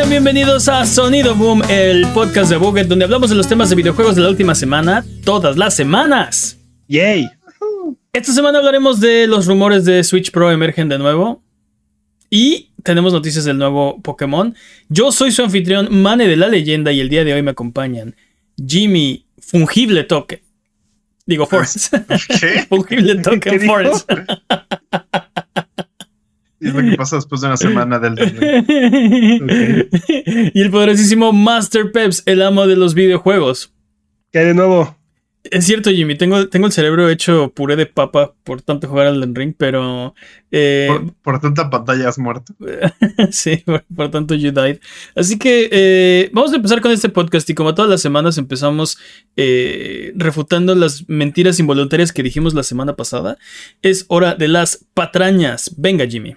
[0.00, 3.76] Sean bienvenidos a Sonido Boom, el podcast de Buget, donde hablamos de los temas de
[3.76, 6.56] videojuegos de la última semana, todas las semanas.
[6.88, 7.28] ¡Yay!
[8.10, 11.42] Esta semana hablaremos de los rumores de Switch Pro emergen de nuevo.
[12.30, 14.54] Y tenemos noticias del nuevo Pokémon.
[14.88, 18.16] Yo soy su anfitrión, Mane de la Leyenda, y el día de hoy me acompañan
[18.56, 20.42] Jimmy Fungible Toque.
[21.26, 21.94] Digo, Forest.
[22.40, 22.64] ¿Qué?
[22.70, 23.74] Fungible Toque ¿Qué dijo?
[26.60, 28.18] Es lo que pasa después de una semana del
[30.54, 33.72] y el poderosísimo Master Peps, el amo de los videojuegos.
[34.30, 34.94] ¿Qué hay de nuevo?
[35.42, 39.22] Es cierto, Jimmy, tengo, tengo el cerebro hecho puré de papa por tanto jugar al
[39.22, 40.14] Den Ring, pero.
[40.50, 42.54] eh, por, por tanta pantalla has muerto.
[43.30, 44.80] sí, por, por tanto you died.
[45.16, 48.98] Así que eh, vamos a empezar con este podcast y como todas las semanas empezamos
[49.36, 53.38] eh, refutando las mentiras involuntarias que dijimos la semana pasada.
[53.80, 55.74] Es hora de las patrañas.
[55.78, 56.36] Venga, Jimmy.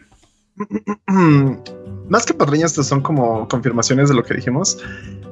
[2.09, 4.77] Más que patrañas, estas son como confirmaciones de lo que dijimos.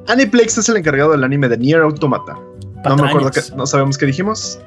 [0.08, 2.38] Aniplex es el encargado del anime de Nier Automata.
[2.86, 4.60] No me acuerdo, que, no sabemos qué dijimos.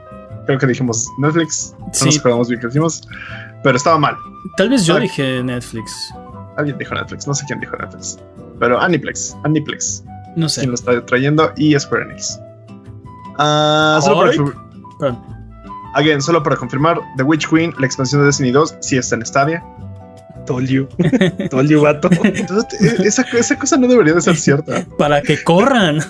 [0.47, 1.75] Creo que dijimos Netflix.
[1.80, 2.05] No Sí.
[2.06, 3.02] nos acordamos bien qué dijimos.
[3.62, 4.16] Pero estaba mal.
[4.56, 6.12] Tal vez yo dije Netflix.
[6.56, 7.27] Alguien dijo Netflix.
[7.27, 8.19] No sé quién dijo Netflix.
[8.60, 9.36] Pero Aniplex.
[9.44, 10.05] Aniplex.
[10.36, 10.60] No sé.
[10.60, 11.52] Quien lo está trayendo.
[11.56, 12.38] Y Square Enix.
[13.38, 14.32] Ah, solo para
[15.00, 15.34] Perdón.
[15.94, 19.25] Again, solo para confirmar, The Witch Queen, la expansión de Destiny 2, sí está en
[19.25, 19.64] Stadia.
[20.47, 20.89] Told you,
[21.83, 22.09] vato.
[22.23, 24.84] Entonces, e- esa, esa cosa no debería de ser cierta.
[24.98, 26.00] Para que corran.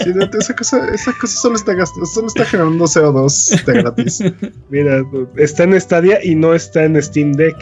[0.00, 4.22] Sí, esa, cosa, esa cosa solo está, solo está generando CO2 de gratis.
[4.68, 5.02] Mira,
[5.36, 7.56] está en Stadia y no está en Steam Deck.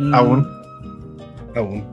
[0.00, 0.46] Mm, Aún.
[1.56, 1.84] Aún.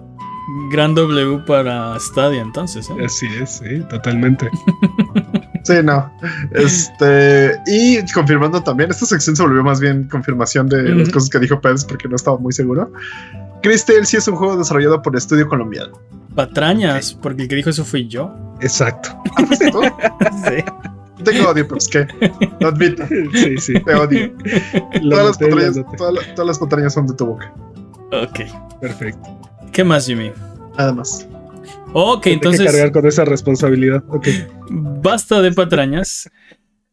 [0.71, 2.89] Gran W para Stadia, entonces.
[2.89, 3.05] ¿eh?
[3.05, 4.49] Así es, sí, totalmente.
[5.65, 6.11] Sí, no.
[6.53, 11.39] Este, y confirmando también, esta sección se volvió más bien confirmación de las cosas que
[11.39, 12.91] dijo Pérez porque no estaba muy seguro.
[13.63, 15.99] Crystal sí es un juego desarrollado por estudio colombiano.
[16.35, 18.33] Patrañas, porque el que dijo eso fui yo.
[18.61, 19.09] Exacto.
[19.37, 19.81] Ah, ¿fuiste tú?
[20.45, 20.63] Sí.
[21.23, 22.07] Tengo odio, pero es que
[22.59, 23.03] lo admito,
[23.33, 23.73] Sí, sí.
[23.83, 24.31] te odio.
[25.01, 25.47] Noté,
[25.97, 27.51] todas, las- todas las patrañas son de tu boca.
[28.11, 28.41] Ok.
[28.79, 29.39] Perfecto.
[29.71, 30.31] ¿Qué más, Jimmy?
[30.77, 31.27] Nada más.
[31.97, 34.03] Ok, que entonces cargar con esa responsabilidad.
[34.09, 34.27] Ok.
[34.69, 36.29] basta de patrañas.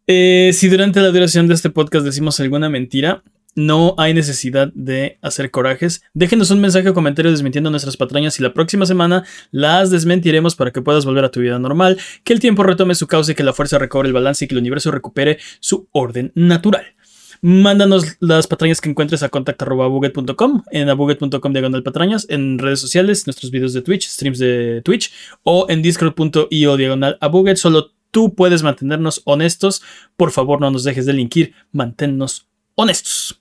[0.06, 3.24] Eh, si durante la duración de este podcast decimos alguna mentira,
[3.56, 6.04] no hay necesidad de hacer corajes.
[6.14, 10.70] Déjenos un mensaje o comentario desmintiendo nuestras patrañas y la próxima semana las desmentiremos para
[10.70, 13.52] que puedas volver a tu vida normal, que el tiempo retome su cauce, que la
[13.52, 16.94] fuerza recobre el balance y que el universo recupere su orden natural.
[17.44, 23.50] Mándanos las patrañas que encuentres a contact.buget.com, en abuget.com diagonal patrañas, en redes sociales, nuestros
[23.50, 27.56] videos de Twitch, streams de Twitch o en discord.io diagonal abuget.
[27.56, 29.82] Solo tú puedes mantenernos honestos.
[30.16, 31.52] Por favor, no nos dejes de linkir.
[31.72, 33.41] Manténnos honestos.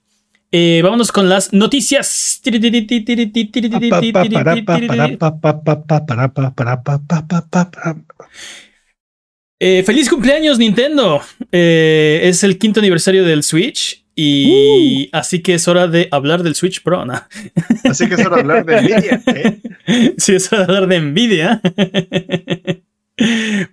[0.52, 2.42] Eh, vámonos con las noticias.
[9.64, 11.22] Eh, feliz cumpleaños Nintendo.
[11.52, 16.56] Eh, es el quinto aniversario del Switch y así que es hora de hablar del
[16.56, 17.06] Switch Pro.
[17.06, 17.14] ¿no?
[17.84, 19.22] Así que es hora de hablar de Nvidia.
[19.28, 20.14] ¿eh?
[20.18, 21.62] Sí, es hora de hablar de Nvidia.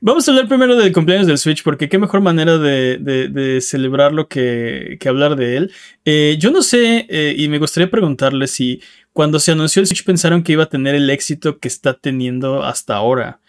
[0.03, 3.60] Vamos a hablar primero del cumpleaños del Switch, porque qué mejor manera de, de- de
[3.62, 5.72] celebrarlo que, que hablar de él.
[6.05, 8.82] Eh, yo no sé, eh, y me gustaría preguntarle si
[9.15, 12.62] cuando se anunció el Switch pensaron que iba a tener el éxito que está teniendo
[12.62, 13.41] hasta ahora.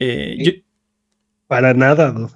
[0.00, 0.52] Eh, yo,
[1.48, 2.12] Para nada.
[2.12, 2.32] dude.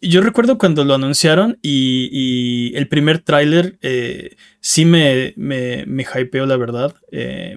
[0.00, 4.36] yo recuerdo cuando lo anunciaron y, y el primer tráiler eh,
[4.68, 6.92] sí me, me, me hypeó, la verdad.
[7.12, 7.56] Eh,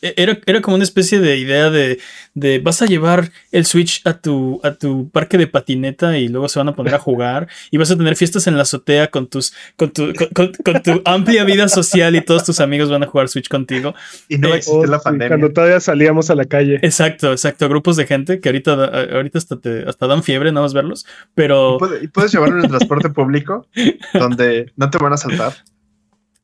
[0.00, 1.98] era, era como una especie de idea de,
[2.32, 6.48] de vas a llevar el Switch a tu, a tu parque de patineta y luego
[6.48, 9.26] se van a poner a jugar y vas a tener fiestas en la azotea con,
[9.26, 13.02] tus, con, tu, con, con- con tu amplia vida social y todos tus amigos van
[13.02, 13.94] a jugar Switch contigo.
[14.30, 15.28] Y no Eh, existe Oh, la sí, pandemia.
[15.28, 16.76] Cuando todavía salíamos a la calle.
[16.82, 17.68] Exacto, exacto.
[17.68, 18.84] Grupos de gente que ahorita,
[19.14, 21.74] ahorita hasta, te, hasta dan fiebre nada más verlos, pero...
[21.76, 23.66] Y puede- y puedes llevarlo en el transporte público
[24.14, 25.52] donde no te van a saltar.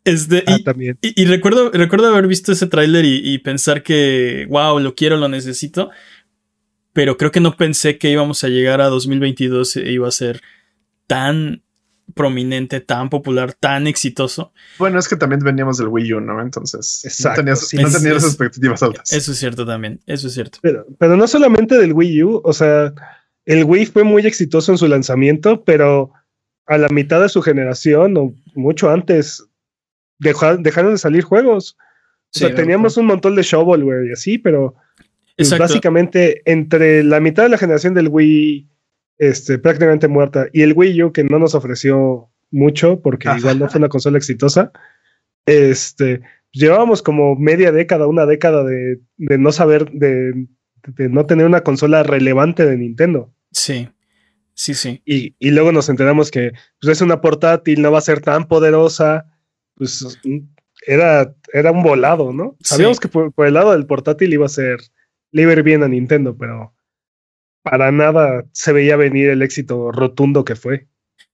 [0.05, 0.99] Este, Ah, y, también.
[1.01, 5.17] y- y recuerdo, recuerdo haber visto ese tráiler y, y pensar que, wow, lo quiero,
[5.17, 5.91] lo necesito.
[6.93, 10.41] Pero creo que no pensé que íbamos a llegar a 2022 e iba a ser
[11.06, 11.62] tan
[12.15, 14.53] prominente, tan popular, tan exitoso.
[14.79, 16.41] Bueno, es que también veníamos del Wii U, ¿no?
[16.41, 17.77] Entonces Exacto, no tenías, sí.
[17.79, 19.12] no Es- tenías es- expectativas altas.
[19.12, 20.59] Eso es cierto también, eso es cierto.
[20.62, 22.93] Pero, pero no solamente del Wii U, o sea,
[23.47, 26.12] el Wii fue muy exitoso en su lanzamiento, pero
[26.67, 29.43] a la mitad de su generación o mucho antes
[30.25, 31.76] dejaron de salir juegos.
[31.79, 34.75] O sea, Sí, teníamos un montón de shovelware y así, pero
[35.37, 38.69] pues, básicamente entre la mitad de la generación del Wii
[39.19, 43.38] este, prácticamente muerta y el Wii U que no nos ofreció mucho porque Ajá.
[43.38, 44.73] igual no fue una consola exitosa,
[45.47, 46.23] este,
[46.53, 50.47] llevábamos como media década, una década de, de no saber, de,
[50.87, 53.32] de, no tener una consola relevante de Nintendo.
[53.50, 53.88] Sí,
[54.55, 55.03] sí, sí.
[55.05, 58.47] Y, y luego nos enteramos que pues, es una portátil, no va a ser tan
[58.47, 59.26] poderosa.
[59.76, 60.05] Pues
[60.87, 62.56] era, era un volado, ¿no?
[62.61, 62.75] Sí.
[62.75, 64.79] Sabíamos que por, por el lado del portátil iba a ser,
[65.32, 66.75] le iba a ir bien a Nintendo, pero
[67.62, 70.87] para nada se veía venir el éxito rotundo que fue.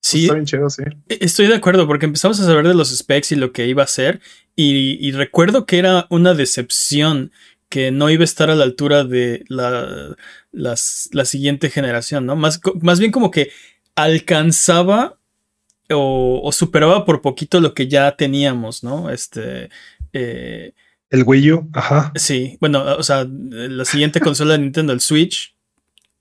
[0.03, 0.83] Sí, chido, sí.
[1.09, 3.83] E- Estoy de acuerdo, porque empezamos a saber de los specs y lo que iba
[3.83, 4.21] a ser,
[4.57, 7.33] y, y recuerdo que era una decepción
[7.69, 10.17] que no iba a estar a la altura de la,
[10.53, 12.35] las- la siguiente generación, ¿no?
[12.37, 13.51] Más, más bien como que
[13.95, 15.20] alcanzaba
[15.93, 19.11] o, o superaba por poquito lo que ya teníamos, ¿no?
[19.11, 19.71] Este.
[20.13, 20.73] eh,
[21.11, 22.13] El Wii U, ajá.
[22.15, 25.57] Sí, bueno, o sea, la siguiente consola de Nintendo, el Switch,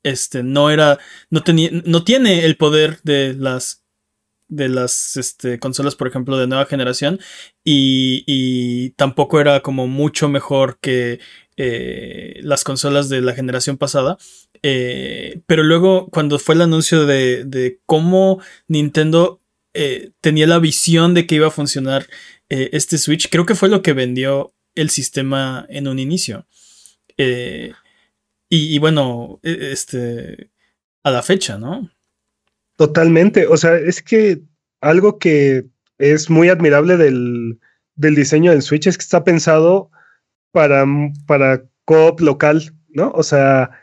[0.03, 0.97] este, no era,
[1.29, 3.83] no tenía, no tiene el poder de las,
[4.47, 7.19] de las, este, consolas, por ejemplo, de nueva generación
[7.63, 11.19] y, y tampoco era como mucho mejor que
[11.57, 14.17] eh, las consolas de la generación pasada.
[14.63, 19.38] Eh, pero luego, cuando fue el anuncio de, de cómo Nintendo
[19.81, 22.05] eh, tenía la visión de que iba a funcionar
[22.49, 26.45] eh, este Switch, creo que fue lo que vendió el sistema en un inicio.
[27.15, 27.71] Eh,
[28.49, 30.51] y, y bueno, e- este,
[31.03, 31.89] a la fecha, ¿no?
[32.75, 33.47] Totalmente.
[33.47, 34.41] O sea, es que
[34.81, 35.67] algo que
[35.97, 37.61] es muy admirable del,
[37.95, 39.91] del diseño del Switch es que está pensado
[40.51, 40.85] para,
[41.25, 43.11] para co-op local, ¿no?
[43.11, 43.78] O sea,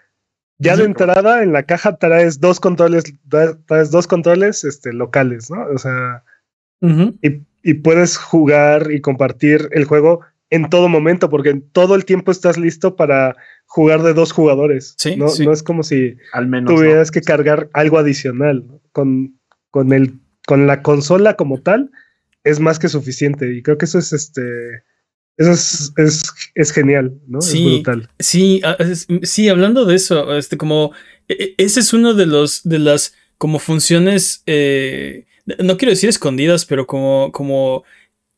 [0.59, 5.51] ya de entrada en la caja traes dos controles, tra- traes dos controles este, locales,
[5.51, 5.65] ¿no?
[5.75, 6.23] O sea,
[7.23, 10.21] y, y puedes jugar y compartir el juego
[10.51, 13.35] en todo momento, porque en todo el tiempo estás listo para
[13.67, 14.95] jugar de dos jugadores.
[14.97, 15.45] Sí, no, sí.
[15.45, 16.71] no es como si Al menos.
[16.71, 16.77] ¿no?
[16.79, 18.65] tuvieras que cargar algo adicional.
[18.67, 18.81] ¿no?
[18.93, 19.39] Con,
[19.71, 21.91] con, el, con la consola como tal,
[22.45, 23.53] es más que suficiente.
[23.53, 24.85] Y creo que eso es este.
[25.39, 26.23] Eso es, es,
[26.55, 27.41] es genial, ¿no?
[27.41, 27.59] Sí.
[27.67, 28.11] Es brutal.
[28.19, 30.93] Sí, a- es- sí, hablando de eso, este, como
[31.29, 35.27] e- e- ese es uno de los de las como funciones, eh,
[35.59, 37.85] no quiero decir escondidas, pero como como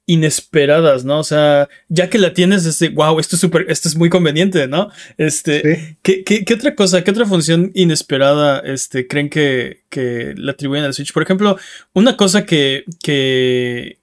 [0.06, 1.18] inesperadas, ¿no?
[1.20, 4.08] O sea, ya que la tienes, es de, wow, esto es súper, esto es muy
[4.08, 4.88] conveniente, ¿no?
[5.18, 5.96] Este, Sí.
[6.02, 10.84] ¿qué, qué, qué otra cosa, qué otra función inesperada, este, creen que, que le atribuyen
[10.86, 11.12] al Switch?
[11.12, 11.58] Por ejemplo,
[11.92, 13.98] una cosa que, que,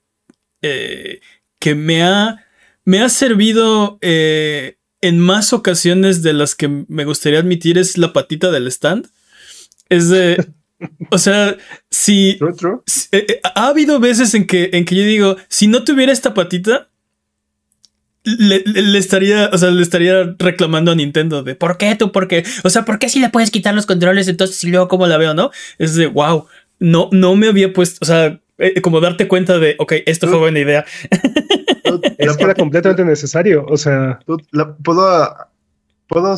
[0.61, 1.21] eh,
[1.59, 2.44] que me ha,
[2.85, 8.13] me ha servido eh, en más ocasiones de las que me gustaría admitir es la
[8.13, 9.07] patita del stand.
[9.89, 10.45] Es de,
[11.11, 11.57] o sea,
[11.91, 12.77] si, True, true.
[12.87, 16.11] si- eh, eh, ha habido veces en que, en que yo digo, si no tuviera
[16.11, 16.89] esta patita,
[18.23, 22.11] le, le- le estaría, o sea, le estaría reclamando a Nintendo de ¿por qué tú?
[22.11, 22.43] ¿Por qué?
[22.63, 25.17] O sea, ¿por qué si le puedes quitar los controles entonces y luego cómo la
[25.17, 25.51] veo, no?
[25.77, 26.47] Es de wow,
[26.79, 30.39] no, no me había puesto, o sea, eh, como darte cuenta de, ok, esto fue
[30.39, 30.85] buena idea.
[32.17, 33.65] Es que era completamente necesario.
[33.67, 34.19] O sea,
[34.51, 35.35] la- puedo,
[36.07, 36.35] puedo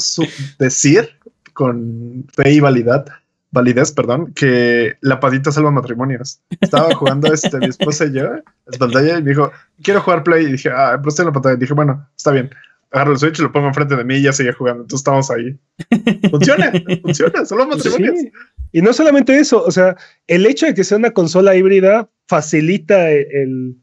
[0.60, 1.10] decir
[1.54, 3.06] con fe y validad,
[3.51, 6.39] validez, perdón, que la patita salva matrimonios.
[6.62, 9.51] Estaba jugando este, mi esposa y yo en la pantalla y me dijo,
[9.82, 10.46] quiero jugar Play.
[10.46, 11.56] Y dije, ah, pero estoy en la pantalla.
[11.56, 12.50] Y dije, bueno, está bien.
[12.92, 14.84] Agarro el Switch, lo pongo enfrente de mí y ya seguía jugando.
[14.84, 15.58] Entonces estamos ahí.
[16.30, 18.20] Funciona, funciona, salva matrimonios.
[18.20, 18.32] sí.
[18.72, 19.96] Y no solamente eso, o sea,
[20.27, 23.75] el hecho de que sea una consola híbrida facilita el, el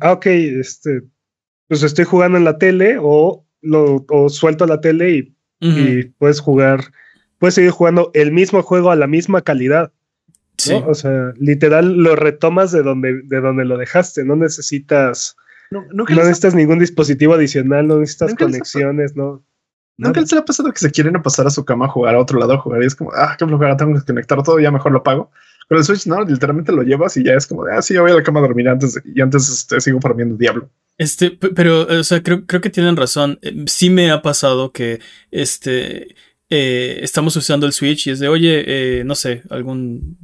[0.00, 1.02] ah, ok, este,
[1.68, 6.84] pues estoy jugando en la tele o lo o suelto la tele y puedes jugar,
[7.38, 9.92] puedes seguir jugando el mismo juego a la misma calidad.
[9.92, 10.54] ¿no?
[10.56, 10.74] sí.
[10.86, 14.24] O sea, literal lo retomas de donde, de donde lo dejaste.
[14.24, 15.36] No necesitas,
[15.70, 19.16] No- Nunca, no les, ha, necesitas ningún dispositivo adicional, no necesitas Nunca les ha- conexiones,
[19.16, 19.44] no.
[19.98, 20.20] nunca nada.
[20.22, 22.38] les ha pasado que se quieren a pasar a su cama a jugar a otro
[22.38, 24.92] lado a jugar y es como, ah, qué flojera, tengo que conectar todo, ya mejor
[24.92, 25.30] lo pago.
[25.70, 28.02] Con el Switch, no, literalmente lo llevas y ya es como, de, ah, sí, yo
[28.02, 30.68] voy a la cama a dormir antes y antes este, sigo farmeando Diablo.
[30.98, 33.38] Este, pe- pero, o sea, creo, creo que tienen razón.
[33.40, 34.98] Eh, Sí me ha pasado que,
[35.30, 36.16] este,
[36.50, 40.18] eh, estamos usando el Switch y es de, oye, eh, no sé, algún...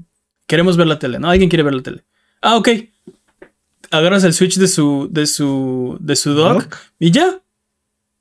[0.48, 1.30] Queremos ver la tele, ¿no?
[1.30, 2.04] Alguien quiere ver la tele.
[2.42, 2.68] Ah, ok.
[3.92, 6.76] Agarras el Switch de su, de su, de su dock Dock.
[6.98, 7.40] y ya.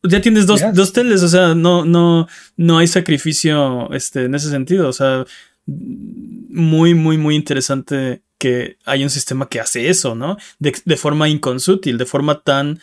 [0.04, 4.52] Ya tienes dos, dos teles, o sea, no, no, no hay sacrificio, este, en ese
[4.52, 4.88] sentido.
[4.88, 5.26] O sea,
[5.68, 10.38] muy, muy, muy interesante que hay un sistema que hace eso, ¿no?
[10.60, 12.80] De, de forma inconsútil, de forma tan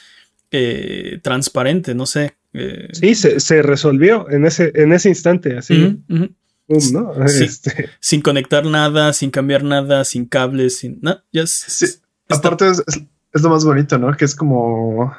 [0.50, 2.36] eh, transparente, no sé.
[2.54, 7.28] eh, Sí, se, se resolvió en ese, en ese instante, así, pum, ¿no?
[7.28, 7.44] Sí.
[7.44, 10.98] Este, Sin conectar nada, sin cambiar nada, sin cables, sin.
[11.02, 13.02] No, Sí, está- Aparte es, es-
[13.34, 14.14] es lo más bonito, ¿no?
[14.16, 15.14] Que es como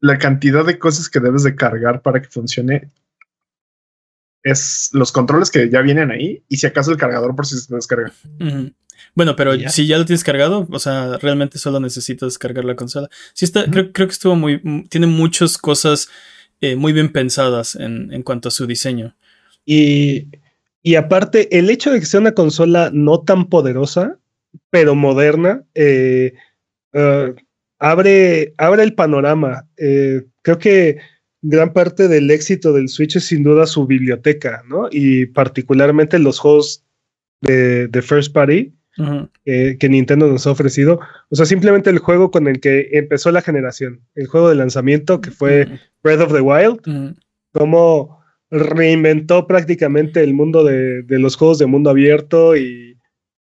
[0.00, 2.90] la cantidad de cosas que debes de cargar para que funcione
[4.42, 7.74] es los controles que ya vienen ahí y si acaso el cargador por si se
[7.74, 8.12] descarga.
[9.14, 9.68] Bueno, pero ya.
[9.68, 13.08] si ya lo tienes cargado, o sea, realmente solo necesitas descargar la consola.
[13.34, 16.08] Sí está, creo, creo que estuvo muy, tiene muchas cosas
[16.60, 19.16] eh, muy bien pensadas en, en cuanto a su diseño.
[19.64, 20.28] Y,
[20.82, 24.18] y aparte, el hecho de que sea una consola no tan poderosa,
[24.70, 26.32] pero moderna, eh,
[26.92, 27.34] eh,
[27.78, 29.66] abre, abre el panorama.
[29.76, 30.98] Eh, creo que
[31.42, 34.88] gran parte del éxito del Switch es sin duda su biblioteca, ¿no?
[34.90, 36.84] Y particularmente los juegos
[37.40, 38.74] de, de First Party
[39.46, 41.00] eh, que Nintendo nos ha ofrecido.
[41.30, 45.20] O sea, simplemente el juego con el que empezó la generación, el juego de lanzamiento
[45.22, 45.66] que fue
[46.02, 47.14] Breath of the Wild, Ujú.
[47.52, 48.20] cómo
[48.50, 52.98] reinventó prácticamente el mundo de, de los juegos de mundo abierto y,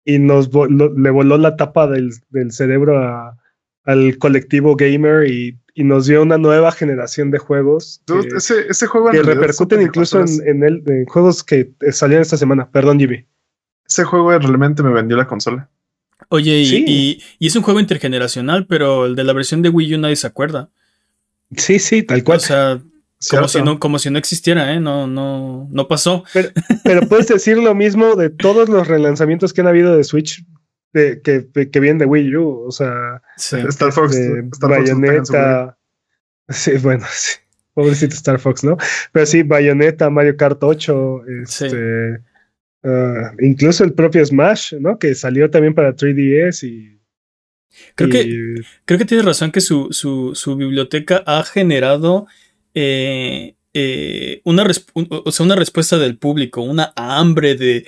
[0.04, 3.36] y nos vo- le voló la tapa del, del cerebro a-
[3.84, 8.66] al colectivo gamer y, y nos dio una nueva generación de juegos Dude, que, ese,
[8.68, 12.68] ese juego que repercuten incluso en, en, el, en juegos que eh, salieron esta semana.
[12.70, 13.24] Perdón, Jimmy.
[13.86, 15.68] Ese juego realmente me vendió la consola.
[16.28, 16.84] Oye, y, Sí.
[16.86, 20.16] y- y es un juego intergeneracional, pero el de la versión de Wii U nadie
[20.16, 20.70] se acuerda.
[21.56, 22.38] Sí, sí, tal cual.
[22.38, 22.80] O sea,
[23.30, 24.80] como si, no, como si no existiera, ¿eh?
[24.80, 26.24] No, no, no pasó.
[26.84, 30.44] Pero puedes decir lo mismo de todos los relanzamientos que han habido de Switch
[30.94, 32.64] de- que, que vienen de Wii U.
[32.66, 33.56] O sea, Sí.
[33.68, 34.80] Star Fox, de Star Wii.
[34.80, 35.76] Bayonetta.
[36.48, 37.32] Sí, bueno, sí.
[37.74, 38.76] Pobrecito Star Fox, ¿no?
[39.12, 41.64] Pero sí, Bayonetta, Mario Kart 8, Sí.
[41.66, 42.20] este,
[42.84, 44.98] ah, incluso el propio Smash, ¿no?
[44.98, 46.94] Que salió también para 3DS y.
[47.96, 52.28] Creo que, creo que tienes razón que su, su, su biblioteca ha generado
[52.72, 57.84] eh, eh, una, resp- un- o sea, una respuesta del público, una hambre de,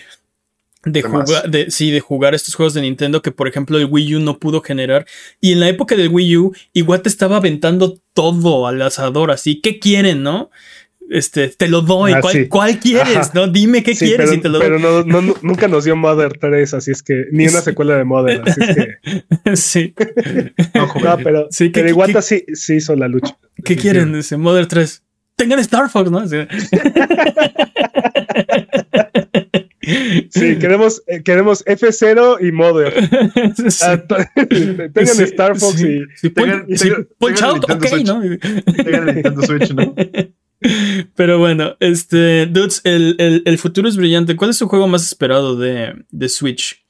[0.87, 4.17] de, jugar, de, sí, de jugar estos juegos de Nintendo que, por ejemplo, el Wii
[4.17, 5.07] U no pudo generar.
[5.41, 9.61] Y en la época del Wii U, Iwata estaba aventando todo al asador, así.
[9.61, 10.51] ¿Qué quieren, no?
[11.09, 12.13] Este, te lo doy.
[12.15, 12.49] Ah, ¿Cuál, sí.
[12.49, 13.17] cuál quieres?
[13.17, 13.31] Ajá.
[13.35, 13.47] ¿No?
[13.47, 14.67] Dime qué sí, quieres pero, y te lo doy.
[14.67, 17.27] pero no, no- no- nunca nos dio Mother 3, así es que.
[17.31, 18.97] Ni una secuela de Mother, así es que.
[19.61, 19.95] sí.
[20.75, 23.37] No, pero, Sí, ¿qué- pero Iwata sí, sí hizo la lucha.
[23.65, 24.13] ¿Qué quieren?
[24.15, 25.03] Dice Mother 3.
[25.37, 26.25] Tengan Star Fox, ¿no?
[30.31, 30.59] Sí.
[30.59, 32.93] Queremos, eh, queremos F0 y Mother.
[33.57, 33.79] Sí.
[33.83, 34.03] Ah,
[34.93, 36.01] tengan Sí, Star Fox sí.
[36.23, 36.31] y.
[36.31, 38.07] Tengan- sí, tengan- punch tengan out, Nintendo ok, Switch.
[38.07, 38.75] ¿no?
[38.85, 39.95] Tengan el Nintendo Switch, ¿no?
[41.15, 44.37] Pero bueno, este, dudes, el, el- el futuro es brillante.
[44.37, 46.83] ¿Cuál es su juego más esperado de, de Switch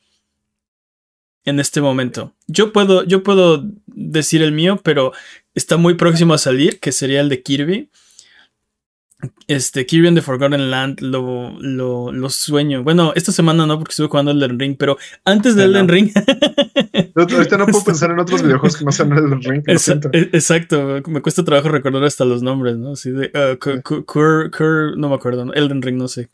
[1.44, 2.34] en este momento?
[2.46, 5.12] Yo puedo, yo puedo decir el mío, pero
[5.54, 7.90] está muy próximo a salir, que sería el de Kirby.
[9.48, 12.82] Este, Kirby and the Forgotten Land, lo, lo, lo sueño.
[12.82, 15.64] Bueno, esta semana no, porque estuve jugando Elden Ring, pero antes de.
[15.64, 16.10] Elden Ring.
[17.14, 19.62] Ahorita no puedo pensar en otros videojuegos que no sean el Ring.
[19.66, 22.92] Esa- e- exacto, me cuesta trabajo recordar hasta los nombres, ¿no?
[22.92, 23.26] Así de.
[23.34, 25.52] uh, Cur- Cur- Cur- Cur- no me acuerdo, ¿no?
[25.54, 26.28] Elden Ring, no sé.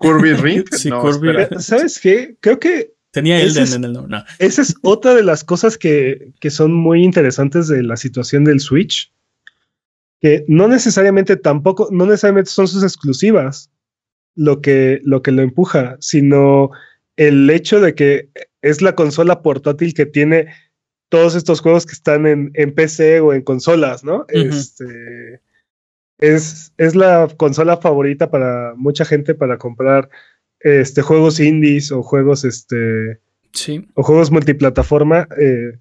[0.00, 0.64] Kirby Ring.
[0.72, 1.02] Sí, no.
[1.20, 2.36] Pero, ¿Sabes qué?
[2.40, 4.18] Creo que Tenía Elden es- en el nombre.
[4.18, 4.24] No.
[4.40, 8.60] esa es otra de las cosas que, que son muy interesantes de la situación del
[8.60, 9.12] Switch.
[10.20, 13.70] Que no necesariamente tampoco, no necesariamente son sus exclusivas
[14.34, 16.70] lo que lo, que lo empuja, sino
[17.16, 18.28] el hecho de que
[18.62, 20.48] es la consola portátil que tiene
[21.08, 24.26] todos estos juegos que están en, en PC o en consolas, ¿no?
[24.28, 25.40] Este
[26.18, 30.08] es, es la consola favorita para mucha gente para comprar
[30.60, 33.20] este juegos indies o juegos este
[33.52, 35.78] Sí, o juegos multiplataforma eh,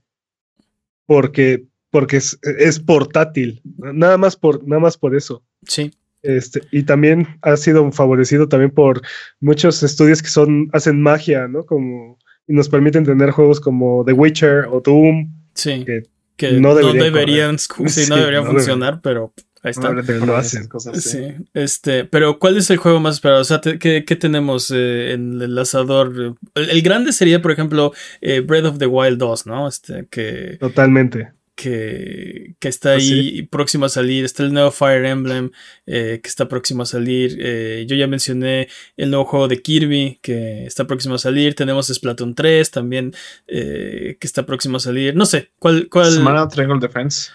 [1.06, 1.66] porque
[1.96, 5.92] porque es, es portátil nada más por nada más por eso sí.
[6.24, 9.02] este y también ha sido favorecido también por
[9.40, 14.12] muchos estudios que son hacen magia no como y nos permiten tener juegos como The
[14.14, 15.86] Witcher o Doom Sí.
[15.86, 16.04] que
[16.36, 19.32] Que no no deberían sí, no Sí, deberían no funcionar, pero
[19.64, 19.94] ahí está.
[19.94, 20.68] No lo hacen.
[20.68, 21.10] cosas, sí.
[21.12, 21.22] Sí,
[21.54, 23.42] este, pero ¿cuál es el juego más esperado?
[23.42, 25.58] O sea, te- ¿qué, qué tenemos eh, en el?
[25.58, 29.68] El, el grande sería, por ejemplo, eh, Breath of the Wild 2, ¿no?
[29.70, 34.26] Este, que, totalmente que, que está Pues ahí próximo a salir.
[34.26, 35.52] Está el nuevo Fire Emblem
[35.86, 37.38] eh, que está próximo a salir.
[37.40, 41.56] Eh, yo ya mencioné el nuevo juego de Kirby que está próximo a salir.
[41.56, 43.14] Tenemos Splatoon 3 también
[43.48, 45.16] eh, que está próximo a salir.
[45.16, 45.88] No sé, ¿cuál?
[45.90, 47.30] cuál Semana Triangle Defense.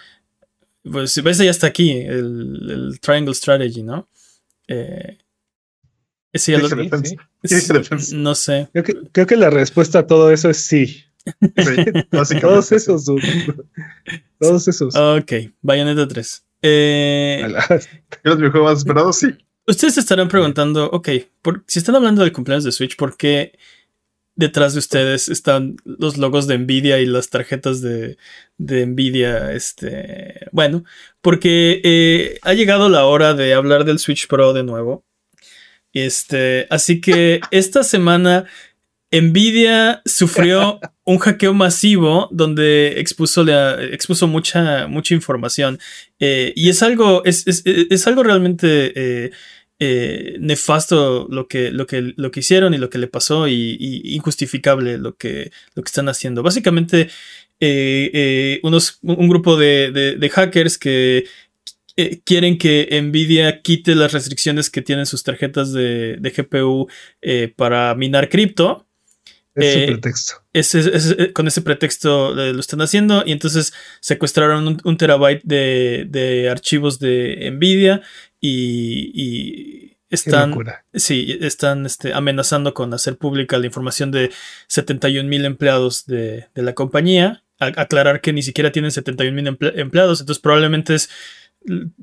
[0.83, 4.09] pues ese ya está aquí, el, el Triangle Strategy, ¿no?
[4.69, 5.19] Eh,
[6.33, 7.17] ese ya lo- Dije defense.
[7.43, 7.55] sí.
[7.55, 8.15] Dije defense.
[8.17, 8.69] no sé.
[8.73, 11.45] creo que, creo que la respuesta a todo eso es sí Sí,
[12.13, 12.41] básicamente.
[12.41, 13.23] todos esos dude.
[14.39, 16.47] todos esos Ok, Bayonetta 3.
[16.63, 17.47] Eh,
[18.23, 19.17] ¿Los videojuegos más esperados?
[19.17, 19.29] Sí.
[19.67, 21.09] Ustedes se estarán preguntando, ok,
[21.43, 23.59] por- si están hablando del cumpleaños de Switch, ¿por qué
[24.35, 28.17] detrás de ustedes están los logos de Nvidia y las tarjetas de,
[28.59, 29.53] de Nvidia?
[29.53, 30.85] Este, bueno,
[31.21, 35.05] porque eh, ha llegado la hora de hablar del Switch Pro de nuevo.
[35.93, 38.47] Este, así que esta semana
[39.13, 43.45] Nvidia sufrió un hackeo masivo donde expuso,
[43.93, 45.79] expuso mucha, mucha información.
[46.21, 49.31] Eh, y es algo, es, es, es algo realmente eh,
[49.81, 54.03] eh, nefasto lo que, lo, que, lo que hicieron y lo que le pasó y,
[54.05, 56.43] injustificable lo que, lo que están haciendo.
[56.43, 57.09] Básicamente,
[58.63, 61.25] unos, un grupo de, de hackers que
[62.25, 66.89] quieren que Nvidia quite las restricciones que tienen sus tarjetas de, de GPU
[67.57, 68.87] para minar cripto
[69.55, 70.35] ese eh, pretexto.
[70.53, 73.23] Eh, con ese pretexto lo están haciendo.
[73.27, 78.03] Y entonces secuestraron un, terabyte de, archivos de Nvidia
[78.41, 80.57] y, están,
[80.93, 84.33] sí, están este, amenazando con hacer pública la información de
[84.67, 87.43] 71 mil empleados de, la compañía.
[87.59, 91.11] aclarar que ni siquiera tienen 71 mil empleados, entonces probablemente es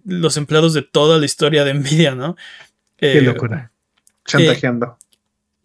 [0.06, 2.38] los empleados de toda la historia de Nvidia, ¿no?
[2.96, 3.72] Qué eh, locura.
[4.26, 4.98] Chantajeando.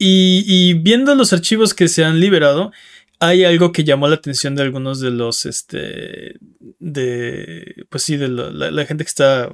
[0.04, 2.73] Y, viendo los archivos que se han liberado,
[3.21, 6.38] hay algo que llamó la atención de algunos de los, este,
[6.80, 9.52] de, pues sí, de la, gente que está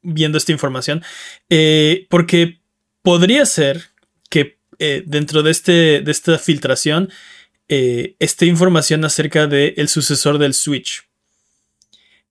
[0.00, 1.02] viendo esta información,
[1.50, 2.60] eh, porque
[3.02, 3.86] podría ser
[4.30, 7.10] que eh, dentro de, este, de esta filtración
[7.68, 11.05] eh, esté información acerca del el sucesor del Switch.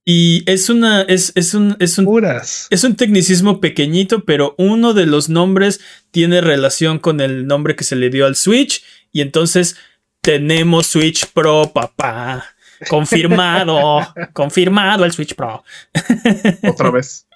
[0.08, 1.02] Y es una.
[1.02, 1.76] Es, un.
[1.80, 2.16] Es un,
[2.70, 5.80] es un tecnicismo pequeñito, pero uno de los nombres
[6.12, 8.84] tiene relación con el nombre que se le dio al Switch.
[9.10, 9.76] Y entonces
[10.20, 12.44] tenemos Switch Pro, papá.
[12.88, 14.00] Confirmado.
[14.32, 15.64] confirmado el Switch Pro.
[16.62, 17.26] otra vez.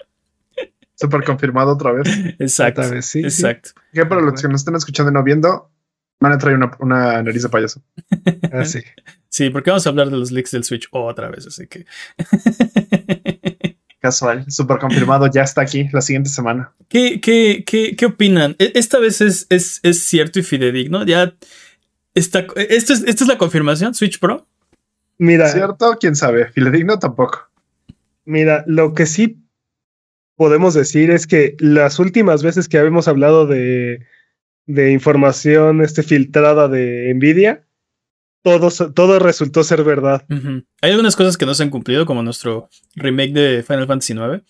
[0.95, 2.07] Súper confirmado otra vez.
[2.39, 2.83] Exacto.
[2.83, 3.71] Otra vez, sí, exacto.
[3.93, 5.73] Que para los que nos estén escuchando y no viendo,
[6.21, 7.83] van a traer una, una nariz de payaso.
[8.53, 8.81] Así.
[9.31, 11.87] Sí, porque vamos a hablar de los leaks del Switch otra vez, así que.
[14.01, 16.73] Casual, súper confirmado, ya está aquí la siguiente semana.
[16.89, 18.57] ¿Qué, qué, qué, qué opinan?
[18.59, 21.05] E, esta vez es, es, es, cierto y fidedigno.
[21.05, 21.37] Ya
[22.15, 22.47] está.
[22.57, 23.95] ¿Esto es, ¿Esta es la confirmación?
[23.95, 24.49] ¿Switch Pro?
[25.19, 25.49] Mira.
[25.49, 25.97] ¿Cierto?
[26.01, 26.51] ¿Quién sabe?
[26.51, 27.51] Fidedigno tampoco.
[28.25, 29.39] Mira, lo que sí
[30.35, 34.07] podemos decir es que las últimas veces que habíamos hablado de,
[34.67, 37.67] de información este, filtrada de Nvidia,
[38.43, 40.25] todo, todo resultó ser verdad.
[40.81, 44.43] Hay algunas cosas que no se han cumplido, como nuestro remake de Final Fantasy IX.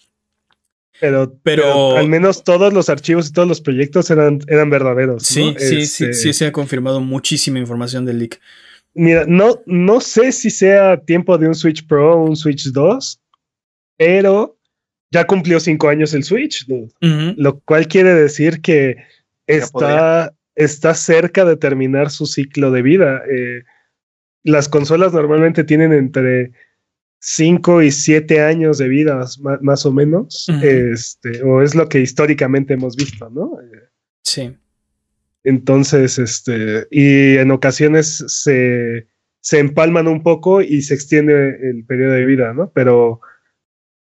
[1.01, 5.23] Pero, pero, al menos todos los archivos y todos los proyectos eran, eran verdaderos.
[5.23, 8.39] Sí, sí, sí, este sí, se ha confirmado muchísima información del leak.
[8.93, 13.21] Mira, no, no sé si sea tiempo de un Switch Pro o un Switch 2,
[13.97, 14.59] pero
[15.11, 16.67] ya cumplió cinco años el Switch,
[17.01, 18.97] lo cual quiere decir que
[19.47, 23.23] está, está cerca de terminar su ciclo de vida.
[23.31, 23.65] Eh,
[24.45, 26.53] las consolas normalmente tienen entre
[27.21, 29.25] 5 y 7 años de vida,
[29.61, 30.49] más, o menos.
[30.63, 33.59] este, o es lo que históricamente hemos visto, ¿no?
[34.23, 34.57] Sí.
[35.45, 39.09] Entonces, este, y en ocasiones se,
[39.41, 42.71] se empalman un poco y se extiende el periodo de vida, ¿no?
[42.75, 43.21] Pero,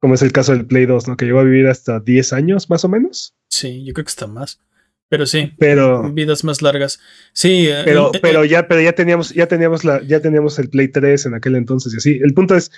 [0.01, 1.17] como es el caso del Play 2, ¿no?
[1.17, 3.35] Que llegó a vivir hasta 10 años, más o menos.
[3.49, 4.61] Sí, yo creo que está más.
[5.09, 7.01] Pero sí, pero vidas más largas.
[7.33, 10.69] Sí, eh, pero, eh, pero ya, pero ya teníamos, ya teníamos la, ya teníamos el
[10.69, 12.21] Play 3 en aquel entonces y así.
[12.23, 12.71] El punto es,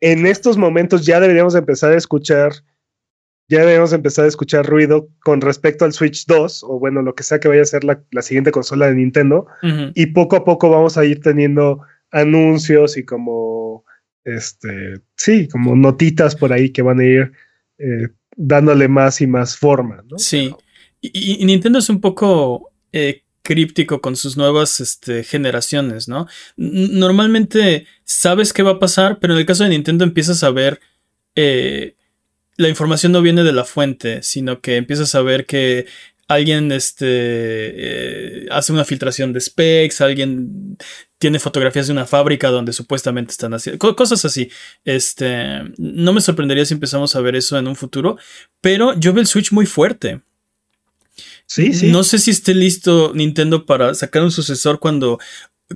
[0.00, 2.52] en estos momentos ya deberíamos empezar a escuchar,
[3.48, 7.22] ya deberíamos empezar a escuchar ruido con respecto al Switch 2, o bueno, lo que
[7.22, 9.46] sea que vaya a ser la, siguiente consola de Nintendo,
[9.94, 11.80] y poco a poco vamos a ir teniendo
[12.10, 13.84] anuncios y como,
[14.24, 17.32] este, sí, como notitas por ahí que van a ir
[17.78, 20.18] eh, dándole más y más forma, ¿no?
[20.18, 20.54] Sí.
[21.02, 26.26] Y, Nintendo es un poco eh, críptico con sus nuevas este, generaciones, ¿no?
[26.56, 30.80] normalmente sabes qué va a pasar, pero en el caso de Nintendo empiezas a ver...
[31.34, 31.96] Eh,
[32.58, 35.86] la información no viene de la fuente, sino que empiezas a ver que
[36.28, 40.78] alguien este, eh, hace una filtración de specs, alguien
[41.18, 44.50] tiene fotografías de una fábrica donde supuestamente están haciendo cosas así.
[44.84, 48.16] Este, no me sorprendería si empezamos a ver eso en un futuro,
[48.60, 50.22] pero yo veo el Switch muy fuerte.
[51.84, 55.18] No sé si esté listo Nintendo para sacar un sucesor cuando,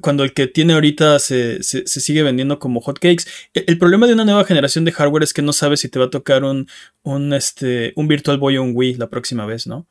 [0.01, 3.25] cuando el que tiene ahorita se, sigue vendiendo como hotcakes.
[3.55, 5.99] El, el, problema de una nueva generación de hardware es que no sabes si te
[5.99, 6.69] va a tocar un,
[7.03, 9.87] un, este, un Virtual Boy o un Wii la próxima vez, ¿no?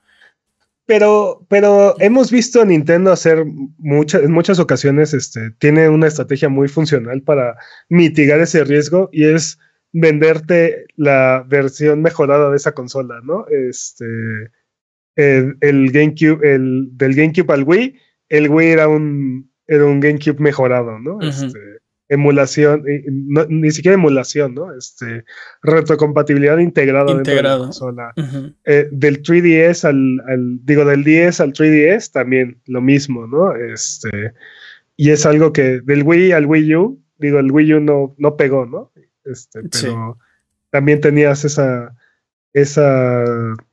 [0.86, 3.44] Pero, pero hemos visto a Nintendo hacer
[3.80, 7.56] muchas, en muchas ocasiones, este, tiene una estrategia muy funcional para
[7.90, 9.58] mitigar ese riesgo y es
[9.94, 13.48] venderte la versión mejorada de esa consola, ¿no?
[13.48, 14.06] Este,
[15.16, 17.96] el, GameCube, el, del GameCube al Wii,
[18.30, 21.20] el Wii era un, era un GameCube mejorado, ¿no?
[21.22, 21.60] Este,
[22.10, 22.84] emulación,
[23.50, 24.74] ni siquiera emulación, ¿no?
[24.76, 25.26] Este,
[25.64, 27.16] retrocompatibilidad integrada Integrado.
[27.16, 28.54] dentro de la consola.
[28.66, 33.56] Eh, del 3DS al, digo, del 10 al 3DS también lo mismo, ¿no?
[33.56, 34.34] Este,
[34.98, 38.38] y es algo que del Wii al Wii U, digo, el Wii U no, no
[38.38, 38.92] pegó, ¿no?
[39.24, 40.18] Este, pero
[40.70, 41.96] también tenías esa,
[42.56, 43.24] esa,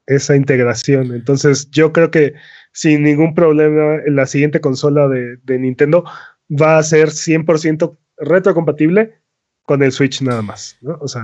[0.06, 1.14] esa integración.
[1.14, 2.34] Entonces, yo creo que
[2.72, 6.04] sin ningún problema, la siguiente consola de, de Nintendo
[6.50, 9.14] va a ser 100% retrocompatible
[9.62, 10.98] con el Switch nada más, ¿no?
[11.00, 11.22] O sea...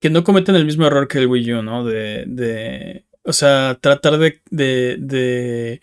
[0.00, 1.84] Que no cometen el mismo error que el Wii U, ¿no?
[1.84, 5.80] De, de o sea, tratar de, de, de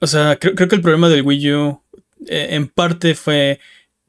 [0.00, 1.82] o sea, creo, creo, que el problema del Wii U
[2.26, 3.60] eh, en parte fue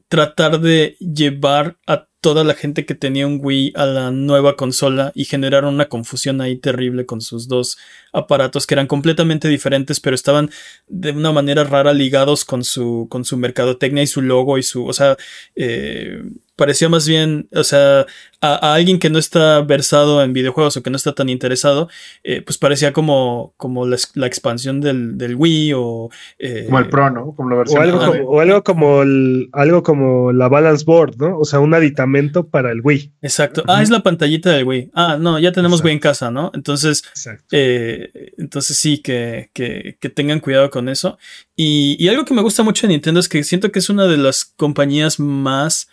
[0.08, 5.10] tratar de llevar a toda la gente que tenía un Wii a la nueva consola
[5.12, 7.78] y generar una confusión ahí terrible con sus dos
[8.12, 10.48] aparatos que eran completamente diferentes pero estaban
[10.86, 14.86] de una manera rara ligados con su con su mercadotecnia y su logo y su
[14.86, 15.16] o sea
[15.56, 16.22] eh,
[16.56, 18.06] parecía más bien, o sea,
[18.40, 21.88] a, alguien que no está versado en videojuegos o que no está tan interesado,
[22.24, 26.10] eh, pues parecía como, como la, expansión del, Wii o...
[26.38, 27.34] Eh, como el Pro, ¿no?
[27.34, 31.16] Como la versión o, algo como, o algo como, el, algo como la Balance Board,
[31.16, 31.38] ¿no?
[31.38, 33.12] O sea, un aditamento para el Wii.
[33.22, 33.62] Exacto.
[33.66, 34.90] Ah, es la pantallita del Wii.
[34.94, 36.50] Ah, no, ya tenemos Wii en casa, ¿no?
[36.54, 37.02] Entonces,
[37.50, 41.16] eh, entonces sí, que, que, que, tengan cuidado con eso.
[41.56, 44.06] Y, y algo que me gusta mucho de Nintendo es que siento que es una
[44.06, 45.88] de las compañías más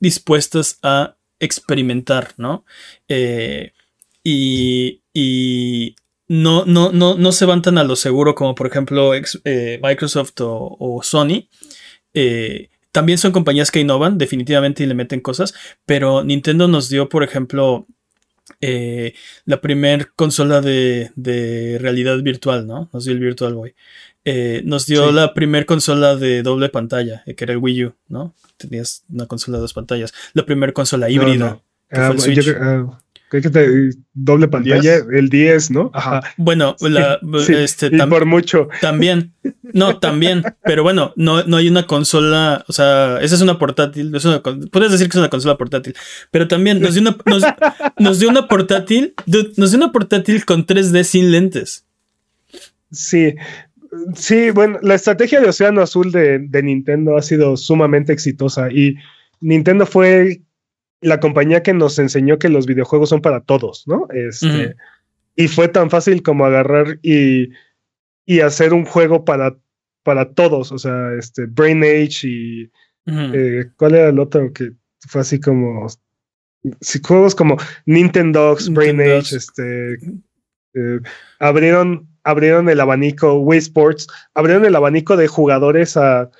[0.00, 2.64] dispuestas a experimentar, ¿no?
[3.08, 3.72] Eh,
[4.22, 5.96] y, y
[6.28, 10.34] no, no, no, no, se van tan a lo seguro como por ejemplo eh, Microsoft
[10.40, 11.48] o, Sony.
[12.14, 15.54] Eh, también son compañías que innovan definitivamente y le meten cosas,
[15.84, 17.86] pero Nintendo nos dio, por ejemplo,
[19.44, 22.88] la primer consola de, de, realidad virtual, ¿no?
[22.92, 23.74] Nos dio el Virtual Boy.
[24.28, 27.94] Eh, nos dio la primer consola de doble pantalla, eh, que era el Wii U,
[28.08, 28.34] ¿no?
[28.56, 30.12] Tenías una consola de dos pantallas.
[30.32, 31.60] La primera consola híbrida.
[31.92, 32.98] Ah, ah,
[33.30, 35.92] que te, doble pantalla, el 10, ¿no?
[35.94, 36.22] Ajá.
[36.36, 38.68] Bueno, la, este, por mucho.
[38.80, 43.60] También, no, también, pero bueno, no, no hay una consola, o sea, esa es una
[43.60, 44.10] portátil,
[44.72, 45.94] puedes decir que es una consola portátil,
[46.32, 47.44] pero también nos dio una, nos,
[47.96, 49.14] nos dio una portátil,
[49.56, 51.84] nos dio una portátil con 3D sin lentes.
[52.90, 53.34] Sí,
[54.14, 58.96] Sí, bueno, la estrategia de Océano Azul de, Nintendo ha sido sumamente exitosa y
[59.40, 60.42] Nintendo fue
[61.00, 64.08] la compañía que nos enseñó que los videojuegos son para todos, ¿no?
[64.12, 64.74] Este,
[65.36, 67.50] Y fue tan fácil como agarrar y,
[68.24, 69.56] y hacer un juego para,
[70.02, 72.70] para todos, o sea, este, Brain Age y...
[73.08, 75.86] Eh, ¿Cuál era el otro que fue así como...
[77.04, 77.56] juegos como
[77.86, 79.94] Nintendo, Brain Age, este...
[80.74, 81.00] Eh,
[81.38, 86.30] abrieron abrieron el abanico, Wii Sports, abrieron el abanico de jugadores a,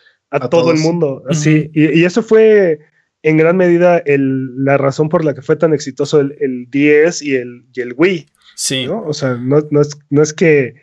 [0.50, 1.22] todo el mundo.
[1.30, 1.70] Así.
[1.72, 2.80] y, eso fue
[3.22, 7.36] en gran medida la razón por la que fue tan exitoso el, el 10 y
[7.36, 8.26] el, el Wii.
[8.56, 8.86] Sí.
[8.88, 10.74] O sea, no, es, que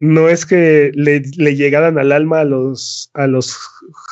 [0.00, 1.20] no es que le,
[1.54, 3.56] llegaran al alma a los, a los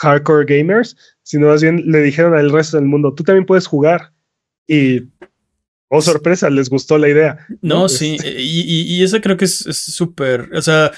[0.01, 4.13] hardcore gamers, sino más bien le dijeron al resto del mundo, tú también puedes jugar.
[4.67, 5.09] Y
[5.89, 7.47] Oh, sorpresa, les gustó la idea.
[7.63, 8.43] No, sí, este.
[8.43, 10.93] y, eso creo que es súper, o sea,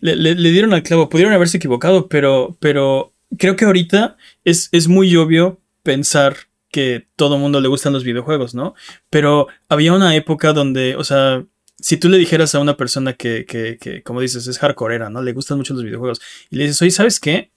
[0.00, 5.14] le, dieron al clavo, pudieron haberse equivocado, pero, pero creo que ahorita es, es muy
[5.16, 6.36] obvio pensar
[6.70, 8.74] que todo mundo le gustan los videojuegos, ¿no?
[9.08, 11.44] Pero había una época donde, o sea,
[11.78, 15.22] si tú le dijeras a una persona que, que, que como dices, es hardcoreera, ¿no?
[15.22, 17.50] Le gustan mucho los videojuegos, y le dices, oye, ¿sabes qué?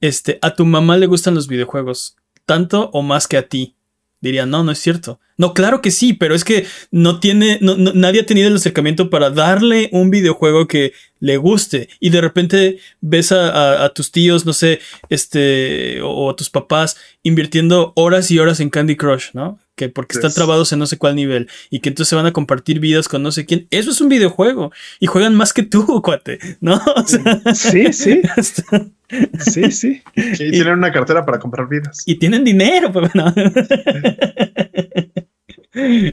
[0.00, 3.74] Este, a tu mamá le gustan los videojuegos, tanto o más que a ti.
[4.20, 5.20] Diría, no, no es cierto.
[5.36, 9.30] No, claro que sí, pero es que no tiene, nadie ha tenido el acercamiento para
[9.30, 11.88] darle un videojuego que le guste.
[12.00, 17.92] Y de repente ves a, tus tíos, no sé, este, o a tus papás invirtiendo
[17.94, 19.60] horas y horas en Candy Crush, ¿no?
[19.78, 22.32] Que porque están trabados en no sé cuál nivel y que entonces se van a
[22.32, 23.68] compartir vidas con no sé quién.
[23.70, 26.82] Eso es un videojuego y juegan más que tú, cuate, ¿no?
[27.54, 28.22] sí, sí.
[29.38, 30.02] Sí, sí.
[30.16, 32.02] Y tienen una cartera para comprar vidas.
[32.06, 33.32] Y tienen dinero, pues no.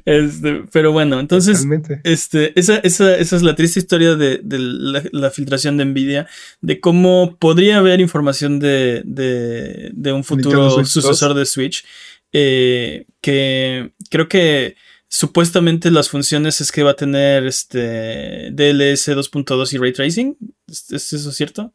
[0.06, 1.66] Este, pero bueno, entonces,
[2.04, 6.28] este, esa, esa, esa, es la triste historia de, la, filtración de Nvidia,
[6.62, 11.86] de cómo podría haber información de, de, un futuro sucesor de Switch,
[12.32, 14.76] eh, que creo que
[15.08, 20.38] supuestamente las funciones es que va a tener este DLS 2.2 y Ray Tracing.
[20.68, 21.74] ¿Es, eso cierto?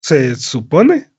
[0.00, 1.10] Se supone.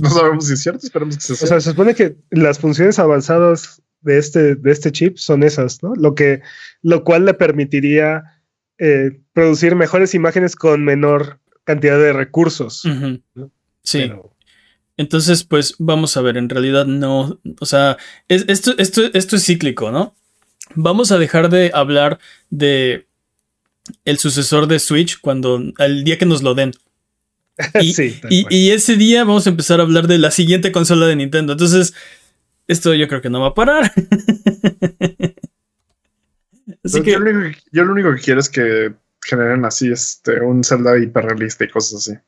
[0.00, 1.34] No sabemos si es cierto, esperemos que sea.
[1.34, 5.82] O sea, se supone que las funciones avanzadas de este, de este chip son esas,
[5.82, 5.94] ¿no?
[5.94, 6.40] Lo, que,
[6.82, 8.42] lo cual le permitiría
[8.78, 12.82] eh, producir mejores imágenes con menor cantidad de recursos.
[13.82, 14.10] Sí.
[15.00, 17.96] Entonces, pues vamos a ver, en realidad no, o sea,
[18.28, 20.14] es- esto, esto, esto es cíclico, ¿no?
[20.74, 22.18] Vamos a dejar de hablar
[22.50, 23.06] de
[24.04, 26.72] el sucesor de Switch cuando, el día que nos lo den.
[27.80, 31.16] Y, sí, y- ese día vamos a empezar a hablar de la siguiente consola de
[31.16, 31.52] Nintendo.
[31.52, 31.94] Entonces,
[32.68, 33.90] esto yo creo que no va a parar.
[36.84, 39.90] Así Yo, que, lo único que- yo lo único que quiero es que generen así
[39.90, 42.18] este, un Zelda hiperrealista y cosas así.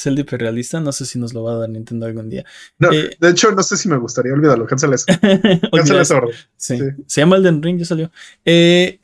[0.00, 2.44] Zelda hiperrealista, no sé si nos lo va a dar Nintendo algún día.
[2.78, 5.04] No, Eh, de hecho, no sé si me gustaría, olvídalo, cancela eso.
[5.72, 6.20] Cancela eso.
[6.56, 6.78] Sí.
[6.78, 6.84] Sí.
[7.06, 8.10] Se llama Elden Ring, ya salió.
[8.44, 8.98] Eh,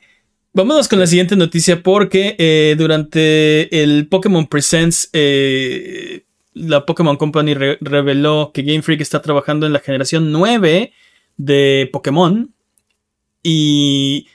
[0.54, 5.10] vámonos con la siguiente noticia porque eh, durante el Pokémon Presents,
[6.54, 10.92] la Pokémon Company re- reveló que Game Freak está trabajando en la generación 9
[11.36, 12.50] de Pokémon.
[13.42, 14.26] Y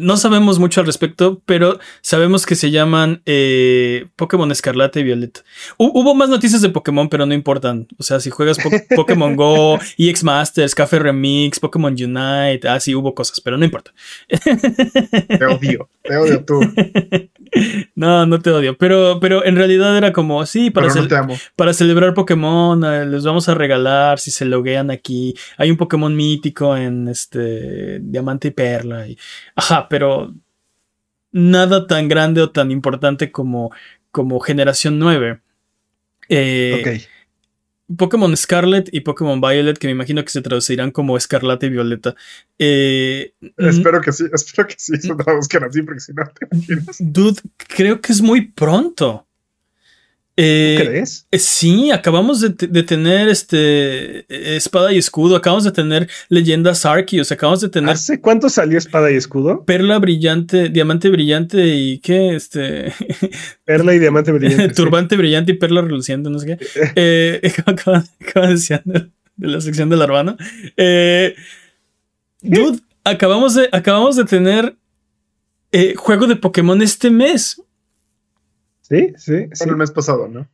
[0.00, 5.42] no sabemos mucho al respecto, pero sabemos que se llaman eh, Pokémon Escarlata y Violeta.
[5.78, 7.86] Hu- hubo más noticias de Pokémon, pero no importan.
[7.98, 12.94] O sea, si juegas Po- Pokémon Go, EX Masters, Café Remix, Pokémon Unite, ah, sí,
[12.94, 13.92] hubo cosas, pero no importa.
[14.28, 16.60] Te odio, te odio tú,
[18.00, 20.92] No, no te odio, pero, pero en realidad era como, sí, para, no
[21.54, 25.34] para celebrar Pokémon, eh, les vamos a regalar si se loguean aquí.
[25.58, 29.06] Hay un Pokémon mítico en este Diamante y Perla.
[29.06, 29.18] y-
[29.54, 30.32] ajá, pero
[31.30, 33.70] nada tan grande o tan importante como,
[34.10, 35.40] como Generación 9.
[36.30, 37.02] Eh, Ok.
[37.96, 42.14] Pokémon Scarlet y Pokémon Violet, que me imagino que se traducirán como Escarlata y Violeta.
[42.58, 46.96] Eh, Espero que sí, espero que sí se traduzcan así, porque si no te imaginas.
[47.00, 49.26] Dude, creo que es muy pronto.
[50.36, 51.26] Eh, ¿Crees?
[51.30, 54.24] eh, sí, acabamos de, de tener este
[54.56, 59.10] espada y escudo, acabamos de tener leyendas Arceus, acabamos de tener ¿Hace cuánto salió Espada
[59.10, 59.64] y Escudo?
[59.64, 62.92] perla brillante, diamante brillante y qué, este,
[63.64, 64.68] Perla y Diamante Brillante.
[64.70, 64.74] sí.
[64.74, 66.58] turbante brillante y perla reluciente, no sé qué.
[66.96, 68.04] Eh, acaban
[68.54, 70.36] diciendo de la sección del Arbano.
[70.76, 71.34] Eh,
[72.40, 74.76] dude, acabamos de, acabamos de tener
[75.72, 77.60] eh, juego de Pokémon este mes.
[78.90, 79.68] Sí, sí, sí.
[79.68, 80.48] El mes pasado, ¿no?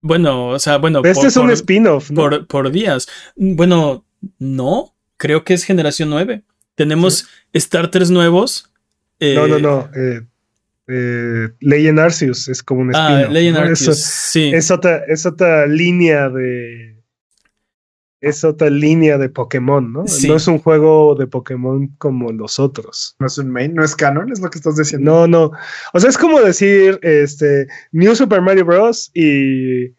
[0.00, 2.16] Bueno, o sea, bueno, Pero este por- es un spin-off, ¿no?
[2.16, 3.08] por, por días.
[3.36, 4.04] Bueno,
[4.38, 6.42] no, creo que es generación 9.
[6.74, 8.70] Tenemos starters nuevos.
[9.20, 9.90] eh, No, no, no.
[9.96, 10.20] Eh,
[10.88, 13.32] eh, Legend Arceus es como un Ah, spin-off.
[13.32, 13.62] Legend ¿no?
[13.64, 14.50] Arceus, sí.
[14.54, 16.93] Es otra, es otra línea de.
[18.26, 20.06] Es otra línea de Pokémon, ¿no?
[20.06, 20.28] Sí.
[20.28, 23.14] No es un juego de Pokémon como los otros.
[23.18, 25.10] No es un main, no es canon, es lo que estás diciendo.
[25.10, 25.52] No, no.
[25.92, 29.10] O sea, es como decir este New Super Mario Bros.
[29.14, 29.92] y,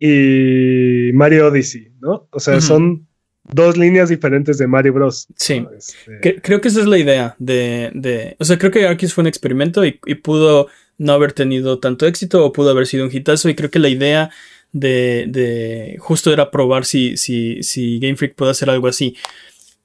[0.00, 2.28] y Mario Odyssey, ¿no?
[2.30, 3.06] O sea, son
[3.52, 5.26] dos líneas diferentes de Mario Bros.
[5.36, 5.60] Sí.
[5.60, 5.70] ¿no?
[5.72, 9.14] Este, Cre- creo que esa es la idea de, de- O sea, creo que Arceus
[9.14, 13.04] fue un experimento y, y pudo no haber tenido tanto éxito o pudo haber sido
[13.04, 13.48] un hitazo.
[13.48, 14.30] Y creo que la idea
[14.72, 19.16] de, de justo era probar si, si, si Game Freak puede hacer algo así.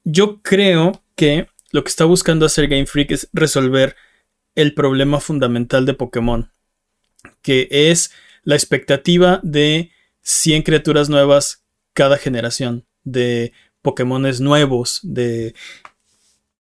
[0.04, 3.96] Yo creo que lo que está buscando hacer Game Freak es resolver
[4.54, 6.52] el problema fundamental de Pokémon,
[7.42, 8.12] que es
[8.44, 9.90] la expectativa de
[10.22, 15.54] 100 criaturas nuevas cada generación, de Pokémones nuevos, de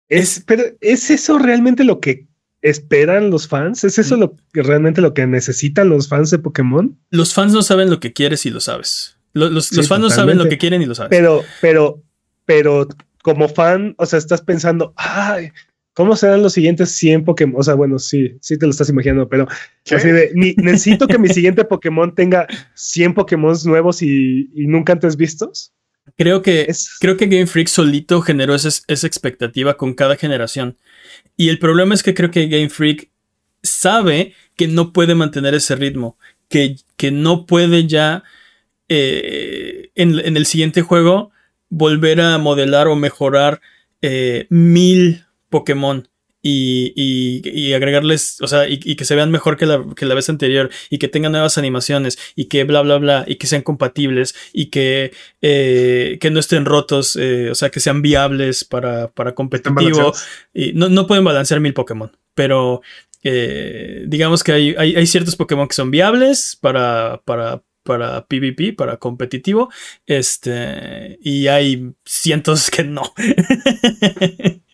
[0.10, 2.28] Es, pero ¿es eso realmente lo que
[2.70, 3.84] esperan los fans?
[3.84, 4.02] ¿Es Mm.
[4.02, 6.98] eso lo que realmente lo que necesitan los fans de Pokémon?
[7.12, 9.18] los fans no saben lo que quieres y lo sabes.
[9.34, 11.10] Lo- Los, Sí, los fans no saben lo que quieren y lo sabes.
[11.10, 12.02] Pero, pero,
[12.46, 12.88] pero
[13.22, 15.50] como fan, o sea, estás pensando, ay,
[15.94, 17.60] ¿cómo serán los siguientes 100 Pokémon?
[17.60, 19.48] O sea, bueno, sí, sí te lo estás imaginando, pero
[19.92, 24.94] así de, ni- necesito que mi siguiente Pokémon tenga 100 Pokémon nuevos y, y nunca
[24.94, 25.72] antes vistos.
[26.18, 30.78] creo que Es, creo que Game Freak solito generó esa, esa expectativa con cada generación.
[31.38, 33.10] Y el problema es que creo que Game Freak
[33.62, 36.18] sabe que no puede mantener ese ritmo,
[36.50, 38.24] que, que no puede ya
[38.88, 41.32] eh, en, en el siguiente juego
[41.70, 43.62] volver a modelar o mejorar
[44.02, 46.08] eh, mil Pokémon.
[46.48, 50.06] Y, y- y agregarles, o sea, y, y que se vean mejor que la, que
[50.06, 53.48] la vez anterior, y que tengan nuevas animaciones, y que bla, bla, bla, y que
[53.48, 58.64] sean compatibles, y que, eh, que no estén rotos, eh, o sea, que sean viables
[58.64, 60.14] para, para competitivo.
[60.54, 62.82] Y no, no pueden balancear mil Pokémon, pero
[63.24, 68.74] eh, digamos que hay, hay, hay ciertos Pokémon que son viables para, para, para PvP,
[68.74, 69.72] para competitivo,
[70.06, 73.02] este, y hay cientos que no.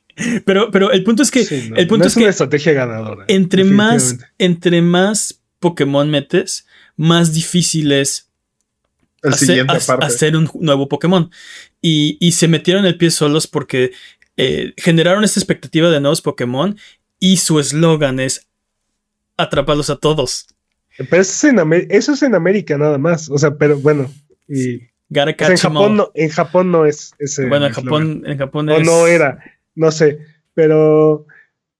[0.46, 2.74] pero, pero el punto es que sí, no, el punto no es una que estrategia
[2.74, 3.26] ganadora.
[3.28, 8.30] entre más, entre más Pokémon metes, más difícil es
[9.22, 9.66] El hacer,
[10.02, 11.32] hacer un nuevo Pokémon.
[11.82, 13.92] Y, y se metieron el pie solos porque
[14.38, 16.78] eh, generaron esta expectativa de nuevos Pokémon
[17.20, 18.48] y su eslogan es
[19.38, 20.48] atraparlos a todos.
[20.98, 23.30] Pero eso es, en eso es en América nada más.
[23.30, 24.12] O sea, pero bueno,
[24.48, 27.46] Y en Japón no, en Japón no es ese.
[27.48, 27.74] Bueno, en.
[27.74, 28.86] Japón, en Japón O es.
[28.86, 29.44] no era,
[29.76, 30.20] no sé.
[30.54, 31.26] Pero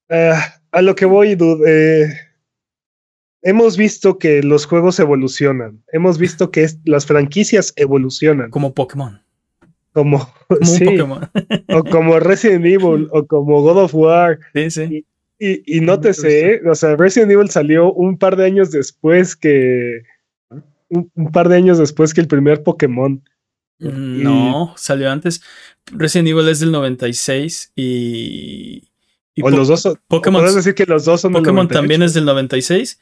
[0.10, 0.34] eh,
[0.71, 2.13] a lo que voy, dude, eh,
[3.41, 5.84] hemos visto que los juegos evolucionan.
[5.91, 8.49] Hemos visto que las franquicias evolucionan.
[8.49, 9.21] Como Pokémon.
[9.93, 11.30] Como, Como sí, un Pokémon.
[11.69, 14.39] o como Resident Evil, o como God of War.
[14.54, 15.06] Sí, sí.
[15.43, 16.62] Y, y nótese, ¿eh?
[16.69, 20.04] o sea, Resident Evil salió un par de años después que.
[20.89, 23.23] Un, un par de años después que el primer Pokémon.
[23.89, 25.41] No, salió antes.
[25.91, 28.89] Resident Evil es del 96 y.
[29.35, 29.99] y o Po- los dos son.
[30.07, 32.99] Pokémon, Podrás decir que los dos son del Pokémon 98, también es del 96,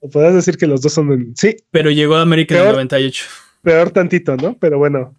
[0.00, 1.32] O podrás decir que los dos son del.
[1.36, 2.74] Sí, pero llegó a América en el Peor.
[2.76, 3.24] 98.
[3.62, 4.56] peor tantito, ¿no?
[4.58, 5.14] Pero bueno.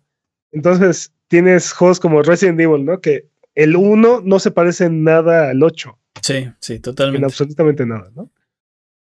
[0.52, 3.00] Entonces, tienes juegos como Resident Evil, ¿no?
[3.02, 7.26] Que el 1 no se parece en nada al 8, Sí, sí, en totalmente.
[7.26, 8.32] absolutamente nada, ¿no?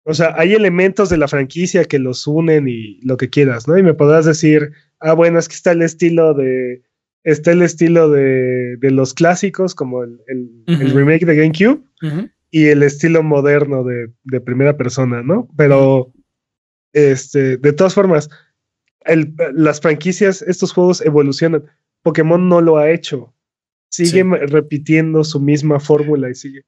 [0.03, 3.77] O sea, hay elementos de la franquicia que los unen y lo que quieras, ¿no?
[3.77, 6.84] Y me podrás decir, ah, bueno, es que está el estilo de.
[7.23, 10.97] Está el estilo de, de los clásicos, como el, el- el Ujú.
[10.99, 11.81] remake de GameCube,
[12.51, 15.47] y el estilo moderno de, de primera persona, ¿no?
[15.58, 16.13] Pero,
[16.93, 18.29] este, de todas formas,
[19.05, 21.63] el- las franquicias, estos juegos evolucionan.
[22.03, 23.34] Pokémon no lo ha hecho.
[23.89, 24.45] Sigue Sí.
[24.47, 26.63] repitiendo su misma fórmula y sigue.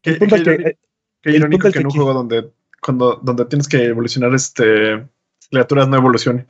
[0.00, 0.78] Qué, El punto qué al que- irónico,
[1.22, 5.06] qué el irónico punto que en un juego donde, cuando, donde tienes que evolucionar este
[5.50, 6.46] criaturas no evolucionen.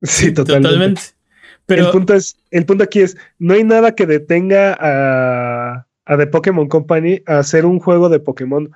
[0.02, 0.68] sí, totalmente.
[0.68, 1.02] Totalmente.
[1.02, 6.16] el, Pero punto es, el punto aquí es, no hay nada que detenga a, a
[6.16, 8.70] The Pokémon Company a hacer un juego de Pokémon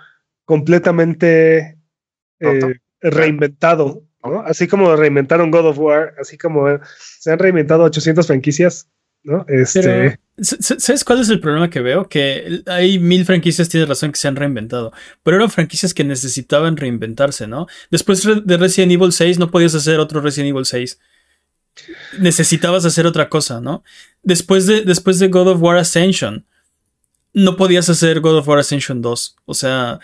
[0.45, 1.79] completamente
[2.41, 4.41] eh, reinventado, ¿no?
[4.41, 6.67] Así como reinventaron God of War, así como
[7.19, 8.89] se han reinventado 800 franquicias,
[9.23, 9.45] ¿no?
[9.49, 12.09] Este, Pero, ¿sabes cuál es el problema que veo?
[12.09, 14.93] Que hay mil franquicias, tienes razón, que se han reinventado.
[15.23, 17.67] Pero eran franquicias que necesitaban reinventarse, ¿no?
[17.91, 20.99] Después de Resident Evil 6 no podías hacer otro Resident Evil 6.
[22.19, 23.83] Necesitabas hacer otra cosa, ¿no?
[24.23, 26.47] Después de, después de God of War Ascension,
[27.33, 29.37] no podías hacer God of War Ascension 2.
[29.45, 29.99] O sea,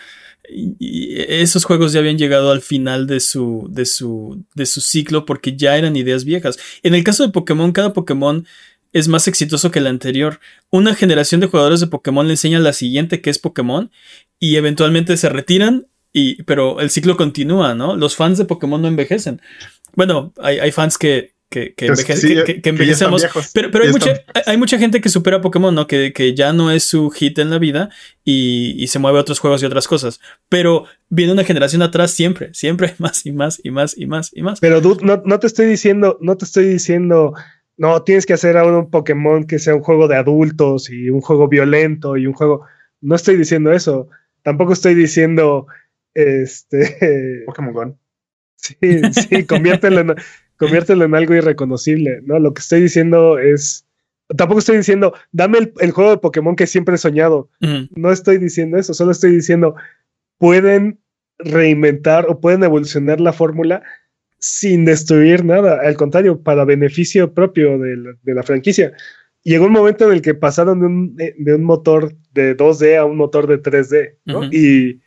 [0.81, 5.57] esos juegos ya habían llegado al final de su, de su, de su ciclo porque
[5.57, 6.59] ya eran ideas viejas.
[6.83, 8.47] En el caso de Pokémon, cada Pokémon
[8.93, 10.41] es más exitoso que el anterior.
[10.71, 13.91] Una generación de jugadores de Pokémon le enseña a la siguiente que es Pokémon
[14.39, 17.95] y eventualmente se retiran, y, pero el ciclo continúa, ¿no?
[17.95, 19.41] Los fans de Pokémon no envejecen.
[19.95, 23.21] Bueno, hay, hay fans que, que, que, Es enveje- sí, que- que- que envejecemos.
[23.23, 23.51] viejos.
[23.53, 24.13] Pero, pero hay, mucha,
[24.47, 25.87] hay- mucha gente que supera a Pokémon, ¿no?
[25.87, 27.91] Que, que ya no es su hit en la vida
[28.25, 30.21] y, y se mueve a otros juegos y otras cosas.
[30.49, 34.43] Pero viene una generación atrás siempre, siempre más y más y más y más y
[34.43, 34.61] más.
[34.61, 37.35] pero dude, no, no te estoy diciendo, no te estoy diciendo,
[37.77, 41.21] no, tienes que hacer ahora un Pokémon que sea un juego de adultos y un
[41.21, 42.65] juego violento y un juego,
[43.01, 44.09] no estoy diciendo eso,
[44.45, 45.67] tampoco estoy diciendo,
[46.15, 47.99] este, Pokémon Go.
[48.57, 48.77] Sí,
[49.13, 50.15] sí, conviértelo en,
[50.61, 52.39] conviértelo en algo irreconocible, ¿no?
[52.39, 53.87] Lo que estoy diciendo es,
[54.37, 57.49] tampoco estoy diciendo, dame el, el juego de Pokémon que siempre he soñado.
[57.97, 59.75] No estoy diciendo eso, solo estoy diciendo,
[60.37, 61.01] pueden
[61.39, 63.83] reinventar o pueden evolucionar la fórmula
[64.39, 68.93] sin destruir nada, al contrario, para beneficio propio de la, de la franquicia.
[69.43, 73.07] Llegó un momento en el que pasaron de un, de un motor de 2D a
[73.07, 74.45] un motor de 3D, ¿no?
[74.45, 75.01] Y,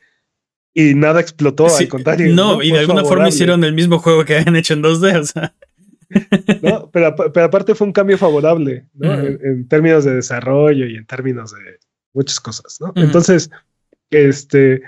[0.74, 2.34] y nada explotó, Sí, al contrario.
[2.34, 5.20] no, y de alguna forma hicieron el mismo juego que habían hecho en 2D.
[5.20, 5.54] O sea,
[6.62, 6.90] ¿no?
[6.92, 9.14] Pero, pero aparte fue un cambio favorable, ¿no?
[9.14, 11.80] En, en términos de desarrollo y en términos de
[12.14, 12.92] muchas cosas, ¿no?
[12.96, 13.50] Entonces,
[14.12, 14.82] este,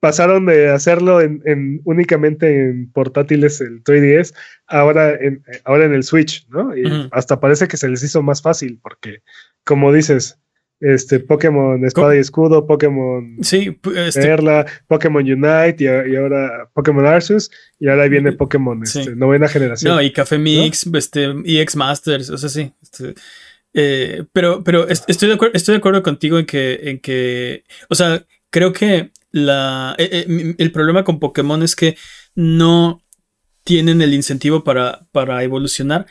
[0.00, 4.34] pasaron de hacerlo en, en- únicamente en portátiles, el 3DS,
[4.66, 6.74] ahora en, ahora en el Switch, ¿no?
[6.76, 9.22] Y hasta parece que se les hizo más fácil, porque,
[9.64, 10.38] como dices,
[10.80, 17.04] este, Pokémon Espada y Escudo, Pokémon sí, este, Perla, Pokémon Unite y, y ahora Pokémon
[17.06, 19.00] Arceus, y ahora viene Pokémon Sí.
[19.00, 19.94] este, novena generación.
[19.94, 22.72] no, y Café Mix, este, EX Masters, o sea, sí.
[22.82, 23.14] este,
[23.74, 27.64] eh, pero, pero est- estoy de acuerdo, estoy de acuerdo contigo en que, en que,
[27.88, 31.96] o sea, creo que la, eh, eh, mi- el problema con Pokémon es que
[32.34, 33.02] no
[33.64, 36.06] tienen el incentivo para, para evolucionar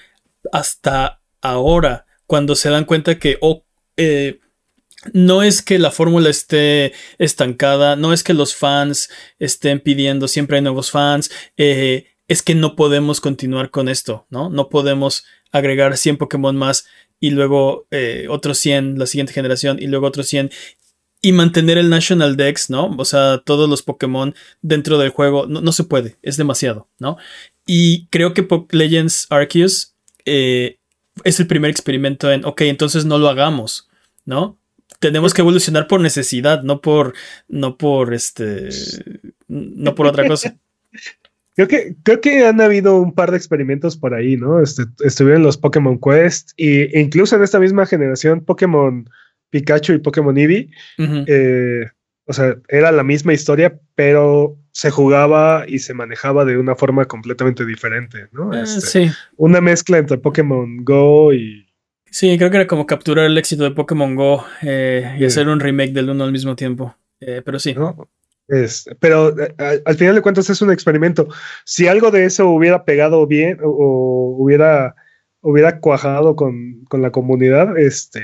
[0.51, 3.65] hasta ahora, cuando se dan cuenta que, oh,
[3.97, 4.39] eh,
[5.13, 10.57] no es que la fórmula esté estancada, no es que los fans estén pidiendo, siempre
[10.57, 14.49] hay nuevos fans, eh, es que no podemos continuar con esto, ¿no?
[14.49, 16.85] No podemos agregar 100 Pokémon más
[17.19, 20.51] y luego eh, otros 100 la siguiente generación y luego otros 100
[21.21, 22.95] y mantener el National Dex, ¿no?
[22.97, 27.17] O sea, todos los Pokémon dentro del juego, no, se puede, es demasiado, ¿no?
[27.65, 29.95] Y creo que Legends Arceus
[30.25, 30.79] eh,
[31.23, 33.89] es el primer experimento en, ok, entonces no lo hagamos,
[34.25, 34.58] ¿no?
[34.99, 37.13] Tenemos que evolucionar por necesidad, no por,
[37.47, 38.69] no por este,
[39.47, 40.57] no por otra cosa.
[41.55, 44.61] Creo que, creo que han habido un par de experimentos por ahí, ¿no?
[44.61, 49.09] Este, estuvieron los Pokémon Quest e incluso en esta misma generación, Pokémon
[49.49, 51.85] Pikachu y Pokémon Eevee, eh,
[52.25, 57.05] o sea, era la misma historia, pero se jugaba y se manejaba de una forma
[57.05, 58.53] completamente diferente, ¿no?
[58.53, 59.11] Eh, Este, sí.
[59.35, 61.65] Una mezcla entre Pokémon Go y...
[62.11, 65.25] Sí, creo que era como capturar el éxito de Pokémon Go eh, y Sí.
[65.25, 66.95] hacer un remake del uno al mismo tiempo.
[67.19, 67.73] Eh, pero sí.
[67.73, 68.09] ¿no?
[68.47, 71.27] Es- pero eh, al, al final de cuentas es un experimento.
[71.65, 74.95] Si algo de eso hubiera pegado bien o, o hubiera,
[75.41, 78.21] hubiera cuajado con, con la comunidad, este,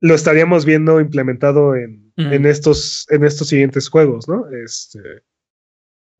[0.00, 4.46] lo estaríamos viendo implementado en, en, estos, en estos siguientes juegos, ¿no?
[4.64, 4.98] Este,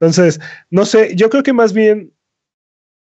[0.00, 0.40] entonces,
[0.70, 2.12] no sé, yo creo que más bien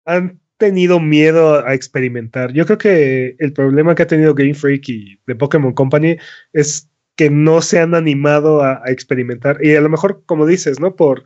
[0.06, 2.52] han tenido miedo a experimentar.
[2.54, 6.18] Yo creo que el problema que ha tenido Game Freak y The Pokémon Company
[6.54, 9.58] es que no se han animado a, a experimentar.
[9.64, 10.96] Y a lo mejor, como dices, ¿no?
[10.96, 11.24] Por,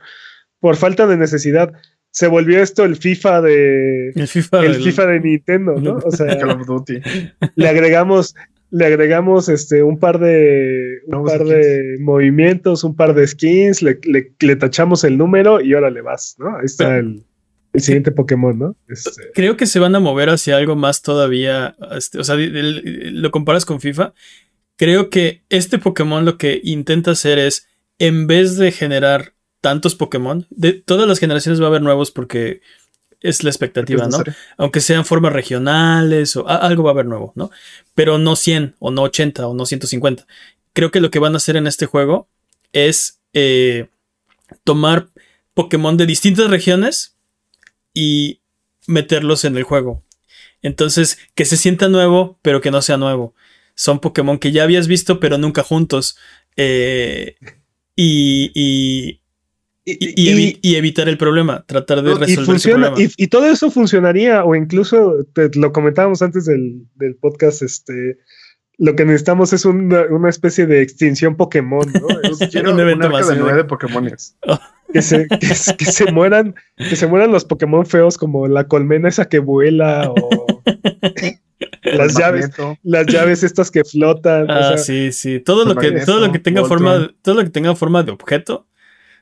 [0.59, 1.73] por falta de necesidad.
[2.13, 4.65] Se volvió esto el FIFA de El FIFA.
[4.65, 5.97] el del- FIFA de Nintendo, ¿no?
[6.03, 6.99] O sea, Call of Duty.
[7.55, 8.35] le agregamos,
[8.69, 13.97] le agregamos este un par de un par de movimientos, un par de skins, le,
[14.03, 16.55] le- le tachamos el número y ahora le vas, ¿no?
[16.57, 17.23] Ahí está el,
[17.73, 18.75] el siguiente Pokémon, ¿no?
[18.87, 21.75] Este, Creo que se van a mover hacia algo más todavía.
[21.95, 24.13] este, o sea, el- el- lo comparas con FIFA.
[24.77, 27.67] Creo que este Pokémon lo que intenta hacer es,
[27.99, 32.61] en vez de generar tantos Pokémon, de todas las generaciones va a haber nuevos porque
[33.19, 34.17] es la expectativa, ¿no?
[34.57, 37.51] Aunque sean formas regionales o algo va a haber nuevo, ¿no?
[37.93, 40.25] Pero no 100 o no 80 o no 150.
[40.73, 42.27] Creo que lo que van a hacer en este juego
[42.73, 43.87] es eh,
[44.63, 45.09] tomar
[45.53, 47.15] Pokémon de distintas regiones
[47.93, 48.41] y
[48.87, 50.03] meterlos en el juego.
[50.61, 53.33] Entonces, que se sienta nuevo, pero que no sea nuevo.
[53.75, 56.17] Son Pokémon que ya habías visto, pero nunca juntos.
[56.55, 57.35] Eh,
[57.95, 59.21] y, y,
[59.85, 63.11] y- y evi- y evitar el problema, tratar de resolver ese funciona, problema.
[63.17, 68.19] y, y todo eso funcionaría, o incluso te, lo comentábamos antes del, del podcast, este
[68.77, 72.07] lo que necesitamos es una, una especie de extinción Pokémon, ¿no?
[72.51, 74.37] Quiero Un evento de nueve Pokémones.
[74.91, 78.67] que, se, que, se- que se mueran, que se mueran los Pokémon feos como la
[78.67, 80.61] colmena esa que vuela o
[81.83, 82.77] las El llaves, Magneto.
[82.83, 85.39] las llaves estas que flotan, o, Ah, sea, sí, sí.
[85.39, 86.79] Todo lo que, Magneto, todo lo que tenga Voltron.
[86.79, 88.67] forma, todo lo que tenga forma de objeto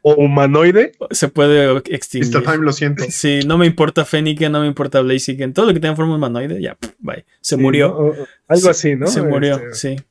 [0.01, 0.93] o humanoide.
[1.11, 2.33] se puede extinguir.
[2.33, 2.43] Mr.
[2.43, 3.03] Time, lo siento.
[3.09, 6.61] Sí, no me importa Fennekin, no me importa Blaziken, todo lo que tenga forma humanoide,
[6.61, 7.25] ya, bye.
[7.41, 8.13] Se sí, murió.
[8.47, 9.07] algo Se- así, ¿no?
[9.07, 10.03] Se murió, Este, sí.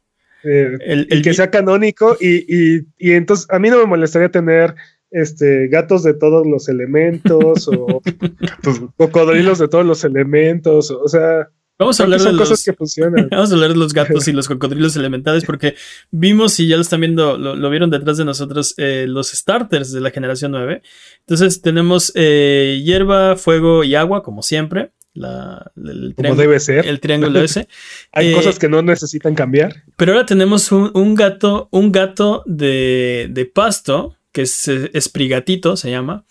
[0.44, 2.44] eh, El, y el que sea canónico y,
[2.76, 4.74] y, y entonces a mí no me molestaría tener
[5.10, 8.00] este gatos de todos los elementos o
[8.96, 11.48] cocodrilos de todos los elementos o, o sea
[11.80, 14.26] Vamos a hablar de son los, cosas que funcionan Vamos a hablar de los gatos
[14.26, 15.76] y los cocodrilos elementales porque
[16.10, 19.92] vimos y ya lo están viendo, lo, lo vieron detrás de nosotros, eh, los starters
[19.92, 20.82] de la generación 9.
[21.20, 24.90] Entonces tenemos eh, hierba, fuego y agua, como siempre.
[25.14, 27.68] La, el, como triángulo- debe ser el triángulo ese.
[28.12, 32.42] hay eh, cosas que no necesitan cambiar Pero ahora tenemos un, un gato, un gato
[32.46, 36.24] de, de pasto, que es eh, esprigatito, se llama.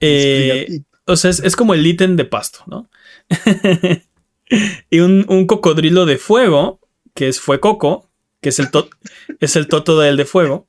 [0.00, 2.88] Eh, o sea, es, es como el ítem de pasto, ¿no?
[4.90, 6.80] y un, un cocodrilo de fuego,
[7.14, 8.10] que es fue coco,
[8.40, 8.88] que es el, to-
[9.40, 10.66] es el toto del de fuego.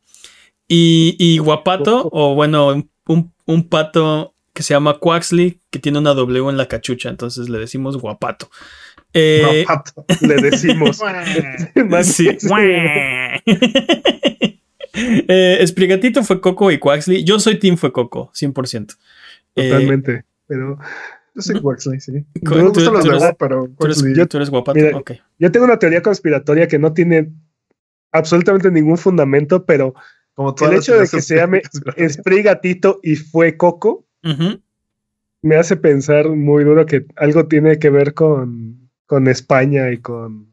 [0.68, 2.68] Y, y guapato, o bueno,
[3.08, 7.50] un, un- pato que se llama Quaxley, que tiene una W en la cachucha, entonces
[7.50, 8.50] le decimos guapato.
[9.14, 10.06] Eh, No, pato.
[10.22, 11.00] le decimos
[11.90, 12.30] Más- Sí.
[14.96, 17.24] Eh, Esprigatito fue Coco y Quaxley.
[17.24, 18.96] Yo soy Team fue Coco, 100%.
[19.56, 20.78] Eh, totalmente pero
[21.34, 22.12] Yo soy Waxley, sí.
[22.46, 24.78] Cu- No me gustan los pero tú, eres, Waxley- tú eres guapato.
[24.80, 25.12] Mira, ok.
[25.40, 27.32] yo tengo una teoría conspiratoria que no tiene
[28.12, 29.94] absolutamente ningún fundamento pero
[30.34, 32.14] como el hecho de que se llame conspiratorias.
[32.14, 34.06] Spree Gatito y fue Coco
[35.42, 40.48] me hace pensar muy duro que algo tiene que ver con, con España y con...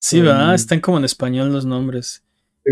[0.00, 0.54] Sí, va, Mm.
[0.54, 2.22] están como en español los nombres.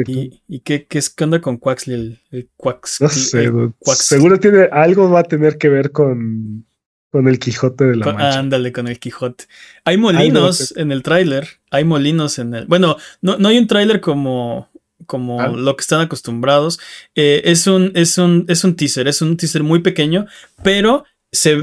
[0.06, 1.94] ¿Y, y qué, qué, es, qué onda con Quaxley?
[1.96, 3.72] El, el Quax, no sé, el dude.
[3.80, 6.66] Quax- seguro tiene algo va a tener que ver con,
[7.10, 8.38] con el Quijote de la con- Mancha.
[8.38, 9.44] ándale con el Quijote.
[9.84, 11.48] Hay molinos en el tráiler.
[11.70, 12.66] Hay molinos en el.
[12.66, 14.68] Bueno, no, no hay un tráiler como.
[15.04, 15.48] Como Ah.
[15.48, 16.80] lo que están acostumbrados.
[17.14, 19.06] Eh, es, un, es, un, es un teaser.
[19.06, 20.26] Es un teaser muy pequeño.
[20.64, 21.58] Pero se.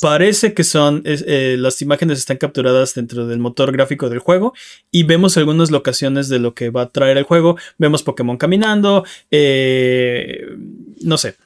[0.00, 4.54] Parece que son eh, las imágenes están capturadas dentro del motor gráfico del juego
[4.90, 7.56] y vemos algunas locaciones de lo que va a traer el juego.
[7.78, 10.46] Vemos Pokémon caminando, eh,
[11.02, 11.36] no sé.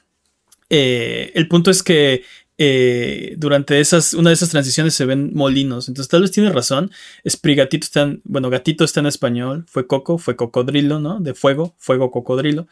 [0.69, 2.23] Eh, el punto es que
[2.57, 5.87] eh, durante esas, una de esas transiciones se ven molinos.
[5.87, 6.91] Entonces tal vez tiene razón.
[7.27, 9.65] Sprigatito está en, bueno, gatito está en español.
[9.67, 11.19] Fue coco, fue cocodrilo, ¿no?
[11.19, 12.67] De fuego, fuego cocodrilo.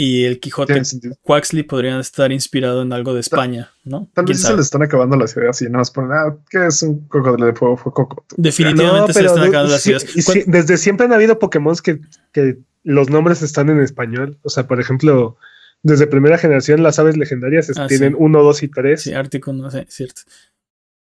[0.00, 0.80] Y el Quijote.
[1.22, 4.08] Quaxley podrían estar inspirado en algo de España, ¿no?
[4.14, 6.66] Tal ¿Quién vez se le están acabando las ideas y nada más ponen, ah, ¿qué
[6.68, 7.76] es un cocodrilo de fuego?
[7.76, 8.24] Fue coco.
[8.36, 10.04] Definitivamente No, se le están acabando las sí- ideas.
[10.16, 12.00] y sí, Cuan- desde siempre han habido Pokémon que,
[12.32, 14.38] que los nombres están en español.
[14.42, 15.36] O sea, por ejemplo,
[15.82, 18.16] desde primera generación las aves legendarias Ah, tienen sí.
[18.20, 19.02] 1, 2 y 3.
[19.02, 20.22] Sí, Ártico, no sé, cierto.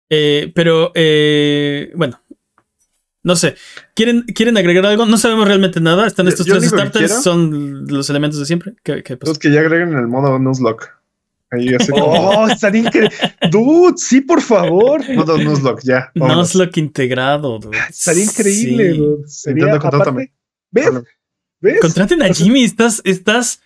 [0.09, 2.19] Eh, pero, eh, bueno,
[3.23, 3.55] no sé.
[3.95, 5.05] ¿Quieren, ¿Quieren agregar algo?
[5.05, 6.07] No sabemos realmente nada.
[6.07, 8.73] Están Yo- estos yo tres único que starters, quiero- son los elementos de siempre.
[8.83, 9.31] ¿Qué, qué pasó?
[9.31, 10.89] Los que ya agreguen el modo Nuzlocke.
[11.53, 13.11] Ahí así como Oh, estaría increíble.
[13.51, 15.01] Dude, sí, por favor.
[15.13, 16.09] modo Nuzlocke, ya.
[16.15, 16.57] No vámonos.
[16.71, 17.59] que integrado.
[17.59, 17.77] dude.
[17.89, 18.91] Estaría increíble.
[18.93, 18.97] Sí.
[18.97, 19.27] dude.
[19.27, 20.31] Sería, aparte,
[20.71, 20.89] ¿Ves?
[21.59, 21.79] ¿Ves?
[21.81, 23.61] Contraten a Jimmy, estás, estás,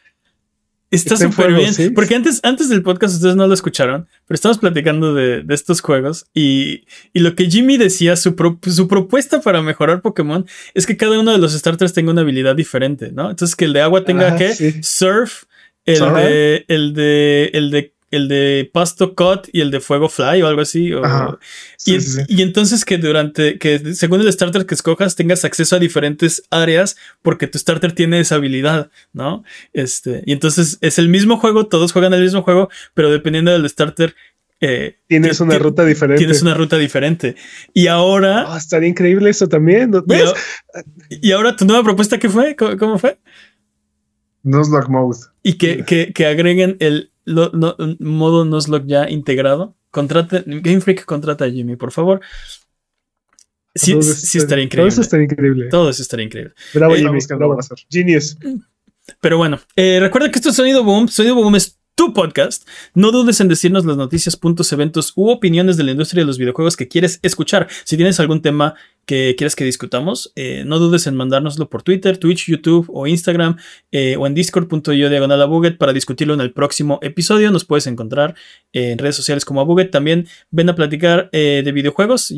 [0.91, 1.93] está súper bien.
[1.93, 5.81] Porque antes, antes del podcast ustedes no lo escucharon, pero estamos platicando de, de estos
[5.81, 10.86] juegos y, y lo que Jimmy decía, su, pro- su propuesta para mejorar Pokémon es
[10.86, 13.29] que cada uno de los starters tenga una habilidad diferente, ¿no?
[13.31, 14.75] Entonces que el de agua tenga Ah, que sí.
[14.83, 15.43] surf,
[15.86, 20.41] el de, el de, el de, el de pasto cut y el de fuego fly
[20.41, 20.91] o algo así.
[20.93, 21.38] o- y,
[21.78, 22.22] Sí, sí, sí.
[22.28, 26.95] y entonces que durante, que según el starter que escojas tengas acceso a diferentes áreas
[27.22, 29.43] porque tu starter tiene esa habilidad, ¿no?
[29.74, 33.70] Este, y entonces es el mismo juego, todos juegan el mismo juego, pero dependiendo del
[33.70, 34.16] starter,
[34.61, 36.18] eh, Tienes ti- una ruta diferente.
[36.20, 37.36] Tienes una ruta diferente.
[37.74, 39.91] Y ahora, Oh, estaría increíble eso también.
[39.91, 39.99] ¿no?
[39.99, 40.34] y, ¿Ves?
[40.74, 42.55] a- y ahora tu nueva propuesta, ¿qué fue?
[42.55, 43.20] ¿Cómo, cómo fue?
[44.43, 45.18] Nuzlocke mode.
[45.43, 49.76] Y que, que, que agreguen el lo- no- modo Nuzlocke ya integrado.
[49.91, 52.21] Contrate, Game Freak contrata a Jimmy, por favor.
[53.73, 55.01] Sí, Todo sí estaría Todo eso increíble.
[55.01, 55.67] estaría increíble.
[55.69, 56.53] Todo eso estaría increíble.
[56.73, 57.19] Bravo, Eh, Jimmy.
[57.38, 57.57] Bravo.
[57.89, 58.38] Genius.
[59.19, 61.09] Pero bueno, eh, recuerda que esto es Sonido Boom.
[61.09, 62.67] Sonido Boom es tu podcast.
[62.93, 66.38] No dudes en decirnos las noticias, puntos, eventos u opiniones de la industria de los
[66.38, 67.67] videojuegos que quieres escuchar.
[67.84, 68.76] Si tienes algún tema
[69.06, 73.58] que quieras que discutamos, eh, no dudes en mandárnoslo por Twitter, Twitch, YouTube o Instagram
[73.91, 77.51] eh, o en discord.io diagonal para discutirlo en el próximo episodio.
[77.51, 78.36] Nos puedes encontrar
[78.74, 79.91] en redes sociales como a Buget.
[79.91, 82.34] También ven a platicar eh, de videojuegos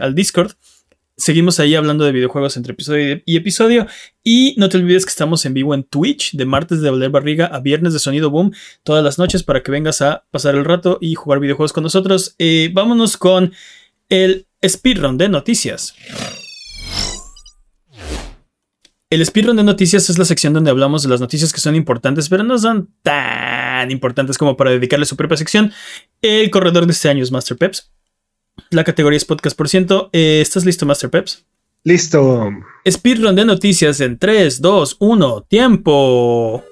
[0.00, 0.52] al Discord.
[1.16, 3.86] Seguimos ahí hablando de videojuegos entre episodio y episodio.
[4.22, 7.46] Y no te olvides que estamos en vivo en Twitch de martes de Valer Barriga
[7.46, 8.52] a viernes de Sonido Boom
[8.82, 12.36] todas las noches para que vengas a pasar el rato y jugar videojuegos con nosotros.
[12.72, 13.52] Vámonos con
[14.08, 15.94] el speedrun de noticias.
[19.10, 22.28] El speedrun de noticias es la sección donde hablamos de las noticias que son importantes,
[22.28, 25.72] pero no son tan importantes como para dedicarle su propia sección.
[26.20, 27.92] El corredor de este año es Master Peps.
[28.70, 30.10] La categoría es podcast por ciento.
[30.12, 31.44] Eh, ¿Estás listo, Master Peps?
[31.84, 32.50] Listo.
[32.90, 36.64] Speedrun de noticias en 3, 2, 1, tiempo.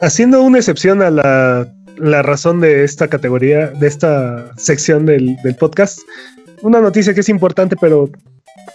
[0.00, 5.54] Haciendo una excepción a la, la razón de esta categoría, de esta sección del, del
[5.54, 6.00] podcast,
[6.62, 8.08] una noticia que es importante, pero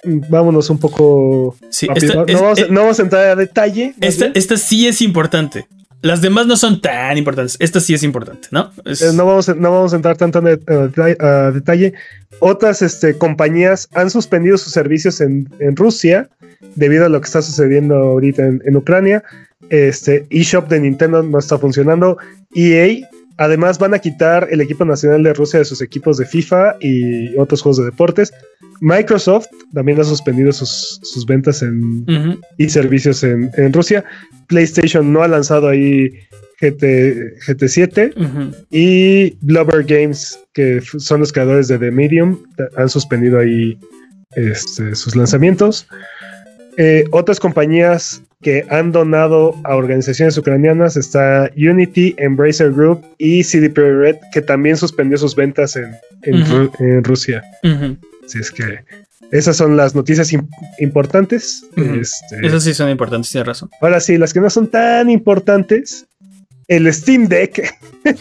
[0.04, 3.94] mm, vámonos un poco Sí, no, vamos, eh, no vamos a entrar a detalle.
[4.02, 5.68] esta- esta sí es importante.
[6.04, 7.58] Las demás no son tan importantes.
[7.60, 8.72] Esta sí es importante, ¿no?
[8.86, 11.94] Es- Eh, no, vamos a, no vamos a entrar tanto en a detalle- a detalle.
[12.40, 16.30] Otras este, compañías han suspendido sus servicios en, en Rusia
[16.76, 19.24] debido a lo que está sucediendo ahorita en, en Ucrania.
[19.72, 22.18] Este eShop de Nintendo no está funcionando.
[22.54, 23.08] EA,
[23.38, 27.38] además, van a quitar el equipo nacional de Rusia de sus equipos de FIFA y
[27.38, 28.34] otros juegos de deportes.
[28.80, 32.06] Microsoft también ha suspendido sus, sus ventas en,
[32.58, 34.04] y servicios en, en Rusia.
[34.48, 36.10] PlayStation no ha lanzado ahí
[36.60, 38.56] GT, GT7 ujú.
[38.72, 42.40] y Blubber Games, que son los creadores de The Medium,
[42.76, 43.78] han suspendido ahí
[44.36, 45.88] este, sus lanzamientos.
[46.78, 53.69] Eh, otras compañías que han donado a organizaciones ucranianas está Unity, Embracer Group y CD
[53.69, 56.53] Projekt Red, que también suspendió sus ventas en, en Ujú.
[56.53, 57.43] Ru- en Rusia.
[57.63, 57.97] Ujú.
[58.25, 58.80] Así es que
[59.32, 60.47] esas son las noticias im-
[60.80, 61.65] importantes.
[61.75, 63.69] Este, Esas sí son importantes, tienes razón.
[63.82, 66.05] Ahora sí, las que no son tan importantes,
[66.67, 67.73] el Steam Deck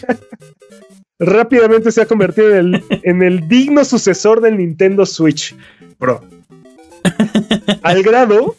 [1.18, 5.54] rápidamente se ha convertido en el, en el digno sucesor del Nintendo Switch
[5.98, 6.22] Pro.
[7.82, 8.56] Al grado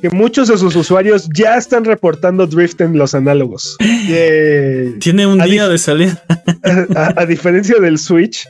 [0.00, 3.76] que muchos de sus usuarios ya están reportando drift en los análogos.
[4.08, 4.94] Yay.
[4.98, 6.22] Tiene un A día de salida.
[6.96, 8.46] A, a diferencia del Switch,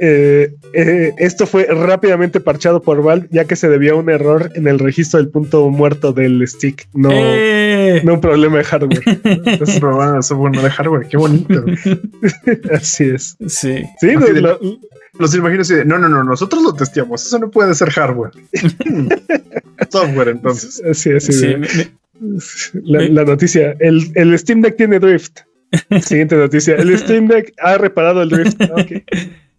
[0.00, 4.50] eh, eh, esto fue rápidamente parchado por Valve, ya que se debió a un error
[4.54, 8.00] en el registro del punto muerto del stick, no, ¡Eh!
[8.04, 9.02] no un problema de hardware.
[9.24, 11.06] El software no de hardware.
[11.08, 11.64] Qué bonito.
[12.72, 13.36] Así es.
[13.48, 13.82] Sí.
[14.00, 14.60] Sí, Así de- lo-
[15.18, 17.24] Los imagino así de, no, no, no, nosotros lo testeamos.
[17.26, 18.32] Eso no puede ser hardware.
[19.90, 20.82] software, entonces.
[20.88, 21.24] así es.
[21.24, 21.68] sí, me-
[22.84, 25.40] la, me- la noticia, el, el Steam Deck tiene drift.
[26.02, 28.60] Siguiente noticia, el Steam Deck ha reparado el drift.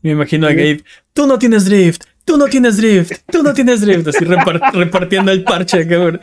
[0.02, 0.52] Me imagino a.
[0.52, 0.84] Gabe.
[1.14, 2.04] Tú no tienes drift.
[2.26, 3.14] Tú no tienes drift.
[3.32, 4.08] Tú no tienes drift.
[4.08, 6.20] Así repar- repartiendo el parche, cabrón.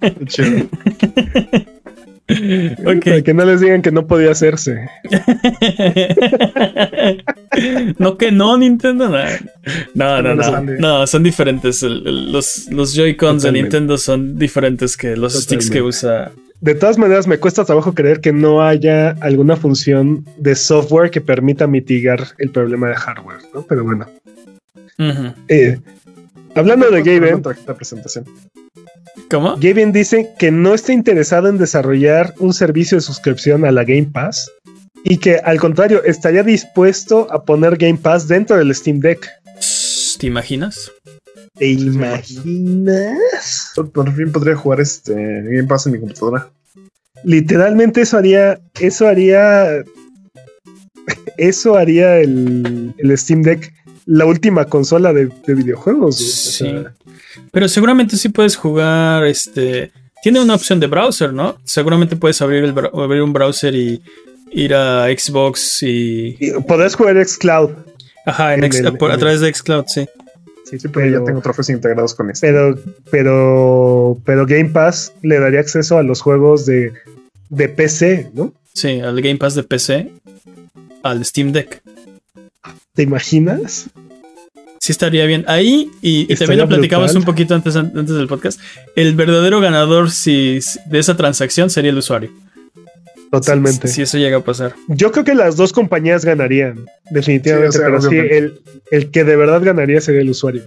[0.00, 0.66] Qué chido.
[2.28, 3.04] Ok.
[3.04, 4.88] Para que no les digan que no podía hacerse.
[7.98, 9.08] no que no, Nintendo.
[9.94, 10.34] No, no, no.
[10.34, 11.82] No No, son diferentes.
[11.82, 13.52] Los los Joy-Cons de.
[13.52, 16.32] Nintendo son diferentes que los sticks que usa.
[16.60, 21.20] De todas maneras, me cuesta trabajo creer que no haya alguna función de software que
[21.20, 23.62] permita mitigar el problema de hardware, ¿no?
[23.62, 24.06] Pero bueno.
[25.48, 25.78] Eh,
[26.56, 27.42] hablando de Gaben,
[27.76, 28.24] presentación.
[29.30, 29.56] ¿Cómo?
[29.56, 34.10] Gaben dice que no está interesado en desarrollar un servicio de suscripción a la Game
[34.12, 34.50] Pass
[35.04, 39.28] y que al contrario estaría dispuesto a poner Game Pass dentro del Steam Deck.
[40.18, 40.90] ¿Te imaginas?
[41.54, 43.72] ¿Te imaginas?
[43.74, 46.50] Por, por fin podría jugar este Game Pass en mi computadora.
[47.24, 49.82] Literalmente eso haría, eso haría,
[51.38, 53.72] eso haría el, el Steam Deck
[54.06, 56.16] la última consola de, de videojuegos.
[56.16, 56.28] güey.
[56.28, 56.64] O Sí.
[56.64, 56.94] sea,
[57.52, 59.24] Pero seguramente sí puedes jugar.
[59.26, 59.90] Este.
[60.22, 61.56] Tiene una opción de browser, ¿no?
[61.64, 64.00] Seguramente puedes abrir, el, abrir un browser y
[64.50, 66.36] ir a Xbox y.
[66.40, 67.70] y podrás jugar Xcloud,
[68.24, 70.06] Ajá, en En X- el- por- a través de Xcloud, sí.
[70.64, 72.48] Sí, pero ya tengo trofeos integrados con este.
[72.48, 72.76] pero,
[73.10, 76.92] pero, pero Game Pass le daría acceso a los juegos de,
[77.50, 78.52] de PC, ¿no?
[78.72, 80.10] Sí, al Game Pass de PC,
[81.04, 81.82] al Steam Deck.
[82.96, 83.88] ¿Te imaginas?
[84.80, 85.44] Sí estaría bien.
[85.46, 87.20] Ahí, y, y también lo platicamos brutal.
[87.20, 88.58] un poquito antes, antes del podcast,
[88.96, 92.30] el verdadero ganador si, si- de esa transacción sería el usuario.
[93.30, 93.88] Totalmente.
[93.88, 94.74] Si, si eso llega a pasar.
[94.88, 99.10] Yo creo que las dos compañías ganarían, definitivamente, Sí, o sea, pero sí, el, el
[99.10, 100.62] que de verdad ganaría sería el usuario.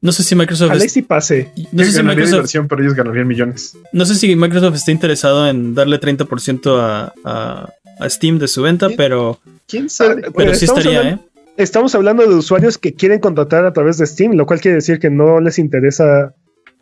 [0.00, 0.72] No sé si Microsoft...
[0.82, 1.50] Es- sí pase.
[1.72, 3.76] no, sé si ganaría Microsoft pero ellos ganarían millones.
[3.92, 8.62] no sé si Microsoft está interesado en darle 30% a, a, a Steam de su
[8.62, 10.16] venta, pero, ¿Quién sabe?
[10.22, 11.28] Pero- pero sí estamos estaría, hablando- ¿eh?
[11.56, 14.98] Estamos hablando de usuarios que quieren contratar a través de Steam, lo cual quiere decir
[14.98, 16.34] que no les interesa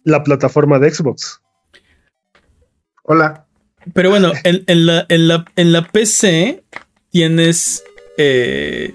[0.04, 1.40] la plataforma de Xbox.
[3.02, 3.46] Hola.
[3.92, 6.62] Pero bueno, en, en la, en, la, en la PC
[7.10, 7.82] tienes.
[8.16, 8.94] eh,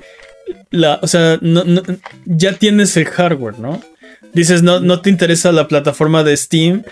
[0.72, 1.82] la, o sea, no- no-
[2.26, 3.82] ya tienes el hardware, ¿no?
[4.34, 6.84] Dices, no, no te interesa la plataforma de Steam.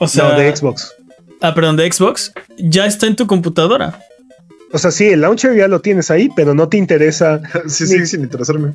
[0.00, 0.94] O sea, no, de Xbox.
[1.40, 2.32] Ah, perdón, de Xbox.
[2.56, 4.00] Ya está en tu computadora.
[4.74, 7.90] O sea, sí, el launcher ya lo tienes ahí, pero no te interesa, Sí, Ni-
[7.90, 8.74] sí, sin interesarme.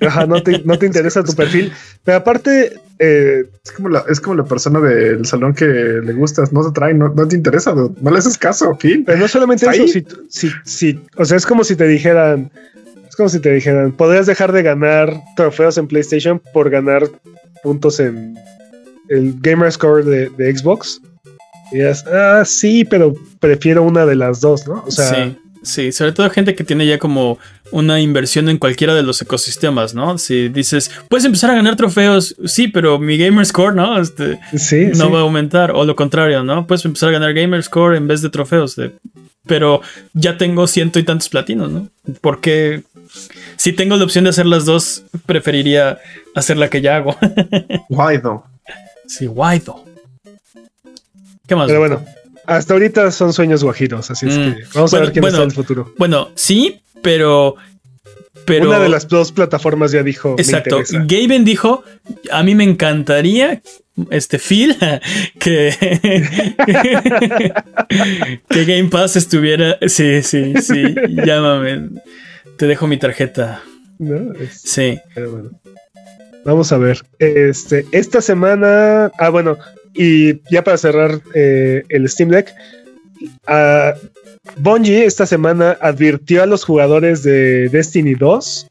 [0.00, 1.72] ajá, no te, no te interesa tu perfil.
[2.04, 6.52] Pero aparte, eh, Es como la, es como la persona del salón que le gustas,
[6.52, 9.04] no se trae, no, no te interesa, no le haces caso, fin.
[9.04, 9.92] pero no solamente ¿Está eso,
[10.28, 12.50] si, si- o sea, es como si te dijeran,
[13.08, 17.02] es como si te dijeran, podrías dejar de ganar trofeos en PlayStation por ganar
[17.62, 18.36] puntos en
[19.10, 21.00] el Gamer Score de, de Xbox.
[22.12, 24.84] Ah, sí, pero prefiero una de las dos, ¿no?
[24.86, 27.38] O sea, sí, sí, sobre todo gente que tiene ya como
[27.72, 30.18] una inversión en cualquiera de los ecosistemas, ¿no?
[30.18, 34.00] Si dices, puedes empezar a ganar trofeos, sí, pero mi gamer score, ¿no?
[34.00, 35.12] Este, sí, no sí.
[35.12, 36.66] va a aumentar, o lo contrario, ¿no?
[36.66, 38.92] Puedes empezar a ganar gamer score en vez de trofeos, de-
[39.46, 39.80] pero
[40.12, 41.88] ya tengo ciento y tantos platinos, ¿no?
[42.20, 42.82] Porque
[43.56, 45.98] si tengo la opción de hacer las dos, preferiría
[46.34, 47.16] hacer la que ya hago.
[48.22, 48.44] Though?
[49.06, 49.84] sí, guay, though.
[51.50, 51.66] ¿Qué más?
[51.66, 52.04] Pero bueno,
[52.46, 54.40] hasta ahorita son sueños guajiros, así es Mm.
[54.54, 55.36] que vamos Bueno, a ver quién bueno.
[55.36, 55.92] está en el futuro.
[55.98, 57.56] Bueno, sí, pero.
[58.44, 60.36] pero Una de las dos plataformas ya dijo.
[60.38, 60.80] Exacto.
[61.06, 61.82] Gaben dijo:
[62.30, 63.60] A mí me encantaría,
[64.10, 64.76] este Phil,
[65.40, 65.74] que,
[68.48, 69.76] que Game Pass estuviera.
[69.86, 70.94] Sí, sí, sí.
[71.24, 71.90] Llámame.
[72.56, 73.62] Te dejo mi tarjeta.
[73.98, 74.32] ¿no?
[74.34, 74.98] Es- Sí.
[75.14, 75.50] pero bueno.
[76.44, 77.02] Vamos a ver.
[77.18, 79.10] Este, esta semana.
[79.18, 79.58] Ah, bueno.
[79.94, 82.52] Y ya para cerrar eh, el Steam Deck.
[83.46, 83.94] ah,
[84.56, 88.68] Bungie esta semana advirtió a los jugadores de Destiny 2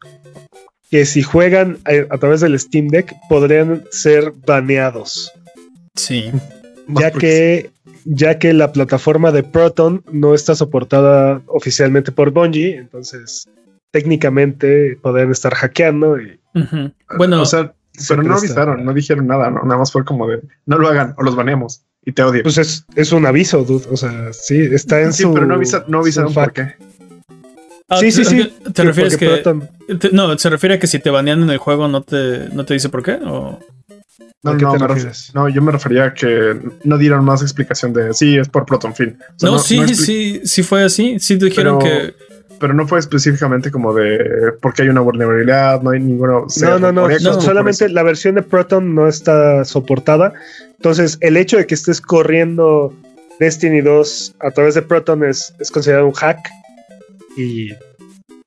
[0.90, 5.32] que si juegan a, a través del Steam Deck podrían ser baneados.
[5.96, 6.32] Sí.
[6.88, 7.70] ya que
[8.06, 13.48] ya que la plataforma de Proton no está soportada oficialmente por Bungie, entonces
[13.92, 16.40] técnicamente podrían estar hackeando y.
[17.18, 19.64] Bueno, o sea, se pero no avisaron, no dijeron nada, ¿no?
[19.64, 22.44] Nada más fue como de, no lo hagan o los baneamos y te odio.
[22.44, 23.86] pues es, es un aviso, dude.
[23.92, 25.34] O sea, sí, está en sí, su.
[25.34, 26.76] pero no, avisa- no avisaron por qué.
[27.90, 28.54] ah, sí, sí, ¿te- sí.
[28.74, 29.44] ¿Te refieres que.?
[29.98, 32.66] Te- no, ¿se refiere a que si te banean en el juego no te, no
[32.66, 33.14] te dice por qué?
[33.24, 33.60] ¿O?
[34.42, 37.42] No, ¿A qué no, te me no, yo me refería a que no dieron más
[37.42, 39.18] explicación de sí, es por Proton Fin.
[39.36, 41.20] O sea, no, sí, sí, sí fue así.
[41.20, 42.29] Sí dijeron Pero- que.
[42.60, 46.48] Pero no fue específicamente como de porque hay una vulnerabilidad, no hay ninguno.
[46.62, 50.34] No, no, no, no, solamente la versión de Proton no está soportada.
[50.76, 52.94] Entonces, el hecho de que estés corriendo
[53.40, 56.40] Destiny 2 a través de Proton es, es considerado un hack
[57.38, 57.70] y,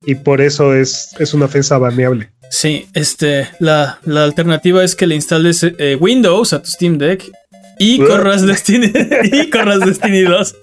[0.04, 2.30] y por eso es, es una ofensa baneable.
[2.50, 7.30] Sí, este, la, la alternativa es que le instales eh, Windows a tu Steam Deck
[7.82, 8.92] Y corras Destiny,
[9.32, 10.56] y corras Destiny 2.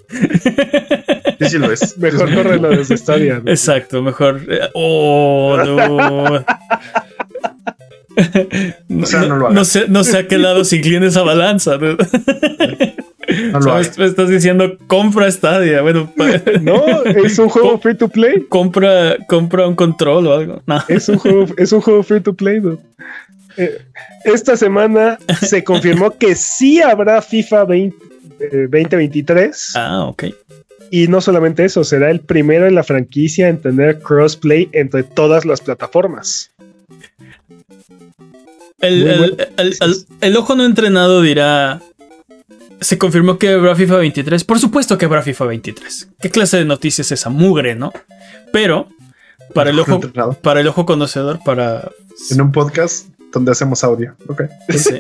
[1.40, 1.98] Sí, sí lo es.
[2.00, 3.42] Mejor corre lo de Stadia.
[3.44, 3.52] ¿no?
[3.52, 4.42] Exacto, mejor.
[4.50, 6.46] eh, Oh, no.
[9.02, 9.56] O sea, no lo hagas.
[9.56, 11.78] no sé, no sé a qué lado se inclina esa balanza.
[11.78, 11.96] ¿no?
[13.54, 13.98] No lo hagas.
[13.98, 15.82] me estás diciendo compra Stadia.
[15.82, 16.12] Bueno,
[16.62, 18.46] No, es un juego free to play.
[18.50, 20.62] compra, compra un control o algo.
[20.66, 20.84] No.
[20.90, 22.60] Es un juego, es un juego free to play.
[22.60, 22.80] dude.
[23.62, 23.78] Eh,
[24.24, 27.98] esta semana se confirmó que sí habrá FIFA 20,
[28.40, 29.72] eh, 2023.
[29.76, 30.26] Ah, ok.
[30.92, 35.46] Y no solamente eso, será el primero en la franquicia en tener crossplay entre todas
[35.46, 36.52] las plataformas.
[38.80, 41.82] El, el- el- el- ojo no entrenado dirá.
[42.82, 44.44] Se confirmó que habrá FIFA 23.
[44.46, 46.10] Por supuesto que habrá FIFA 23.
[46.22, 47.92] ¿Qué clase de noticias es esa mugre, no?
[48.54, 48.88] Pero
[49.54, 50.00] para el ojo,
[50.42, 51.92] para el ojo conocedor, para
[52.32, 54.16] En un podcast donde hacemos audio.
[54.28, 54.44] Ok.
[54.78, 55.00] Sí.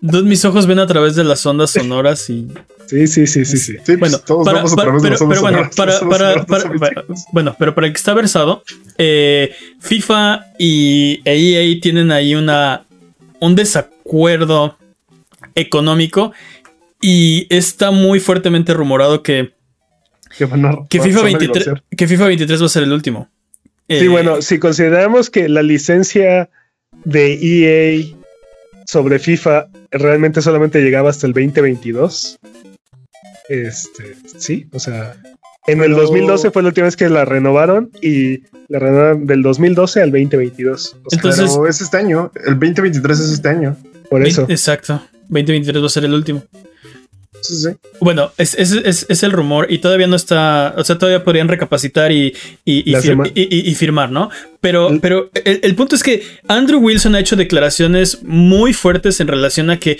[0.00, 2.48] Dos, mis ojos ven a través de las ondas sonoras y.
[2.86, 3.76] Sí, sí, sí, sí, sí.
[3.84, 6.00] Sí, Bueno, pues, todos para- vamos a través de pero, los ojos pero bueno, para,
[6.80, 8.62] para- bueno, pero para el que está versado,
[8.96, 12.84] eh, FIFA y EA tienen ahí una
[13.40, 14.76] un desacuerdo
[15.54, 16.32] económico
[17.00, 19.52] y está muy fuertemente rumorado que,
[20.36, 21.84] Que van a- que, van FIFA a 23, divorciar.
[21.96, 23.28] que FIFA 23 va a ser el último.
[23.88, 26.50] Sí, Eh, bueno, si consideramos que la licencia
[27.04, 28.04] de EA
[28.86, 32.38] sobre FIFA realmente solamente llegaba hasta el 2022,
[33.48, 35.16] este, sí, o sea,
[35.66, 39.42] en el Pero- 2012 fue la última vez que la renovaron y la renovaron del
[39.42, 40.96] 2012 al 2022.
[41.04, 42.30] O sea, Entonces- Pero es este año.
[42.46, 43.76] El 2023 es este año.
[44.10, 44.46] por eso.
[44.48, 45.02] Exacto.
[45.28, 46.42] 2023 va a ser el último.
[47.42, 47.68] Sí, sí.
[48.00, 51.48] Bueno, es, es- es- es el rumor y todavía no está, o sea, todavía podrían
[51.48, 52.34] recapacitar y,
[52.64, 54.30] y- y firmar, ¿no?
[54.60, 59.28] Pero, pero el, el punto es que Andrew Wilson ha hecho declaraciones muy fuertes en
[59.28, 59.98] relación a que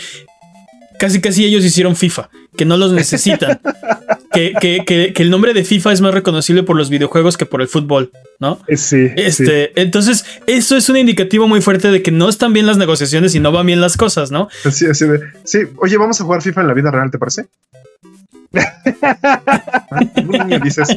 [0.99, 3.61] casi casi ellos hicieron FIFA, que no los necesitan,
[4.39, 7.47] que, que- que- que el nombre de FIFA es más reconocible por los videojuegos que
[7.47, 8.61] por el fútbol, ¿no?
[8.69, 9.15] Eh, Sí, sí.
[9.17, 13.35] Este, entonces, eso es un indicativo muy fuerte de que no están bien las negociaciones
[13.35, 14.49] y no van bien las cosas, ¿no?
[14.65, 15.21] Así de.
[15.45, 17.47] Sí, oye, vamos a jugar FIFA en la vida real, ¿te parece?
[19.91, 20.95] Ah, Un niño dice eso.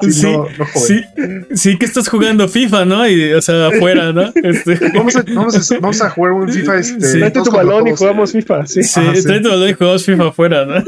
[0.00, 1.46] Sí, Sí, no, no joven.
[1.50, 3.06] Sí, sí que estás jugando FIFA, ¿no?
[3.08, 4.32] Y, o sea, afuera, ¿no?
[4.42, 6.78] Este, Vamos a, vamos, a, vamos a jugar un FIFA.
[6.78, 7.18] Este.
[7.18, 8.82] Tráete tu balón y jugamos FIFA, sí.
[8.82, 9.22] sí, Ajá, sí.
[9.24, 10.84] trae tu balón y jugamos FIFA afuera, ¿no?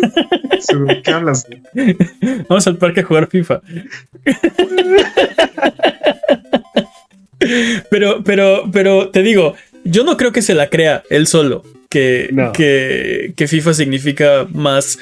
[1.04, 1.46] ¿Qué hablas?
[2.48, 3.60] Vamos al parque a jugar FIFA.
[7.90, 9.54] Pero, pero, pero te digo,
[9.84, 11.62] yo no creo que se la crea él solo.
[11.88, 12.52] Que, No.
[12.52, 14.98] que, que FIFA significa más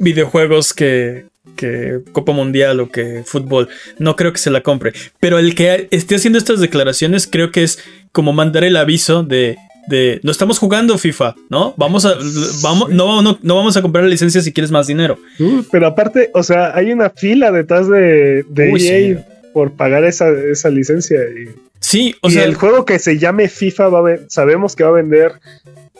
[0.00, 1.26] videojuegos que,
[1.56, 3.68] que Copa Mundial o que fútbol.
[3.98, 4.92] No creo que se la compre.
[5.20, 7.78] Pero el que esté haciendo estas declaraciones creo que es
[8.10, 11.74] como mandar el aviso de, de no estamos jugando FIFA, ¿no?
[11.76, 12.14] Vamos a
[12.62, 15.18] vamos, no, no, no vamos a comprar la licencia si quieres más dinero.
[15.38, 19.26] Uh, pero aparte, o sea, hay una fila detrás de, de Uy, EA.
[19.52, 21.20] Por pagar esa, esa licencia.
[21.22, 21.48] Y,
[21.80, 24.90] Sí, o y sea, el juego que se llame FIFA va a sabemos que va
[24.90, 25.32] a vender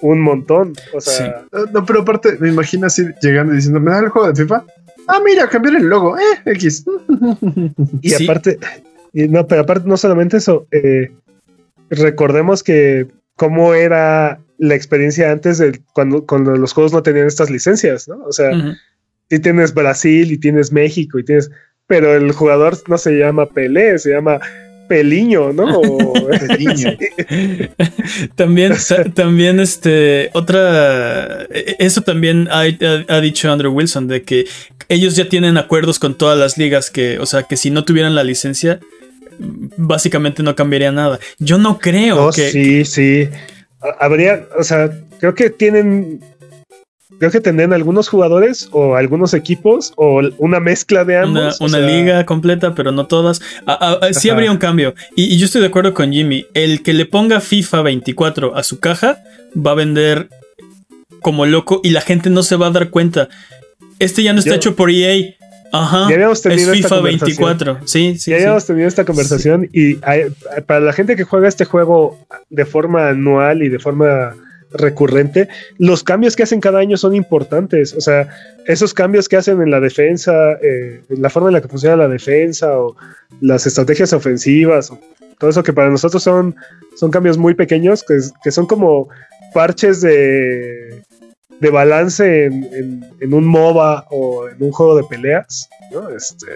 [0.02, 0.74] un montón.
[0.92, 1.58] O sea, Sí.
[1.72, 4.64] No, pero aparte, me imagino así llegando y diciendo, ¿me da el juego de FIFA?
[5.08, 6.16] Ah, mira, cambiar el logo.
[6.18, 6.84] Eh, X.
[8.02, 8.24] y sí.
[8.24, 8.58] aparte,
[9.12, 11.10] y no, pero aparte, no solamente eso, eh,
[11.88, 17.50] recordemos que cómo era la experiencia antes de cuando, cuando los juegos no tenían estas
[17.50, 18.22] licencias, ¿no?
[18.24, 18.72] O sea, ujú.
[19.30, 21.50] sí tienes Brasil y tienes México y tienes,
[21.90, 24.38] pero el jugador no se llama Pelé, se llama
[24.88, 25.64] Peliño, ¿no?
[25.80, 26.12] O-
[26.48, 26.96] Peliño.
[28.36, 34.22] También, ta- también, este, otra, e- eso también ha, ha- ha dicho Andrew Wilson, de
[34.22, 34.46] que
[34.88, 38.14] ellos ya tienen acuerdos con todas las ligas, que, o sea, que si no tuvieran
[38.14, 38.78] la licencia,
[39.76, 41.18] básicamente no cambiaría nada.
[41.38, 42.50] Yo no creo No, que...
[42.50, 43.28] sí, sí.
[43.82, 46.20] Ha- Habría, o sea, creo que tienen,
[47.18, 51.60] creo que tendrían algunos jugadores o algunos equipos o una mezcla de ambos.
[51.60, 53.40] Una, o una sea, liga completa, pero no todas.
[53.66, 54.36] Ah, ah, ah, sí Ajá.
[54.36, 54.94] habría un cambio.
[55.16, 56.46] Y, y yo estoy de acuerdo con Jimmy.
[56.54, 59.18] El que le ponga FIFA 24 a su caja
[59.54, 60.28] va a vender
[61.20, 63.28] como loco y la gente no se va a dar cuenta.
[63.98, 65.34] Este ya no está Yo- hecho por EA.
[65.72, 66.08] Ajá.
[66.08, 67.28] Ya habíamos Es tenido esta FIFA conversación.
[67.38, 67.78] 24.
[67.86, 68.30] Sí, sí.
[68.32, 68.42] ya sí.
[68.42, 70.24] habíamos tenido esta conversación y hay-
[70.66, 74.34] para la gente que juega este juego de forma anual y de forma
[74.72, 75.48] recurrente,
[75.78, 77.94] los cambios que hacen cada año son importantes.
[77.94, 78.28] O sea,
[78.66, 81.96] esos cambios que hacen en la defensa, eh, en la forma en la que funciona
[81.96, 82.96] la defensa o
[83.40, 85.00] las estrategias ofensivas, o
[85.38, 86.54] todo eso que para nosotros son,
[86.96, 89.08] son cambios muy pequeños, que, son como
[89.54, 91.02] parches de,
[91.60, 96.08] de balance en, en- en un MOBA o en un juego de peleas, ¿no?
[96.10, 96.46] Este,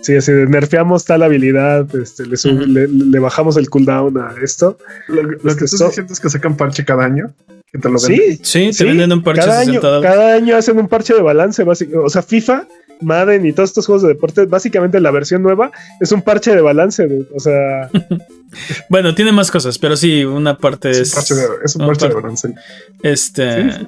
[0.00, 4.34] sí, así de nerfeamos tal habilidad, este, le, sub- le- le bajamos el cooldown a
[4.42, 4.78] esto.
[5.08, 7.32] Lo, que estás so- diciendo es que sacan parche cada año.
[7.70, 8.36] Que te lo venden.
[8.36, 10.16] Sí, Sí, te sí, venden un parche cada año, 60 dólares.
[10.16, 12.02] cada año hacen un parche de balance, básico.
[12.02, 12.66] O sea, FIFA,
[13.02, 15.70] Madden y todos estos juegos de deporte, básicamente la versión nueva
[16.00, 17.28] es un parche de balance, dude.
[17.34, 17.90] O sea,
[18.88, 21.08] Bueno, tiene más cosas, pero sí, una parte Es es.
[21.10, 22.54] un parche de, es un una parche de parte- balance.
[23.02, 23.86] Este.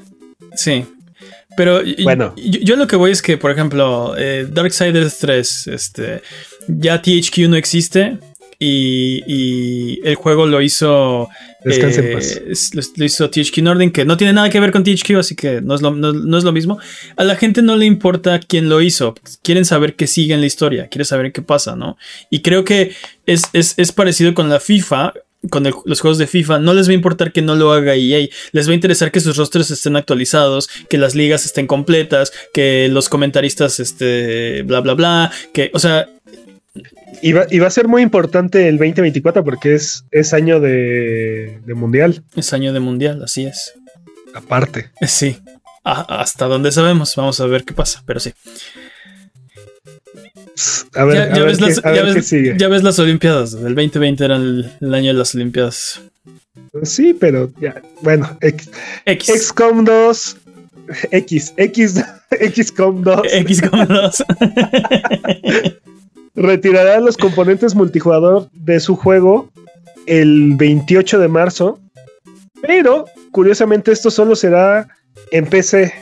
[0.55, 0.85] Sí.
[1.57, 2.35] Pero Bueno.
[2.37, 6.23] yo, yo lo que voy es que, por ejemplo, eh, Darksiders 3, este,
[6.69, 8.19] ya THQ no existe
[8.59, 11.29] y, y el juego lo hizo.
[11.65, 12.41] eh, paz.
[12.75, 15.61] lo, lo hizo THQ Nordic, que no tiene nada que ver con THQ, así que
[15.61, 16.79] no es, lo, no, no es lo mismo.
[17.17, 19.15] A la gente no le importa quién lo hizo.
[19.43, 21.97] Quieren saber que sigue en la historia, quieren saber qué pasa, ¿no?
[22.31, 22.95] Y creo que
[23.27, 25.13] es, es, es parecido con la FIFA.
[25.49, 27.95] Con el- los juegos de FIFA, no les va a importar que no lo haga
[27.95, 28.29] EA.
[28.53, 32.89] Les va a interesar que sus rosters estén actualizados, que las ligas estén completas, que
[32.91, 35.33] los comentaristas, este, bla, bla, bla.
[35.55, 36.09] Que, o sea,
[37.23, 41.59] Y va, y va a ser muy importante el 2024 porque es, es año de,
[41.67, 43.73] de mundial, es año de mundial, así es.
[44.35, 44.91] aparte.
[45.07, 45.39] Sí.
[45.85, 48.33] A- hasta donde sabemos, vamos a ver qué pasa, pero sí.
[50.95, 51.45] A ver, Ya,
[52.69, 53.55] ves las, Olimpiadas.
[53.55, 56.01] El 2020 era el, el año de las Olimpiadas.
[56.83, 58.71] Sí, pero ya, bueno, X,
[59.05, 59.47] X.
[59.47, 60.37] XCOM 2,
[61.11, 61.95] X, X,
[62.55, 64.23] XCOM 2 X como dos.
[66.35, 69.49] retirará los componentes multijugador de su juego
[70.07, 71.79] el 28 de marzo,
[72.63, 74.89] pero curiosamente esto solo será
[75.31, 75.93] en PC.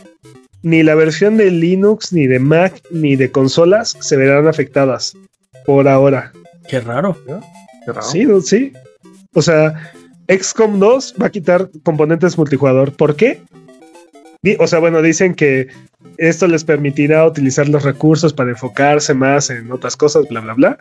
[0.63, 5.17] Ni la versión de Linux, ni de Mac, ni de consolas se verán afectadas
[5.65, 6.33] por ahora.
[6.69, 7.17] Qué raro.
[7.85, 8.03] Qué raro.
[8.03, 8.73] Sí, sí.
[9.35, 9.93] O sea,
[10.29, 12.93] XCOM 2 va a quitar componentes multijugador.
[12.93, 13.41] ¿Por qué?
[14.59, 15.69] O sea, bueno, dicen que
[16.17, 20.79] esto les permitirá utilizar los recursos para enfocarse más en otras cosas, bla, bla, bla.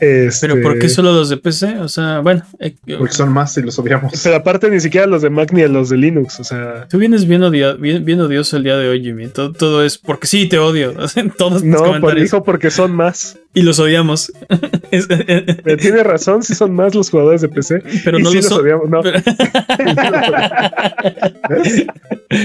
[0.00, 1.78] Este, Pero ¿por qué solo los de PC?
[1.80, 2.42] O sea, bueno.
[2.60, 4.12] eh, Porque son más y los odiamos.
[4.22, 6.86] Pero aparte ni siquiera los de Mac ni a los de Linux, o sea...
[6.88, 9.26] Tú vienes bien, odia- bien, bien odioso el día de hoy, Jimmy.
[9.28, 10.94] Todo, todo es porque sí, te odio.
[11.38, 12.22] Todos No, por, comentarios.
[12.30, 13.38] dijo porque son más.
[13.54, 14.32] Y los odiamos.
[14.90, 17.82] Es- Pero tiene razón, si son más los jugadores de PC.
[18.04, 19.02] pero y no sí los odiamos, no.
[19.02, 19.20] pero-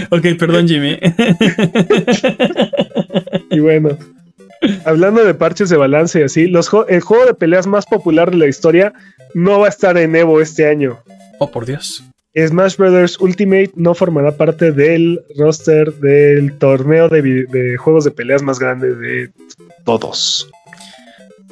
[0.09, 0.97] ok, perdón, Jimmy.
[3.51, 3.97] Y bueno,
[4.85, 8.37] hablando de parches de balance y así, los el juego de peleas más popular de
[8.37, 8.93] la historia
[9.33, 10.99] no va a estar en Evo este año.
[11.39, 12.03] oh, por Dios.
[12.35, 13.19] Smash Bros.
[13.19, 19.29] Ultimate no formará parte del roster del torneo de, juegos de peleas más grande de
[19.85, 20.49] todos.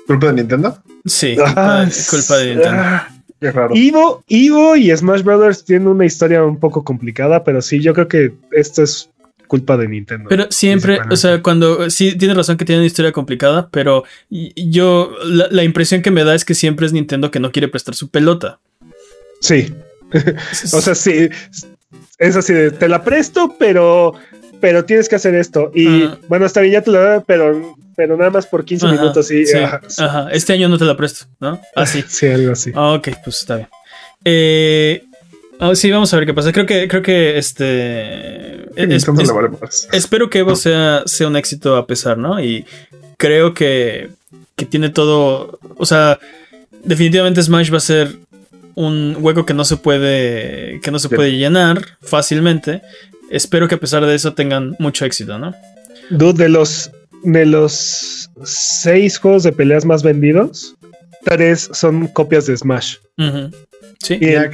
[0.07, 0.81] ¿Culpa de Nintendo?
[1.05, 2.77] Sí, Ah, culpa, de Nintendo.
[2.81, 3.07] ah.
[3.39, 3.73] Qué raro.
[3.75, 8.07] Evo, Evo y Smash Brothers tienen una historia un poco complicada, pero sí, yo creo
[8.07, 9.10] que esto es
[9.51, 10.29] culpa de Nintendo.
[10.29, 15.13] Pero siempre, o sea, cuando sí tienes razón que tiene una historia complicada, pero yo
[15.25, 17.93] la, la impresión que me da es que siempre es Nintendo que no quiere prestar
[17.93, 18.59] su pelota.
[19.41, 19.73] Sí.
[20.13, 21.27] o sea, sí.
[22.17, 24.13] Es así de, te la presto, pero,
[24.61, 25.69] pero tienes que hacer esto.
[25.75, 26.17] Y Ajá.
[26.29, 29.29] bueno, está bien, ya te la doy, pero, pero nada más por 15 Ajá, minutos.
[29.31, 30.29] Y, sí, ajá.
[30.31, 31.59] Este año no te la presto, ¿no?
[31.75, 32.01] Así.
[32.07, 32.71] Sí, algo así.
[32.73, 33.67] Ah, ok, pues está bien.
[34.23, 35.03] Eh,
[35.61, 36.51] ah, sí, vamos a ver qué pasa.
[36.51, 38.65] Creo que, creo que este.
[38.67, 39.87] Sí, es- Nintendo es- le vale más.
[39.93, 42.43] espero que Evo sea, sea un éxito a pesar, ¿no?
[42.43, 42.65] Y
[43.17, 44.09] creo que,
[44.55, 45.59] que tiene todo.
[45.77, 46.19] O sea,
[46.83, 48.17] definitivamente Smash va a ser
[48.75, 50.79] un hueco que no se puede.
[50.81, 51.15] que no se Sí.
[51.15, 52.81] puede llenar fácilmente.
[53.29, 55.53] Espero que a pesar de eso tengan mucho éxito, ¿no?
[56.09, 56.91] Dude, de los,
[57.23, 60.75] de los seis juegos de peleas más vendidos,
[61.23, 62.97] tres son copias de Smash.
[64.03, 64.17] Sí.
[64.19, 64.49] Y el,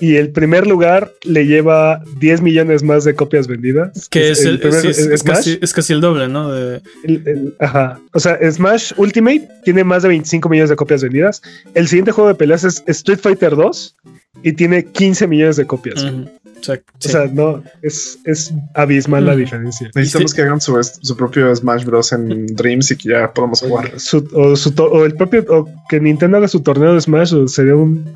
[0.00, 4.08] y el primer lugar le lleva 10 millones más de copias vendidas.
[4.08, 6.52] Que es, el, primer- sí, es, el es casi, es casi el doble, ¿no?
[6.52, 8.00] De, El- el- ajá.
[8.12, 11.42] O sea, Smash Ultimate tiene más de 25 millones de copias vendidas.
[11.74, 13.96] El siguiente juego de peleas es Street Fighter 2
[14.44, 16.04] y tiene 15 millones de copias.
[16.04, 16.28] Ujú.
[16.60, 17.08] O sea, O sí.
[17.10, 19.90] sea, no, es, es abismal la diferencia.
[19.94, 20.36] Necesitamos Sí.
[20.36, 22.12] que hagan su, su propio Smash Bros.
[22.12, 23.98] en Dreams y que ya podamos jugar.
[24.00, 27.48] Su- o, su o el propio, o que Nintendo haga su torneo de Smash o
[27.48, 28.14] sería un.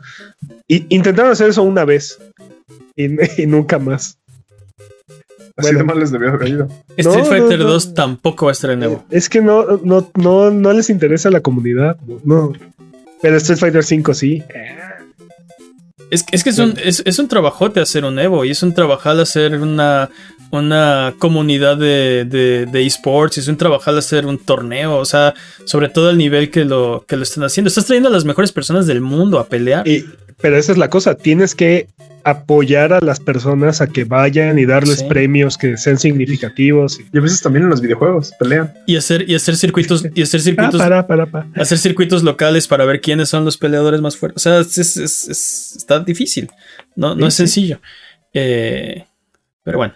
[0.66, 2.18] y- intentaron hacer eso una vez
[2.97, 3.07] y,
[3.43, 4.16] y nunca más.
[5.57, 5.79] Así Bueno.
[5.81, 6.68] de mal les debió haber ido.
[6.97, 7.70] Street no, Fighter no, no.
[7.72, 9.05] 2 tampoco va a estar en Evo.
[9.11, 11.97] Es que no, no, no, no les interesa a la comunidad.
[12.24, 12.53] No.
[13.20, 14.43] Pero Street Fighter 5 sí.
[16.11, 18.75] Es, es que es un, es, es un trabajote hacer un Evo y es un
[18.75, 20.09] trabajal hacer una,
[20.51, 25.35] una comunidad de, de, de esports y es un trabajal hacer un torneo, o sea,
[25.65, 27.69] sobre todo al nivel que lo, que lo están haciendo.
[27.69, 29.87] Estás trayendo a las mejores personas del mundo a pelear.
[29.87, 30.07] Y,
[30.41, 31.89] pero esa es la cosa, tienes que
[32.24, 35.07] apoyar a las personas a que vayan y darles Sí.
[35.09, 37.01] premios que sean significativos.
[37.12, 38.74] Y a veces también en los videojuegos pelean.
[38.86, 41.47] Y hacer, y hacer circuitos, y hacer Ah, circuitos, para, para, para.
[41.57, 44.47] hacer circuitos locales para ver quiénes son los peleadores más fuertes.
[44.47, 46.51] O sea, es- es- es- es- está difícil.
[46.97, 47.39] No, no Sí, es sí.
[47.39, 47.80] sencillo.
[48.34, 49.05] Eh,
[49.64, 49.95] pero bueno.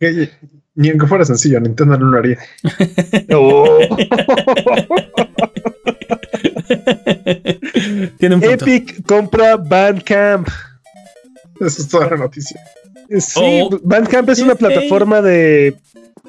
[0.00, 0.30] Que-
[0.74, 2.38] Ni aunque fuera sencillo, Nintendo no lo haría.
[3.34, 3.78] Oh.
[8.18, 8.64] Tiene un punto.
[8.64, 10.48] Epic compra Bandcamp.
[11.60, 12.60] Esa es toda la noticia.
[13.18, 13.80] Sí, Oh.
[13.82, 15.74] Bandcamp es una plataforma de,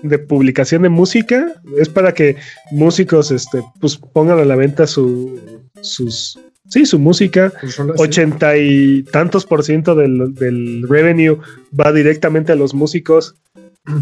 [0.01, 1.53] de publicación de música.
[1.77, 2.37] Es para que
[2.71, 5.39] músicos este, pues, pongan a la venta su,
[5.81, 7.51] sus, sí, su música.
[7.59, 7.79] Pues.
[7.97, 11.37] Ochenta y tantos por ciento del, del revenue
[11.77, 13.35] va directamente a los músicos.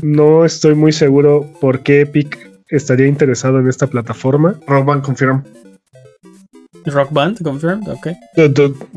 [0.02, 4.60] No estoy muy seguro por qué Epic estaría interesado en esta plataforma.
[4.68, 5.44] Rock Band confirm.
[6.92, 8.08] Rock Band, confirmed, ok.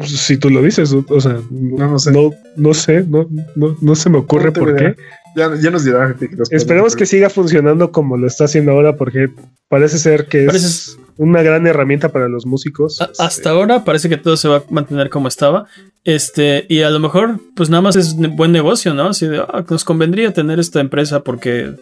[0.04, 2.10] Si tú lo dices, o sea, no, No, sé.
[2.12, 3.26] no, no sé, no,
[3.56, 4.94] no, no se me ocurre por qué.
[5.36, 6.14] Ya, ya nos dirá.
[6.50, 9.28] Esperemos que siga funcionando como lo está haciendo ahora, porque
[9.68, 13.00] parece ser que Parece- es una gran herramienta para los músicos.
[13.00, 15.66] A- hasta ahora parece que todo se va a mantener como estaba.
[16.02, 19.08] Este, y a lo mejor, pues nada más es buen negocio, ¿no?
[19.08, 21.74] Así de, ah, nos convendría tener esta empresa porque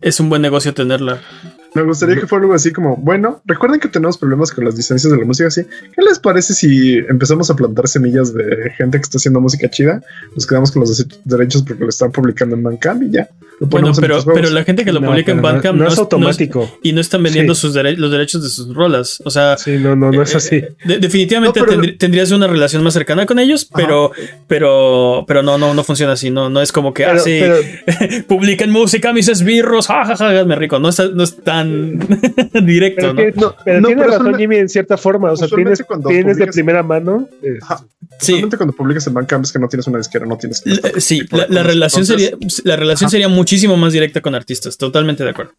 [0.00, 1.20] es un buen negocio tenerla.
[1.74, 5.12] Me gustaría que fuera algo así como, bueno, recuerden que tenemos problemas con las licencias
[5.12, 5.62] de la música, así.
[5.64, 10.00] ¿Qué les parece si empezamos a plantar semillas de gente que está haciendo música chida?
[10.36, 13.28] Nos quedamos con los derechos porque lo están publicando en Bandcamp y ya.
[13.60, 15.92] Lo Bueno, pero, pero la gente que lo No, publica en Bandcamp no, no, es
[15.94, 16.78] es- no es- automático.
[16.82, 17.60] y no están vendiendo Sí.
[17.62, 19.20] sus dere- los derechos de sus rolas.
[19.24, 20.60] O sea, Sí, no, no, no es eh, así.
[20.84, 24.10] de- definitivamente No, pero- tendrí- tendrías una relación más cercana con ellos, pero,
[24.48, 26.30] pero, pero no, no, no funciona así.
[26.30, 27.56] No, no es como que, ah, Pero, sí, pero-
[28.28, 30.78] publican música, mis esbirros, jajaja, hazme rico.
[30.80, 31.63] No es, no es tan
[32.64, 33.16] directo, pero ¿no?
[33.16, 35.32] tiene- No, pero no, tiene pero razón Jimmy en cierta forma.
[35.32, 35.78] O sea, tienes,
[36.36, 37.28] de primera mano.
[37.42, 37.84] eh, Ajá.
[38.20, 40.60] Sí, Solamente cuando publicas en Bandcamp es que no tienes una disquera, no tienes.
[40.60, 43.10] que La- estar- sí, la, la relación Entonces, sería la relación Ajá.
[43.10, 45.52] sería muchísimo más directa con artistas, totalmente de acuerdo.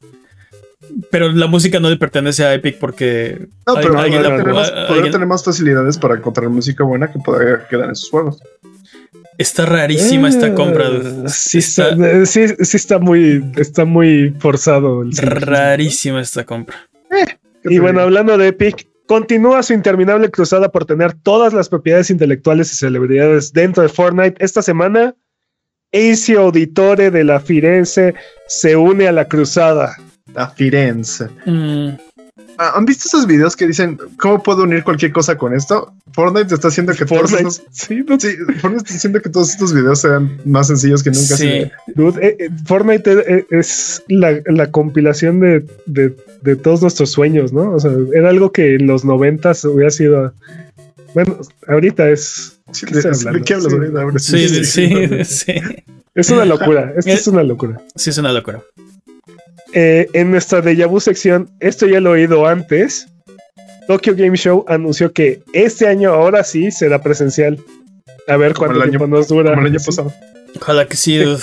[1.10, 4.72] Pero la música no le pertenece a Epic porque No, pero alguien la- tener más-
[4.72, 8.40] alguien- tener más facilidades para encontrar música buena que podría quedar en sus juegos.
[9.38, 10.90] Está rarísima esta eh, compra.
[10.90, 11.30] dude.
[11.30, 15.04] Sí está, eh, sí, sí está muy, está muy forzado.
[15.04, 16.76] el rarísima esta compra.
[17.10, 17.38] ¿Qué
[17.74, 22.72] Y bueno, hablando de Epic, continúa su interminable cruzada por tener todas las propiedades intelectuales
[22.72, 24.44] y celebridades dentro de Fortnite.
[24.44, 25.16] Esta semana,
[25.92, 28.14] Ezio Auditore de la Firenze
[28.48, 29.98] se une a la cruzada.
[30.36, 31.30] a Firenze.
[31.46, 31.92] Mm,
[32.58, 35.94] ¿Han visto esos videos que dicen cómo puedo unir cualquier cosa con esto?
[36.14, 39.50] Fortnite está haciendo que todos Fortnite, estos- sí, no- sí, Fortnite está haciendo que todos
[39.52, 41.38] estos videos sean más sencillos que nunca.
[41.38, 41.44] sí.
[41.48, 47.12] se- dude, eh, eh, Fortnite eh, es la, la compilación de, de- de todos nuestros
[47.12, 47.72] sueños, ¿no?
[47.72, 50.34] O sea, era algo que en los noventas hubiera sido.
[51.14, 52.60] Bueno, ahorita es.
[52.72, 53.78] Sí, ¿Qué ¿De, qué hablas Sí.
[53.78, 54.20] ahorita?
[54.20, 55.54] Sí, sí, sí, sí.
[56.16, 56.94] Es una locura.
[56.98, 57.82] Esto es una locura.
[57.96, 58.62] Sí, es una locura.
[59.74, 63.08] Eh, en nuestra Deja Vu sección, esto ya lo he oído antes.
[63.88, 67.60] Tokyo Game Show anunció que este año ahora sí será presencial.
[68.28, 69.52] A ver Como cuánto el año- tiempo nos dura.
[69.52, 69.86] Como el año Sí.
[69.88, 70.14] pasado.
[70.60, 71.42] Ojalá que sí, dude.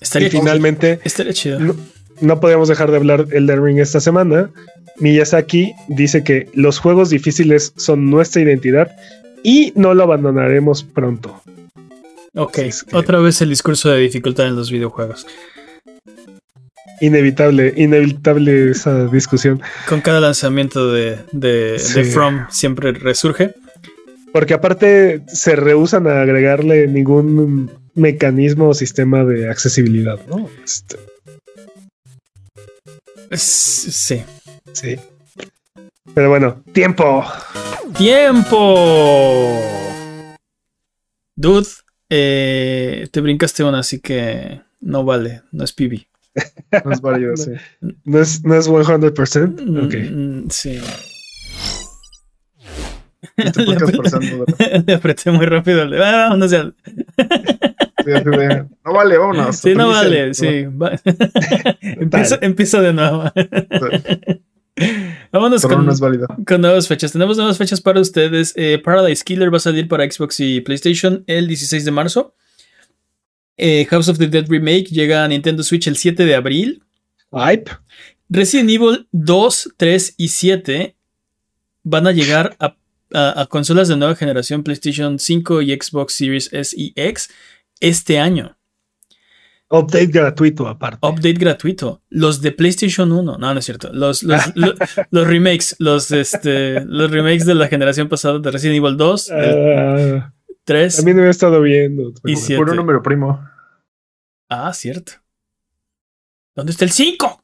[0.00, 1.58] Estaría, Y finalmente, estaría chido.
[1.60, 1.76] no,
[2.20, 4.50] no podemos dejar de hablar Elden Ring esta semana.
[4.98, 8.90] Miyazaki dice que los juegos difíciles son nuestra identidad
[9.42, 11.40] y no lo abandonaremos pronto.
[12.34, 15.26] Ok, es que- otra vez el discurso de dificultad en los videojuegos.
[17.00, 19.60] Inevitable, inevitable esa discusión.
[19.88, 21.94] Con cada lanzamiento de, de, Sí.
[21.94, 23.54] de From siempre resurge.
[24.32, 30.48] Porque aparte se rehusan a agregarle ningún mecanismo o sistema de accesibilidad, ¿no?
[30.64, 30.96] Este,
[33.30, 34.22] Es- Sí.
[34.72, 34.96] sí.
[36.14, 37.24] Pero bueno, tiempo.
[37.96, 39.60] ¡Tiempo!
[41.36, 41.66] Dude,
[42.10, 46.06] eh, te brincaste una, así que no vale, no es PB.
[46.84, 47.52] No es válido, sí.
[48.04, 49.86] ¿No es, no es 100%?
[49.86, 49.94] Ok.
[50.10, 50.80] Mm, sí.
[53.36, 55.82] Le, de- le apreté muy rápido.
[55.82, 56.72] el de, Ah, vámonos ya.
[58.04, 58.10] sí,
[58.84, 59.56] No vale, vámonos.
[59.56, 60.64] Sí, no vale, sí.
[60.66, 60.92] va-
[61.82, 63.24] empiezo, empiezo de nuevo.
[65.32, 66.26] Vámonos Pero con, no es válido.
[66.46, 67.12] con nuevas fechas.
[67.12, 68.52] Tenemos nuevas fechas para ustedes.
[68.56, 72.34] Eh, Paradise Killer va a salir para Xbox y PlayStation el 16 de marzo.
[73.56, 76.82] Eh, House of the Dead Remake llega a Nintendo Switch el 7 de abril.
[77.32, 77.70] Hype.
[78.28, 80.96] Resident Evil 2, 3 y 7
[81.82, 82.76] van a llegar a,
[83.12, 87.28] a- a consolas de nueva generación PlayStation 5 y Xbox Series S y X
[87.80, 88.56] este año.
[89.70, 90.98] Update gratuito aparte.
[91.06, 92.02] Update gratuito.
[92.08, 93.38] Los de PlayStation 1.
[93.38, 93.92] No, no es cierto.
[93.92, 94.74] Los, los, lo-
[95.10, 95.74] los remakes.
[95.78, 100.33] Los, este, los remakes de la generación pasada de Resident Evil 2, el Ah,
[100.64, 102.12] 3 también me he estado viendo.
[102.24, 102.56] y 7.
[102.56, 103.46] Puro número primo.
[104.48, 105.12] Ah, cierto.
[106.54, 107.42] ¿Dónde está el 5?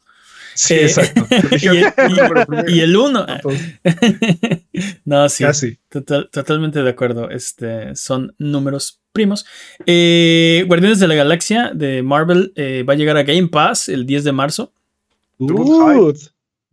[0.54, 1.26] Sí, Eh, exacto.
[1.60, 3.26] y, el, y- y el 1.
[3.28, 3.74] Entonces,
[5.04, 5.44] no, sí.
[5.44, 5.78] Casi.
[5.88, 7.30] Total- totalmente de acuerdo.
[7.30, 9.46] Este, son números primos.
[9.86, 14.06] Eh, Guardianes de la Galaxia de Marvel eh, va a llegar a Game Pass el
[14.06, 14.72] 10 de marzo.
[15.38, 15.54] Dude.
[15.54, 16.14] Quiero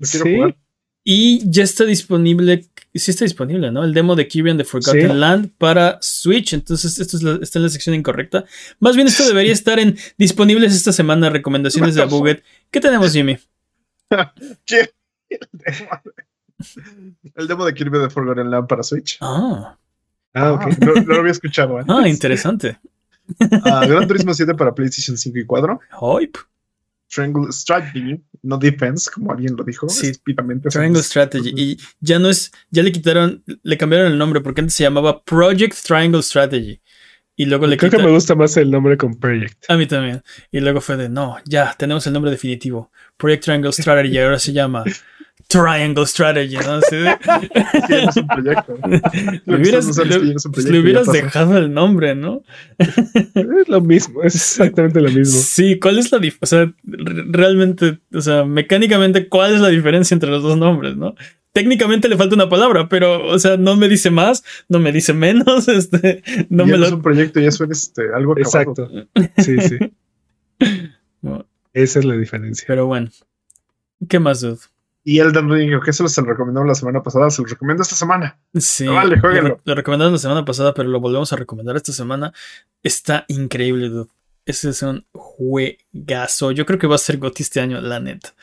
[0.02, 0.36] Sí.
[0.36, 0.58] jugar.
[1.04, 2.66] Y ya está disponible.
[3.00, 3.84] Sí está disponible, ¿no?
[3.84, 5.18] El demo de Kyrian de Forgotten Sí.
[5.18, 6.54] Land para Switch.
[6.54, 8.46] Entonces, esto es la- está en la sección incorrecta.
[8.80, 11.30] Más bien, esto debería estar en disponibles esta semana.
[11.30, 12.44] Recomendaciones de Buget.
[12.72, 13.38] ¿Qué tenemos, Jimmy?
[17.36, 19.18] El demo de Kirby de Forgotten Land para Switch.
[19.22, 19.78] Ah,
[20.34, 20.68] Ah, ok.
[20.80, 21.80] No, no lo había escuchado.
[21.80, 21.84] ¿eh?
[21.88, 22.78] ah interesante.
[23.66, 25.80] Ah, Gran Turismo 7 para PlayStation 5 y 4.
[26.20, 26.40] Hype.
[27.10, 29.88] Triangle Strategy, no Defense, como alguien lo dijo.
[29.90, 30.12] Sí.
[30.70, 31.54] Triangle Strategy.
[31.56, 35.24] Y ya no es, ya le quitaron, le cambiaron el nombre porque antes se llamaba
[35.24, 36.82] Project Triangle Strategy.
[37.40, 39.66] Y luego le Creo que me gusta más el nombre con Project.
[39.70, 40.24] A mí también.
[40.52, 42.92] Y luego fue de, no, ya, tenemos el nombre definitivo.
[43.16, 44.18] Project Triangle Strategy.
[44.18, 44.84] Ahora se llama
[45.48, 46.56] Triangle Strategy.
[46.58, 46.82] ¿no?
[46.82, 46.96] Sí,
[47.90, 48.78] no es un proyecto.
[48.88, 52.44] le Lo hubieras, es es un le- proyecto, le hubieras dejado el nombre, ¿no?
[52.80, 55.40] Es lo mismo, es exactamente lo mismo.
[55.40, 56.40] Sí, ¿cuál es la diferencia?
[56.42, 60.96] O sea, re- realmente, o sea, mecánicamente, ¿cuál es la diferencia entre los dos nombres,
[60.98, 61.16] no?
[61.54, 65.14] Técnicamente le falta una palabra, pero, o sea, no me dice más, no me dice
[65.14, 66.98] menos, este, no ya me no es lo...
[66.98, 68.86] un proyecto, ya suena este, algo acabado.
[68.86, 68.92] Exacto.
[69.38, 69.78] Sí, sí.
[71.74, 72.66] Esa es la diferencia.
[72.68, 73.10] pero bueno.
[74.08, 74.60] ¿Qué más, dude?
[75.10, 77.96] Y Elden Ring, que eso se lo recomendamos la semana pasada, se lo recomiendo esta
[77.96, 78.38] semana.
[78.56, 79.62] Sí, Vale, lo, jueguenlo.
[79.64, 82.34] lo recomendamos la semana pasada, pero lo volvemos a recomendar esta semana.
[82.84, 84.10] Está increíble, dude.
[84.46, 86.52] Ese es un juegazo.
[86.52, 88.34] Yo creo que va a ser GOTY este año, la neta.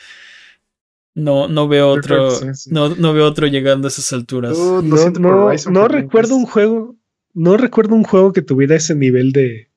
[1.14, 2.30] No, no veo otro.
[2.30, 2.70] que sí, sí.
[2.72, 4.56] No, no veo otro llegando a esas alturas.
[4.56, 6.96] No, recuerdo un juego.
[7.34, 9.68] No recuerdo un juego que tuviera ese nivel de.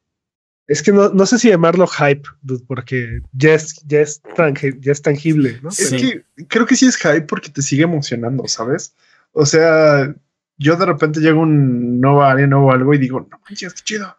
[0.67, 4.77] Es que no, no sé si llamarlo hype, dude, porque ya es, ya es, tangi-
[4.81, 5.69] ya es tangible, ¿no?
[5.69, 5.97] Es Sí.
[5.97, 8.93] que creo que sí es hype porque te sigue emocionando, ¿sabes?
[9.31, 10.13] O sea,
[10.57, 13.81] yo de repente llego a un nuevo área, nuevo algo y digo, no manches, qué
[13.83, 14.17] chido.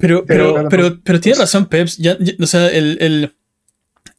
[0.00, 1.98] Pero, Pero- pero, pero, pero tienes razón, Peps.
[1.98, 3.36] Ya, ya- o sea, el, el,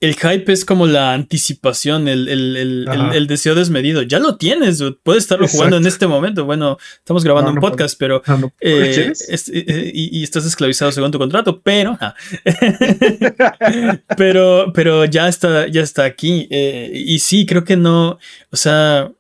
[0.06, 4.02] el hype es como la anticipación, el, el, el, deseo desmedido.
[4.04, 4.98] Ya lo tienes, dude.
[5.04, 6.46] Puedes estarlo jugando en este momento.
[6.46, 10.92] Bueno, estamos grabando No, un podcast, pero No, Eh, eh, eh, y, y estás esclavizado
[10.92, 12.14] según tu contrato, pero ah.
[14.18, 18.20] pero pero ya está ya está aquí eh, y sí creo que no
[18.52, 19.12] o sea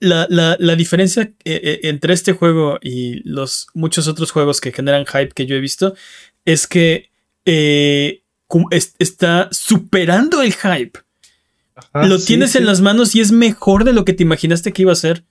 [0.00, 5.30] la, la- la diferencia entre este juego y los muchos otros juegos que generan hype
[5.34, 5.94] que yo he visto
[6.44, 7.10] es que
[7.44, 8.22] eh,
[8.98, 11.00] está superando el hype.
[11.74, 12.58] Ajá, lo sí, tienes sí.
[12.58, 15.24] en las manos y es mejor de lo que te imaginaste que iba a ser.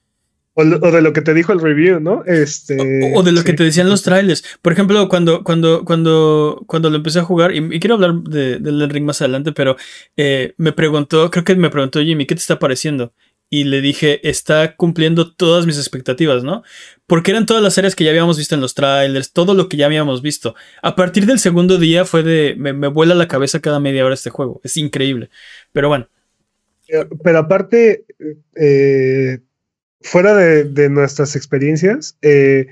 [0.56, 2.24] O, de lo que te dijo el review, ¿no?
[2.26, 3.12] Este.
[3.12, 4.44] O, o de lo que te decían los trailers.
[4.62, 8.60] Por ejemplo, cuando, cuando, cuando, cuando lo empecé a jugar, y, y quiero hablar de,
[8.60, 9.76] del Ring más adelante, pero
[10.16, 13.12] eh, me preguntó, creo que me preguntó Jimmy, ¿qué te está pareciendo?
[13.50, 16.62] Y le dije, está cumpliendo todas mis expectativas, ¿no?
[17.06, 19.76] Porque eran todas las áreas que ya habíamos visto en los trailers, todo lo que
[19.76, 20.54] ya habíamos visto.
[20.82, 24.14] A partir del segundo día fue de, me, me vuela la cabeza cada media hora
[24.14, 24.60] este juego.
[24.64, 25.30] Es increíble.
[25.72, 26.08] Pero bueno,
[26.88, 28.04] Eh, Pero aparte,
[28.56, 29.40] eh,
[30.00, 32.68] fuera de, de nuestras experiencias, eh,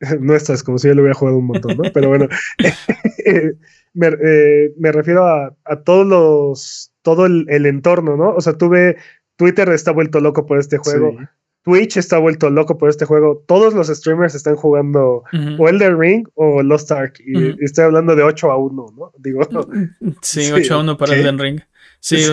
[0.20, 1.92] nuestras, como si yo lo hubiera jugado un montón, ¿no?
[1.92, 2.28] Pero bueno,
[3.26, 3.54] eh,
[3.94, 8.34] me, eh, me refiero a, a todos los, todo el, el entorno, ¿no?
[8.34, 8.96] O sea, tuve,
[9.36, 11.26] Twitter está vuelto loco por este juego, Sí.
[11.64, 15.62] Twitch está vuelto loco por este juego, todos los streamers están jugando ujú.
[15.62, 19.12] o Elden Ring o Lost Ark, y, estoy hablando de 8 a 1, ¿no?
[19.18, 19.42] Digo,
[20.22, 21.14] sí, Sí, 8 a 1 para.
[21.14, 21.60] Elden Ring.
[22.04, 22.32] Sí, sí.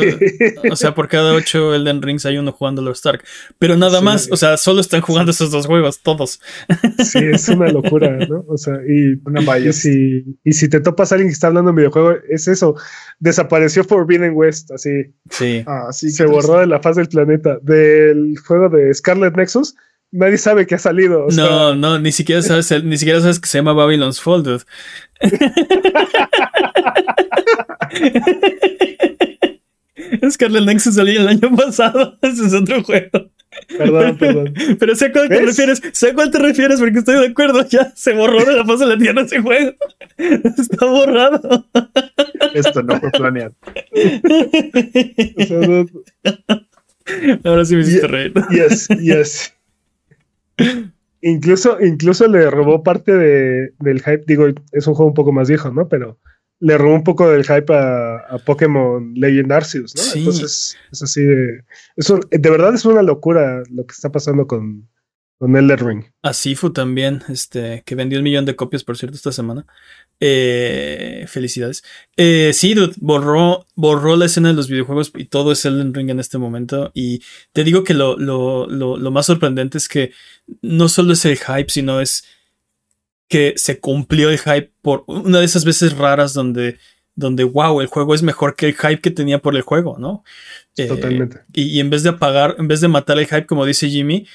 [0.71, 3.23] O sea, por cada ocho Elden Rings hay uno jugando Lost Ark.
[3.59, 4.03] Pero nada Sí.
[4.05, 6.41] más, o sea, solo están jugando esos dos juegos, todos.
[7.05, 8.43] Sí, es una locura, ¿no?
[8.47, 11.69] O sea, y, Una y, si, y si te topas a alguien que está hablando
[11.69, 12.73] en videojuego, es eso.
[13.19, 14.89] Desapareció Forbidden West, así.
[15.29, 15.63] Sí.
[15.67, 17.59] Ah, sí, se borró de la faz del planeta.
[17.61, 19.75] Del juego de Scarlet Nexus,
[20.11, 21.27] nadie sabe que ha salido.
[21.27, 24.19] o sea, No, no, ni siquiera sabes, el- ni siquiera sabes que se llama Babylon's
[24.19, 24.63] Fall, dude.
[30.31, 32.17] Scarlet Nexus salió el año pasado.
[32.21, 33.31] Ese es otro juego.
[33.77, 34.53] Perdón, perdón.
[34.79, 35.45] Pero sé a cuál te ¿Ves?
[35.47, 35.81] refieres.
[35.93, 37.65] Sé a cuál te refieres porque estoy de acuerdo.
[37.67, 39.71] Ya se borró de la faz de la tierra ese juego.
[40.17, 41.65] Está borrado.
[42.53, 43.55] Esto no fue planeado.
[45.37, 45.85] O sea, no-
[47.43, 48.33] Ahora sí me hiciste Ya- reír.
[48.51, 49.53] yes, yes.
[51.21, 54.23] Incluso, incluso le robó parte de, del hype.
[54.27, 55.87] Digo, es un juego un poco más viejo, ¿no?
[55.89, 56.17] Pero
[56.61, 60.01] le robó un poco del hype a, a Pokémon Legend Arceus, ¿no?
[60.03, 60.19] Sí.
[60.19, 61.63] Entonces, es así de.
[61.95, 64.89] Es un- de verdad es una locura lo que está pasando con,
[65.37, 66.03] con Elder Ring.
[66.21, 69.65] A Sifu también, este, que vendió un millón de copias, por cierto, esta semana.
[70.19, 71.81] Eh, felicidades.
[72.17, 76.09] Eh, sí, dude, borró, borró la escena de los videojuegos y todo es Elden Ring
[76.09, 76.91] en este momento.
[76.93, 77.21] Y
[77.53, 80.11] te digo que lo, lo, lo, lo más sorprendente es que
[80.61, 82.25] no solo es el hype, sino es
[83.29, 86.77] que se cumplió el hype por una de esas veces raras donde,
[87.15, 90.23] donde wow, el juego es mejor que el hype que tenía por el juego, ¿no?
[90.75, 91.39] Eh, Totalmente.
[91.53, 94.25] y, y en vez de apagar, en vez de matar el hype, como dice Jimmy,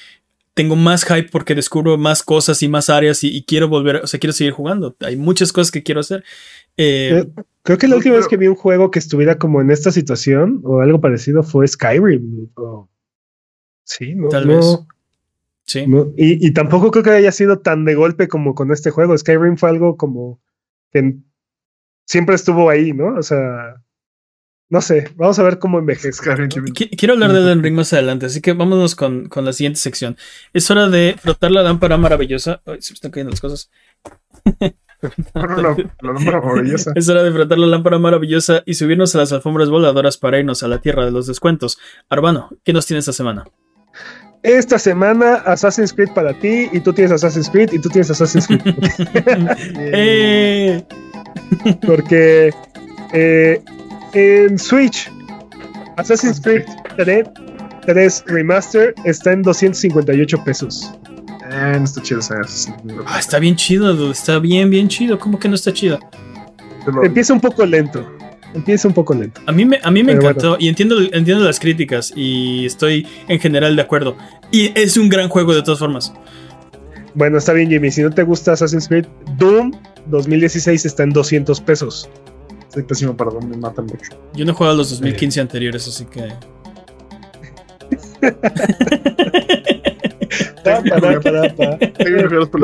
[0.53, 4.07] tengo más hype porque descubro más cosas y más áreas y, y quiero volver, o
[4.07, 4.95] sea, quiero seguir jugando.
[5.01, 6.23] Hay muchas cosas que quiero hacer.
[6.77, 9.71] Eh, Eh, Creo que la última vez que vi un juego que estuviera como en
[9.71, 12.47] esta situación o algo parecido fue Skyrim.
[12.55, 12.87] o-
[13.83, 14.29] Sí, no.
[14.29, 14.79] Tal no- vez.
[15.65, 15.85] Sí.
[15.87, 16.11] no.
[16.17, 19.17] Y, y tampoco creo que haya sido tan de golpe como con este juego.
[19.17, 20.41] Skyrim fue algo como
[20.91, 21.15] que
[22.05, 23.15] siempre estuvo ahí, ¿no?
[23.15, 23.81] O sea,
[24.69, 25.09] no sé.
[25.15, 26.13] Vamos a ver cómo envejece.
[26.13, 26.67] Skyrim TV.
[26.69, 29.79] Qui- Quiero hablar de Elden Ring más adelante, así que vámonos con, con la siguiente
[29.79, 30.17] sección.
[30.53, 32.61] Es hora de frotar la lámpara maravillosa.
[32.65, 33.69] Ay, se me están cayendo las cosas.
[35.33, 36.91] La, la lámpara maravillosa.
[36.95, 40.63] Es hora de frotar la lámpara maravillosa y subirnos a las alfombras voladoras para irnos
[40.63, 41.77] a la tierra de los descuentos.
[42.09, 43.45] Arbano, ¿qué nos tiene esta semana?
[44.45, 48.45] Esta semana Assassin's Creed para ti y tú tienes Assassin's Creed y tú tienes Assassin's
[48.45, 48.61] Creed.
[49.75, 50.83] ¡Eh!
[51.85, 52.53] Porque
[53.13, 53.61] eh,
[54.13, 55.11] en Switch
[55.97, 56.65] Assassin's Creed
[56.97, 57.27] 3,
[57.87, 60.93] 3 Remaster está en 258 pesos.
[61.51, 62.21] Eh, no está chido
[63.07, 65.17] Ah, está bien chido, dude, está bien, bien chido.
[65.17, 65.99] ¿Cómo que no está chido?
[67.03, 68.07] Empieza un poco lento.
[68.55, 69.41] Empieza un poco lento.
[69.45, 73.05] A mí me, a mí me Pero encantó y entiendo, entiendo las críticas y estoy
[73.27, 74.15] en general de acuerdo.
[74.49, 76.13] Y es un gran juego de todas formas.
[77.13, 77.91] Bueno, está bien, Jimmy.
[77.91, 79.05] Si no te gusta Assassin's Creed,
[79.37, 79.73] Doom
[80.07, 82.09] 2016 está en 200 pesos.
[82.69, 84.11] Soy pésimo para donde me matan mucho.
[84.33, 86.29] Yo no he jugado a los 2015 anteriores, así que.
[90.65, 90.81] No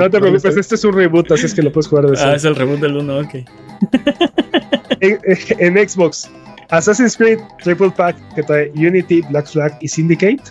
[0.10, 2.44] te preocupes, este es un reboot, así es que lo puedes jugar de Ah, es
[2.46, 3.28] el reboot del 1, ok.
[5.02, 5.20] en,
[5.60, 6.30] en Xbox,
[6.70, 10.42] Assassin's Creed Triple Pack que trae Unity, Black Flag y Syndicate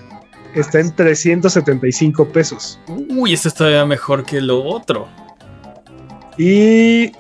[0.55, 2.79] está en 375 pesos.
[2.89, 5.09] Uy, este está todavía mejor que lo otro.
[6.37, 7.13] Y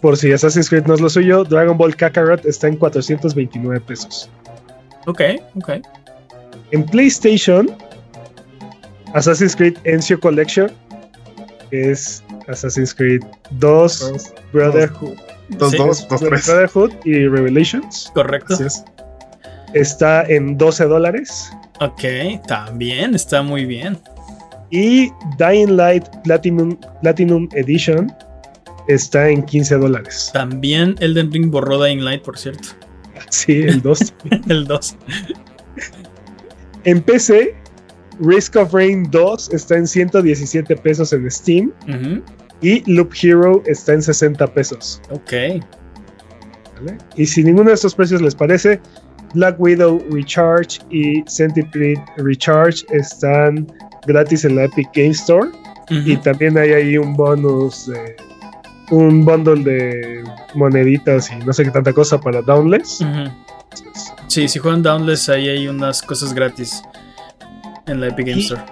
[0.00, 4.30] por si Assassin's Creed no es lo suyo, Dragon Ball Kakarot está en 429 pesos.
[5.06, 5.20] Ok,
[5.56, 5.70] ok.
[6.72, 7.74] En PlayStation,
[9.14, 10.70] Assassin's Creed Ezio Collection,
[11.70, 13.22] que es Assassin's Creed
[13.52, 15.16] 2, Dos, Brotherhood,
[15.50, 15.76] dos, Sí.
[15.78, 16.46] dos, dos, tres.
[16.46, 18.54] Brotherhood y Revelations, Correcto.
[18.54, 18.84] Así es.
[19.74, 21.50] está en 12 dólares.
[21.80, 22.02] Ok,
[22.46, 23.98] también, está muy bien.
[24.70, 28.12] Y Dying Light Platinum, Platinum Edition
[28.88, 30.30] está en 15 dólares.
[30.32, 32.68] También Elden Ring borró Dying Light, por cierto.
[33.30, 34.14] Sí, el 2.
[34.48, 34.96] El 2.
[36.84, 37.54] en PC,
[38.20, 42.22] Risk of Rain 2 está en 117 pesos en Steam Ujú,
[42.62, 45.00] y Loop Hero está en 60 pesos.
[45.10, 45.32] Ok.
[46.80, 46.98] ¿vale?
[47.16, 48.80] Y si ninguno de estos precios les parece,
[49.34, 53.66] Black Widow Recharge y Centipede Recharge están
[54.06, 55.50] gratis en la Epic Game Store.
[55.88, 58.16] Y también hay ahí un bonus de
[58.90, 60.24] un bundle de
[60.54, 63.00] moneditas y no sé qué tanta cosa para Downless.
[63.02, 63.30] Ujú.
[64.26, 66.82] Sí, si juegan Downless, ahí hay unas cosas gratis
[67.86, 68.62] en la Epic Game Y- Store.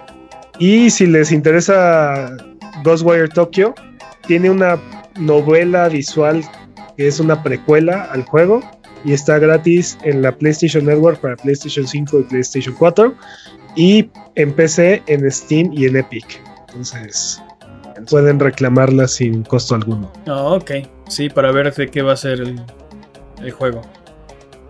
[0.59, 2.35] Y si les interesa
[2.83, 3.73] Ghostwire Tokyo,
[4.27, 4.79] tiene una
[5.17, 6.43] novela visual
[6.97, 8.61] que es una precuela al juego
[9.03, 13.13] y está gratis en la PlayStation Network para PlayStation 5 y PlayStation 4
[13.75, 16.41] y en PC, en Steam y en Epic.
[16.69, 17.41] Entonces
[18.09, 20.11] pueden reclamarla sin costo alguno.
[20.27, 20.71] Ah, ok.
[21.07, 22.61] Sí, para ver de qué va a ser el,
[23.41, 23.81] el juego.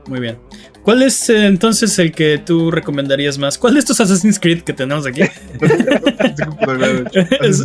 [0.08, 0.38] Muy bien.
[0.86, 3.58] ¿Cuál es eh, entonces el que tú recomendarías más?
[3.58, 5.22] ¿Cuál de estos Assassin's Creed que tenemos aquí
[7.42, 7.60] es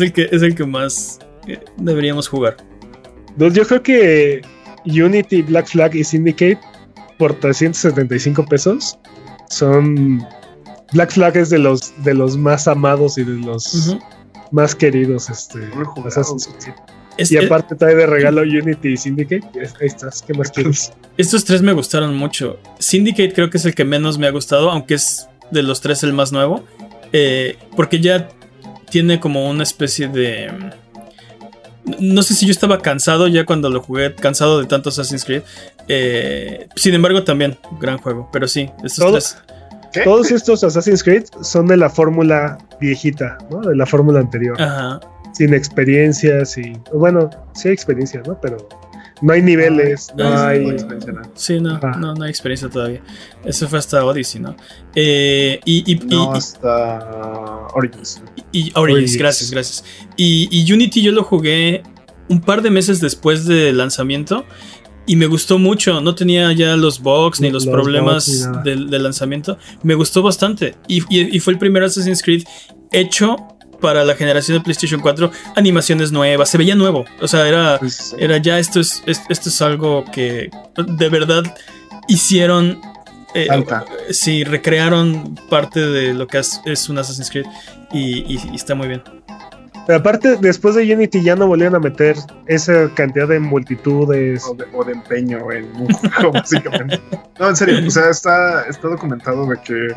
[0.00, 1.18] el que, es el que más
[1.48, 2.56] eh, deberíamos jugar?
[3.36, 4.42] Yo creo que
[4.86, 6.60] Unity, Black Flag y Syndicate
[7.18, 8.96] por 375 pesos
[9.50, 10.24] son.
[10.92, 13.96] Black Flag es de los, de los más amados y de los
[14.52, 15.28] más queridos.
[15.28, 15.58] Este.
[16.06, 16.76] Assassin's Creed.
[17.16, 19.42] Es- Y aparte trae de regalo Unity y Syndicate.
[19.80, 20.92] Ahí estás, ¿qué más quieres?
[21.16, 22.58] estos tres me gustaron mucho.
[22.78, 26.02] Syndicate creo que es el que menos me ha gustado, aunque es de los tres
[26.02, 26.64] el más nuevo.
[27.12, 28.28] eh, porque ya
[28.90, 30.50] tiene como una especie de...
[32.00, 35.42] No sé si yo estaba cansado ya cuando lo jugué, cansado de tanto Assassin's Creed.
[35.86, 38.28] eh, sin embargo, también, gran juego.
[38.32, 39.36] Pero sí, estos Todo- tres.
[39.92, 40.00] ¿Qué?
[40.00, 43.60] Todos estos Assassin's Creed son de la fórmula viejita, ¿no?
[43.60, 44.60] De la fórmula anterior.
[44.60, 44.98] Ajá.
[45.34, 46.72] Sin experiencias y.
[46.92, 48.40] Bueno, sí hay experiencia, ¿no?
[48.40, 48.56] Pero
[49.22, 50.68] No hay niveles, no, no, hay.
[50.70, 51.22] experiencia, ¿no?
[51.34, 53.00] Sí, no, no, no hay experiencia todavía.
[53.44, 54.54] Eso fue hasta Odyssey, ¿no?
[54.94, 58.22] Eh, y, y, No, y- hasta Origins.
[58.52, 59.16] y- y Origins, Origins.
[59.18, 59.84] gracias, gracias.
[60.16, 61.82] Y, y Unity yo lo jugué
[62.28, 64.44] un par de meses después del lanzamiento
[65.06, 66.00] y me gustó mucho.
[66.00, 69.58] No tenía ya los bugs ni los, Los problemas del lanzamiento.
[69.82, 70.74] Me gustó bastante.
[70.88, 72.42] Y, y- y fue el primer Assassin's Creed
[72.92, 73.36] hecho
[73.84, 75.30] para la generación de PlayStation 4.
[75.56, 77.04] Animaciones nuevas, se veía nuevo.
[77.20, 81.42] O sea, era, Pues, era ya esto es, es- esto es algo que de verdad
[82.08, 82.80] hicieron.
[83.34, 83.48] eh,
[84.10, 87.46] sí, recrearon parte de lo que es, es un Assassin's Creed
[87.92, 89.02] y, y- y está muy bien.
[89.86, 92.16] Pero aparte, después de Unity ya no volvieron a meter
[92.46, 94.42] esa cantidad de multitudes.
[94.48, 97.00] o, de, o de empeño en un juego, básicamente.
[97.38, 99.88] No, en serio, o sea, está, está documentado de que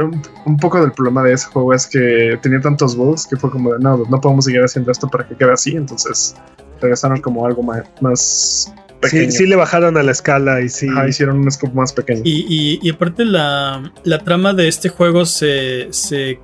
[0.00, 3.50] un, un poco del problema de ese juego es que tenía tantos bugs que fue
[3.50, 6.34] como de no, no podemos seguir haciendo esto para que quede así, entonces
[6.80, 9.30] regresaron como algo más, más pequeño.
[9.30, 10.88] Sí, sí le bajaron a la escala y sí.
[10.88, 12.22] Ajá, hicieron un scope más pequeño.
[12.24, 16.38] Y, y- y aparte la, la trama de este juego se, se,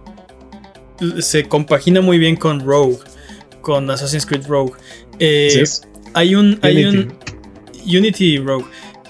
[1.21, 2.99] se compagina muy bien con Rogue,
[3.61, 4.73] con Assassin's Creed Rogue.
[5.19, 5.83] Eh, ¿Sí es?
[6.15, 6.59] Hay un...
[6.63, 6.99] Hay Unity.
[6.99, 8.65] un Unity Rogue.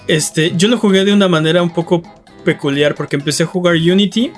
[0.07, 2.01] Este, yo lo jugué de una manera un poco
[2.43, 4.31] peculiar porque empecé a jugar Unity.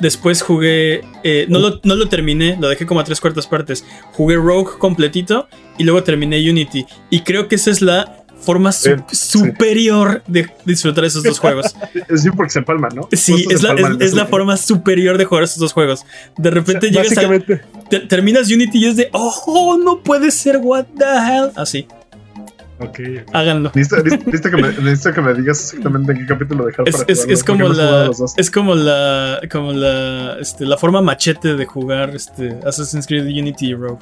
[0.00, 1.02] Después jugué.
[1.22, 3.84] eh, no, lo, no lo terminé, lo dejé como a tres cuartas partes.
[4.12, 5.46] Jugué Rogue completito
[5.78, 6.84] y luego terminé Unity.
[7.10, 9.38] Y creo que esa es la forma su- Eh, sí.
[9.38, 11.76] superior de disfrutar esos dos juegos.
[12.08, 13.08] Es bien porque se empalma, ¿no?
[13.12, 16.04] Sí, es la, es- la forma superior de jugar esos dos juegos.
[16.36, 17.28] De repente llegas a,
[17.88, 21.52] te- terminas Unity y es de, oh, no puede ser, what the hell.
[21.54, 21.86] Así,
[23.32, 23.70] háganlo.
[23.74, 27.12] Necesito, necesito que me, necesito que me digas exactamente en qué capítulo dejar Es, para
[27.12, 31.64] es- jugarlo, es como la es como la como la este, la forma machete de
[31.66, 33.98] jugar este Assassin's Creed Unity y Rogue.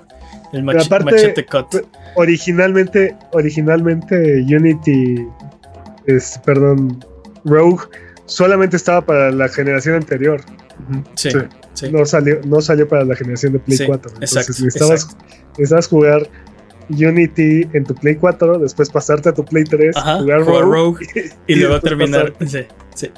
[0.53, 1.71] El Pero mach- aparte, machete cut.
[1.71, 1.85] pe-
[2.17, 5.27] originalmente, originalmente Unity,
[6.07, 7.05] es, perdón,
[7.45, 7.85] Rogue
[8.27, 10.41] solamente estaba para la generación anterior.
[11.15, 11.31] Sí.
[11.75, 11.91] sí.
[11.91, 14.11] No salió, no salió para la generación de Play Sí, 4.
[14.15, 15.25] Entonces exacto, necesitabas, exacto.
[15.59, 16.29] necesitabas jugar
[16.89, 20.75] Unity en tu Play 4, después pasarte a tu Play 3, Ajá, jugar jugar Rogue,
[20.75, 21.07] Rogue
[21.47, 22.35] y, y luego terminar.
[22.47, 23.11] Sí, sí.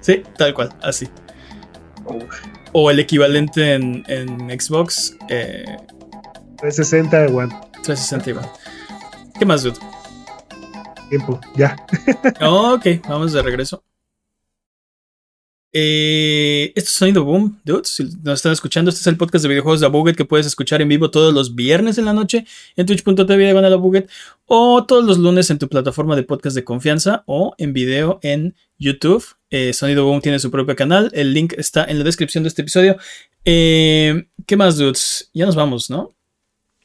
[0.00, 1.08] Sí, tal cual, así.
[2.04, 2.18] Oh,
[2.72, 5.64] O el equivalente en, en Xbox eh,
[6.58, 7.54] 360, One.
[7.82, 8.46] 360 igual.
[9.38, 9.78] ¿Qué más, dude?
[11.08, 11.76] Tiempo, ya.
[12.40, 13.82] ok, vamos de regreso.
[15.72, 17.88] Eh, esto es Sonido Boom, dudes.
[17.88, 20.82] Si nos están escuchando, este es el podcast de videojuegos de Abuget que puedes escuchar
[20.82, 22.44] en vivo todos los viernes en la noche
[22.76, 24.10] en twitch.tv diagonal Abuget
[24.46, 28.56] o todos los lunes en tu plataforma de podcast de confianza o en video en
[28.78, 29.24] YouTube.
[29.50, 31.10] Eh, Sonido Boom tiene su propio canal.
[31.14, 32.96] El link está en la descripción de este episodio.
[33.44, 35.30] Eh, ¿Qué más, dudes?
[35.34, 36.16] Ya nos vamos, ¿no?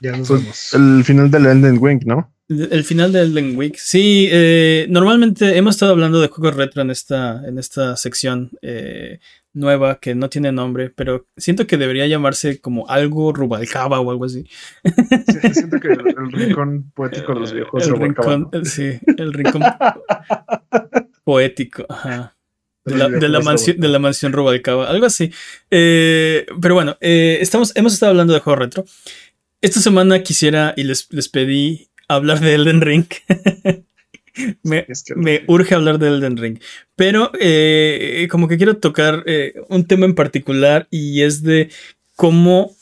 [0.02, 0.74] Ya nos Pues, vemos.
[0.74, 2.35] el final del Elden Ring, ¿no?
[2.48, 3.76] El final de Elden Week.
[3.76, 9.20] Sí, eh, normalmente hemos estado hablando de juegos retro en esta, en esta sección eh,
[9.54, 14.26] nueva que no tiene nombre, pero siento que debería llamarse como algo Rubalcaba o algo
[14.26, 14.46] así.
[14.84, 18.66] Sí, siento que el, el rincón poético de los videojuegos el rincón, ¿no?
[18.66, 19.64] sí, el rincón
[21.24, 21.86] poético.
[21.90, 22.36] Ajá.
[22.84, 25.32] De la, de mansión, de la mansión Rubalcaba, algo así.
[25.72, 28.86] Eh, pero bueno, eh, estamos, hemos estado hablando de juegos retro.
[29.62, 33.06] Esta semana quisiera y les, les pedí hablar de Elden Ring.
[34.64, 36.60] me, Es que- me urge hablar de Elden Ring.
[36.96, 41.70] Pero eh, como que quiero tocar eh, un tema en particular y es de
[42.16, 42.76] cómo,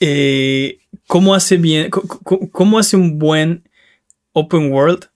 [0.00, 3.68] eh, cómo hace bien, cómo hace un buen
[4.32, 5.06] open world.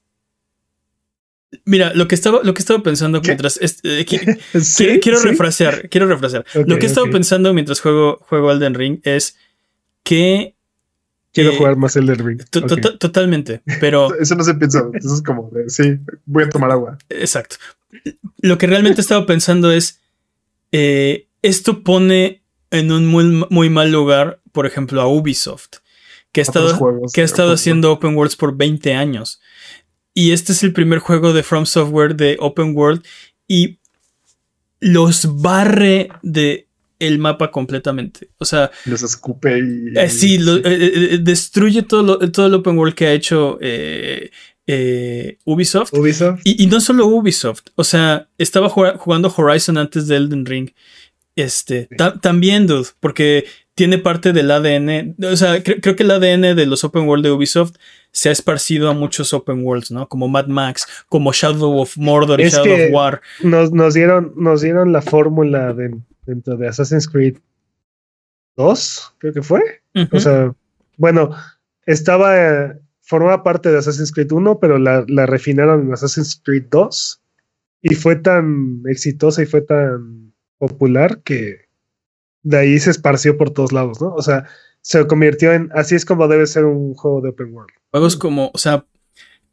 [1.65, 3.27] Mira, lo que estaba, lo que estaba pensando ¿Qué?
[3.29, 3.57] mientras.
[3.61, 5.27] es- eh, qui- Sí, quiero quiero sí.
[5.29, 6.45] refrasear, quiero refrasear.
[6.65, 9.37] Lo que he estado pensando mientras juego, juego Elden Ring es
[10.03, 10.55] que.
[11.33, 12.41] Quiero eh, jugar más Elden Ring.
[12.49, 14.13] to- to- Totalmente, pero.
[14.19, 16.97] Eso no se piensa, eso es como de, sí, voy a tomar agua.
[17.09, 17.55] Exacto.
[18.37, 19.99] Lo que realmente estaba pensando es,
[20.71, 22.41] eh, esto pone
[22.71, 25.77] en un muy, muy mal lugar, por ejemplo, a Ubisoft,
[26.31, 29.39] que ha estado, juegos que ha estado haciendo open worlds por 20 años.
[30.15, 33.03] Y este es el primer juego de From Software de open world
[33.47, 33.79] y
[34.79, 36.67] los barre de
[37.07, 38.29] el mapa completamente.
[38.37, 39.97] O sea, Les escupe y.
[39.97, 43.57] eh, sí, lo- eh, eh, destruye todo, lo- todo el open world que ha hecho
[43.61, 45.93] eh, Ubisoft.
[45.93, 46.41] Ubisoft.
[46.43, 50.69] Y, y no solo Ubisoft, o sea, estaba jugando, Horizon antes de Elden Ring.
[51.35, 55.15] Este, ta- también, dude, porque tiene parte del ADN.
[55.31, 57.73] O sea, cre- creo que el ADN de los open world de Ubisoft
[58.11, 60.07] se ha esparcido a muchos open worlds, ¿no?
[60.07, 63.21] Como Mad Max, como Shadow of Mordor y Shadow of War.
[63.41, 67.37] Nos, nos dieron, nos dieron la fórmula de- dentro de Assassin's Creed
[68.55, 69.61] 2, creo que fue.
[69.95, 70.17] Ujú.
[70.17, 70.55] O sea,
[70.97, 71.35] bueno,
[71.85, 76.65] estaba eh, formaba parte de Assassin's Creed 1, pero la, la refinaron en Assassin's Creed
[76.69, 77.21] 2
[77.81, 81.67] y fue tan exitosa y fue tan popular que
[82.43, 84.13] de ahí se esparció por todos lados, ¿no?
[84.13, 84.45] O sea,
[84.81, 87.73] se convirtió en así es como debe ser un juego de open world.
[87.91, 88.85] Juegos como, o sea,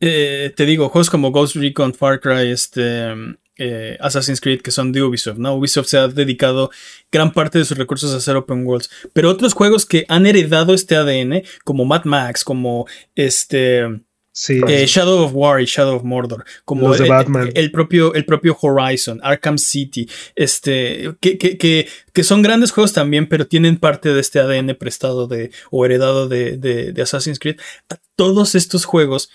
[0.01, 3.15] eh, te digo, juegos como Ghost Recon, Far Cry, este,
[3.61, 5.55] eh, Assassin's Creed, que son de Ubisoft, ¿no?
[5.55, 6.71] Ubisoft se ha dedicado
[7.13, 8.91] gran parte de sus recursos a hacer open worlds.
[9.13, 13.87] Pero otros juegos que han heredado este ADN, como Mad Max, como este.
[14.33, 14.61] Sí.
[14.67, 19.59] eh, Shadow of War y Shadow of Mordor, como el, propio, el propio Horizon, Arkham
[19.59, 24.39] City, este, que, que, que, que son grandes juegos también, pero tienen parte de este
[24.39, 27.59] ADN prestado de, o heredado de, de, de Assassin's Creed.
[27.91, 29.31] A todos estos juegos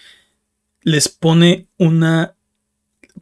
[0.81, 2.34] les pone una.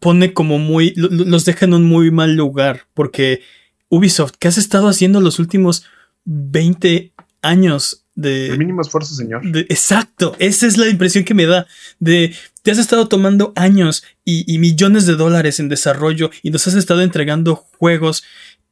[0.04, 0.94] Pone como muy.
[0.96, 2.82] lo- lo- los deja en un muy mal lugar.
[2.94, 3.42] Porque
[3.90, 5.86] Ubisoft, ¿qué has estado haciendo los últimos
[6.26, 8.48] 20 años de.
[8.50, 9.42] El mínimo esfuerzo, señor.
[9.50, 11.66] de- exacto, esa es la impresión que me da.
[12.00, 12.36] De.
[12.62, 16.76] Te has estado tomando años y, y millones de dólares en desarrollo y nos has
[16.76, 18.24] estado entregando juegos.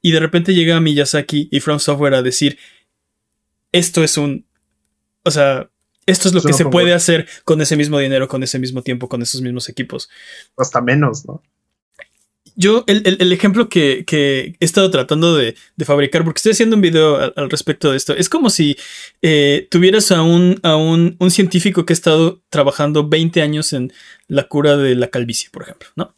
[0.01, 2.57] Y de repente llega Miyazaki y From Software a decir:
[3.71, 4.45] Esto es un.
[5.23, 5.69] O sea.
[6.06, 9.07] Esto es lo que se puede hacer con ese mismo dinero, con ese mismo tiempo,
[9.07, 10.10] con esos mismos equipos.
[10.57, 11.41] Hasta menos, ¿no?
[12.56, 16.52] Yo, el, el- el ejemplo que, que he estado tratando de, de fabricar, porque estoy
[16.52, 18.76] haciendo un video al, al respecto de esto, es como si
[19.22, 23.94] eh, tuvieras a, un, a un, un científico que ha estado trabajando 20 años en
[24.28, 26.14] la cura de la calvicie, por ejemplo, ¿no?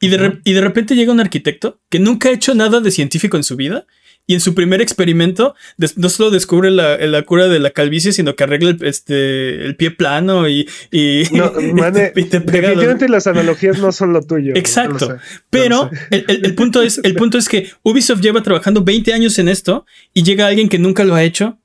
[0.00, 3.36] Y de, y de repente llega un arquitecto que nunca ha hecho nada de científico
[3.36, 3.86] en su vida
[4.26, 5.54] y en su primer experimento
[5.96, 9.74] no solo descubre la, la cura de la calvicie, sino que arregla el, este, el
[9.76, 14.12] pie plano y, y, No, mane, y te pega los- definitivamente las analogías no son
[14.12, 14.52] lo tuyo.
[14.54, 15.06] Exacto.
[15.08, 15.24] No lo sé.
[15.50, 19.12] Pero lo el, el- el punto es, el punto es que Ubisoft lleva trabajando 20
[19.12, 21.58] años en esto y llega alguien que nunca lo ha hecho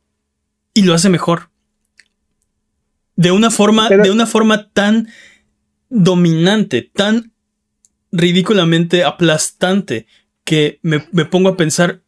[0.74, 1.50] y lo hace mejor.
[3.16, 5.08] De una forma, Pero- de una forma tan
[5.90, 7.32] dominante, tan
[8.12, 10.08] ridículamente aplastante,
[10.44, 12.02] que me, me pongo a pensar.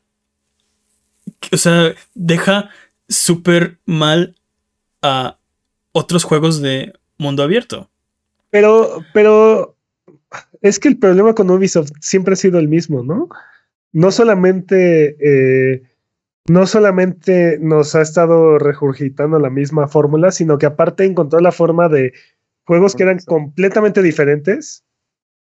[1.40, 2.70] Que, o sea, deja
[3.08, 4.36] súper mal
[5.02, 5.38] a
[5.92, 7.90] otros juegos de mundo abierto.
[8.52, 9.76] Pero, pero
[10.62, 13.30] es que el problema con Ubisoft siempre ha sido el mismo, ¿no?
[13.92, 15.84] No solamente, eh,
[16.48, 21.90] no solamente nos ha estado regurgitando la misma fórmula, sino que aparte encontró la forma
[21.90, 22.14] de
[22.66, 24.84] juegos que eran completamente diferentes,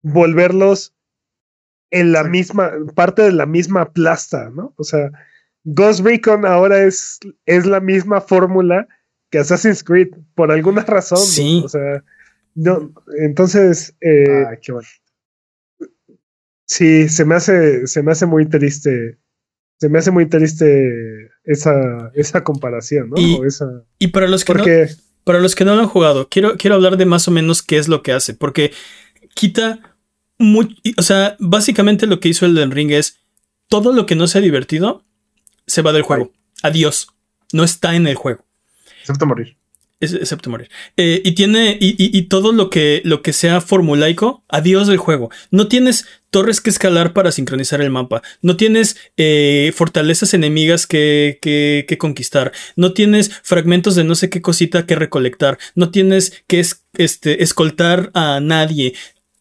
[0.01, 0.93] volverlos
[1.91, 4.73] en la misma, parte de la misma plasta, ¿no?
[4.77, 5.11] O sea,
[5.69, 8.88] Ghost Recon ahora es, es la misma fórmula
[9.30, 11.19] que Assassin's Creed, por alguna razón.
[11.19, 11.26] ¿no?
[11.26, 11.61] Sí.
[11.65, 12.03] O sea,
[12.56, 14.88] no, entonces, eh, Ay, qué bueno.
[16.65, 19.18] sí, se me hace, se me hace muy triste.
[19.80, 23.22] Se me hace muy triste esa, esa comparación, ¿no?
[23.22, 23.65] Y- O esa,
[23.99, 24.64] Y para los que no,
[25.23, 27.77] Para los que no lo han jugado, quiero, quiero hablar de más o menos qué
[27.77, 28.72] es lo que hace, porque
[29.35, 29.98] quita
[30.39, 33.19] muy, o sea, básicamente lo que hizo el Ring es
[33.68, 35.03] todo lo que no sea divertido
[35.68, 36.31] se va del juego.
[36.64, 37.07] Adiós.
[37.53, 38.44] No está en el juego.
[39.02, 39.56] Excepto morir.
[39.99, 40.69] Es- excepto morir.
[40.95, 41.77] Eh, y tiene.
[41.80, 45.31] Y, y- y todo lo que, lo que sea formulaico, adiós del juego.
[45.49, 48.22] No tienes torres que escalar para sincronizar el mapa.
[48.44, 52.52] No tienes eh, fortalezas enemigas que, que- que conquistar.
[52.76, 55.57] No tienes fragmentos de no sé qué cosita que recolectar.
[55.73, 58.94] No tienes que es- este, escoltar a nadie.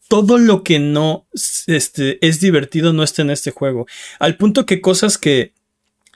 [0.09, 1.27] Todo lo que no
[1.67, 3.87] este, es divertido no está en este juego.
[4.21, 5.53] Al punto que cosas que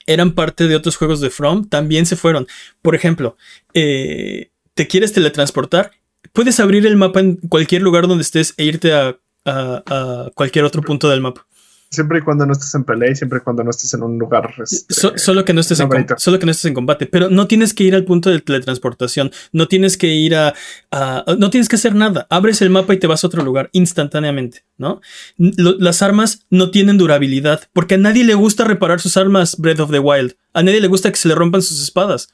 [0.06, 2.46] eran parte de otros juegos de From también se fueron.
[2.82, 3.36] Por ejemplo,
[3.74, 5.92] eh, te quieres teletransportar,
[6.32, 10.64] puedes abrir el mapa en cualquier lugar donde estés e irte a, a- a cualquier
[10.64, 11.46] otro punto del mapa.
[11.92, 14.16] Siempre y cuando no estés en pelea y siempre y cuando no estés en un
[14.16, 14.54] lugar.
[14.62, 15.88] este, So- solo, que no estés en,
[16.18, 19.32] solo que no estés en combate, pero no tienes que ir al punto de teletransportación,
[19.52, 20.54] no tienes que ir a,
[20.92, 23.70] a- no tienes que hacer nada, abres el mapa y te vas a otro lugar
[23.72, 25.00] instantáneamente, ¿no?
[25.36, 29.80] Lo- las armas no tienen durabilidad, porque a nadie le gusta reparar sus armas Breath
[29.80, 32.28] of the Wild, a nadie le gusta que se le rompan sus espadas.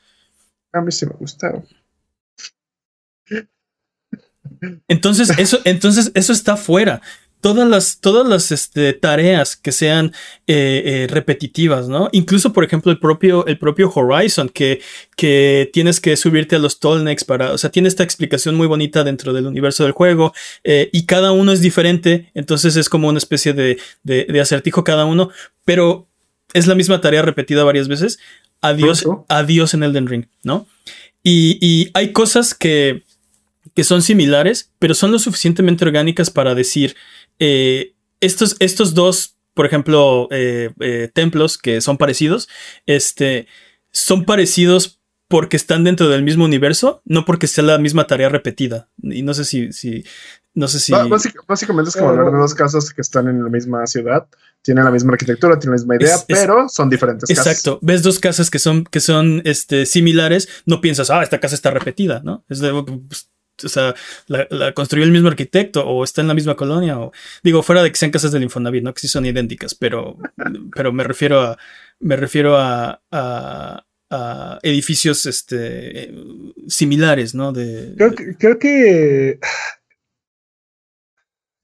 [0.75, 1.63] A mí sí me gusta.
[4.89, 7.01] Entonces, eso, entonces, eso está fuera.
[7.47, 10.13] Todas las, todas las este, tareas que sean
[10.49, 12.09] eh, eh, repetitivas, ¿no?
[12.11, 14.81] Incluso, por ejemplo, el propio, el propio Horizon, que,
[15.17, 17.53] que tienes que subirte a los Tallnecks para.
[17.53, 20.35] O sea, tiene esta explicación muy bonita dentro del universo del juego.
[20.65, 22.33] eh, y cada uno es diferente.
[22.35, 25.31] Entonces es como una especie de, de, de acertijo cada uno.
[25.65, 26.09] Pero
[26.53, 28.19] es la misma tarea repetida varias veces.
[28.61, 30.67] Adiós, adiós en Elden Ring, ¿no?
[31.23, 33.05] Y, y hay cosas que,
[33.77, 36.97] que son similares, pero son lo suficientemente orgánicas para decir,
[37.39, 42.49] eh, estos, estos dos, por ejemplo, eh, eh, templos que son parecidos,
[42.87, 43.47] este,
[43.93, 48.89] son parecidos porque están dentro del mismo universo, no porque sea la misma tarea repetida.
[49.03, 50.05] Y no sé si, si
[50.55, 50.93] no sé si.
[51.47, 54.27] básicamente es como hablar de dos casas que están en la misma ciudad,
[54.63, 57.51] tienen la misma arquitectura, tienen la misma idea, pero son diferentes exacto.
[57.51, 57.59] casas.
[57.59, 57.79] Exacto.
[57.83, 61.71] Ves dos casas que son, que son este, similares, no piensas, ah, esta casa está
[61.73, 62.43] repetida, ¿no?
[62.49, 62.73] Es de,
[63.07, 63.29] pues,
[63.65, 63.95] o sea,
[64.27, 67.13] la, construyó el mismo arquitecto o está en la misma colonia o
[67.43, 70.19] digo fuera de que sean casas del Infonavit, no que sí son idénticas, pero,
[70.75, 71.59] pero me refiero a
[72.01, 73.83] me refiero a, a,
[74.63, 76.15] edificios este,
[76.69, 77.53] similares, ¿no?
[77.53, 79.39] De, creo, que, creo que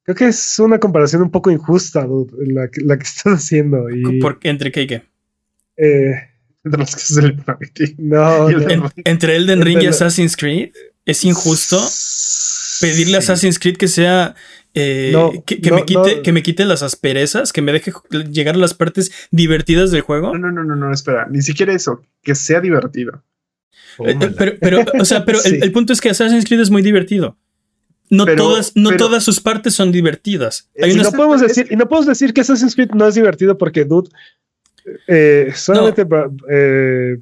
[0.02, 4.40] creo que es una comparación un poco injusta la, la, que estás haciendo y ¿Por,
[4.42, 5.02] entre qué y qué?
[5.76, 6.14] Eh,
[6.64, 7.78] entre las casas del Infonavit.
[7.98, 8.48] No,
[9.04, 10.72] entre Elden Ring y Assassin's Creed
[11.06, 11.80] es injusto
[12.80, 14.34] pedirle a Assassin's Creed que sea
[14.74, 17.92] eh, que, me quite, que me quite las asperezas, que me deje
[18.30, 20.36] llegar a las partes divertidas del juego.
[20.36, 23.22] No, no, no, no, espera, ni siquiera eso, que sea divertido.
[24.06, 27.36] Eh, pero, pero, o sea, pero el, punto es que Assassin's Creed es muy divertido.
[28.08, 30.70] No, todas, no todas sus partes son divertidas.
[30.74, 33.84] y, no podemos decir, y no podemos decir que Assassin's Creed no es divertido porque,
[33.84, 34.10] dude,
[35.06, 36.06] eh, solamente
[36.50, 37.16] eh,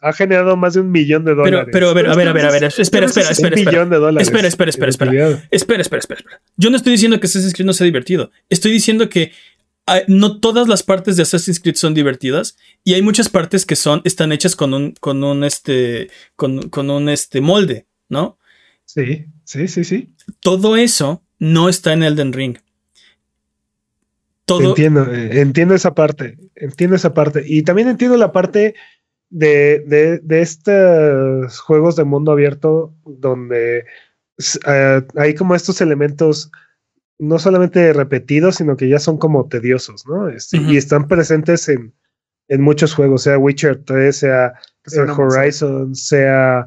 [0.00, 1.68] ha generado más de un millón de dólares.
[1.70, 3.84] Pero, a ver, a ver, a ver, a ver, espera, espera, espera, espera.
[3.84, 5.48] de dólares espera, espera, espera, espera.
[5.50, 6.20] Espera, espera, espera,
[6.56, 8.30] Yo no estoy diciendo que Assassin's Creed no sea divertido.
[8.48, 9.32] Estoy diciendo que
[9.86, 13.76] ah, no todas las partes de Assassin's Creed son divertidas y hay muchas partes que
[13.76, 18.38] son, están hechas con un, con un, este, con, con un, este, molde, ¿no?
[18.84, 20.14] Sí, sí, sí, sí.
[20.40, 22.56] Todo eso no está en Elden Ring.
[24.48, 27.42] Entiendo, eh, entiendo esa parte, entiendo esa parte.
[27.46, 28.74] Y también entiendo la parte
[29.30, 33.84] de, estos juegos de mundo abierto donde
[34.66, 36.50] eh, hay como estos elementos
[37.18, 40.28] no solamente repetidos, sino que ya son como tediosos, ¿no?
[40.28, 41.92] Este, y están presentes en,
[42.60, 44.54] muchos juegos, sea Witcher 3, sea,
[45.16, 46.66] Horizon, sea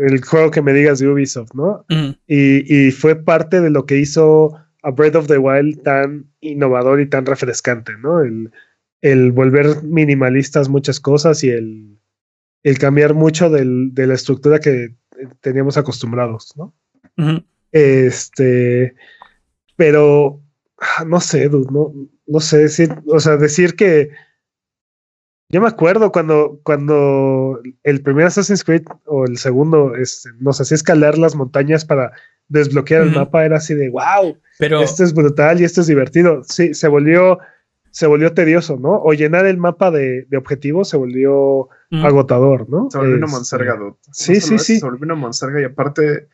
[0.00, 1.86] el juego que me digas de Ubisoft, ¿no?
[2.26, 7.00] y, y, fue parte de lo que hizo a Breath of the Wild tan innovador
[7.00, 8.20] y tan refrescante, ¿no?
[8.20, 8.52] El,
[9.00, 11.98] el volver minimalistas muchas cosas y el,
[12.62, 14.94] el cambiar mucho del, de la estructura que
[15.40, 16.74] teníamos acostumbrados, ¿no?
[17.70, 18.94] Este,
[19.76, 20.40] pero
[20.78, 21.92] ah, no sé, no,
[22.26, 24.10] no sé decir, o sea, decir que
[25.48, 30.76] yo me acuerdo cuando, cuando el primer Assassin's Creed o el segundo este, nos hacía
[30.76, 32.12] escalar las montañas para
[32.48, 36.42] desbloquear el mapa, era así de wow, pero esto es brutal y esto es divertido.
[36.44, 37.38] Sí, se volvió,
[37.90, 39.00] se volvió tedioso, ¿no?
[39.02, 42.88] O llenar el mapa de, objetivos se volvió agotador, ¿no?
[42.90, 43.78] Se volvió una este, monserga,
[44.12, 44.78] Sí, sí, sí.
[44.78, 46.28] Se volvió una monserga y aparte,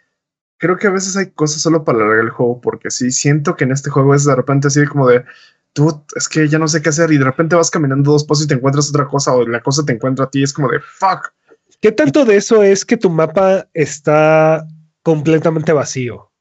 [0.58, 3.64] creo que a veces hay cosas solo para alargar el juego, porque sí, siento que
[3.64, 5.24] en este juego es de repente así como de,
[5.72, 8.44] tú, es que ya no sé qué hacer y de repente vas caminando dos pasos
[8.44, 10.80] y te encuentras otra cosa o la cosa te encuentra a ti, es como de,
[10.80, 11.32] fuck.
[11.80, 14.66] ¿Qué tanto de eso es que tu mapa está
[15.02, 16.32] completamente vacío.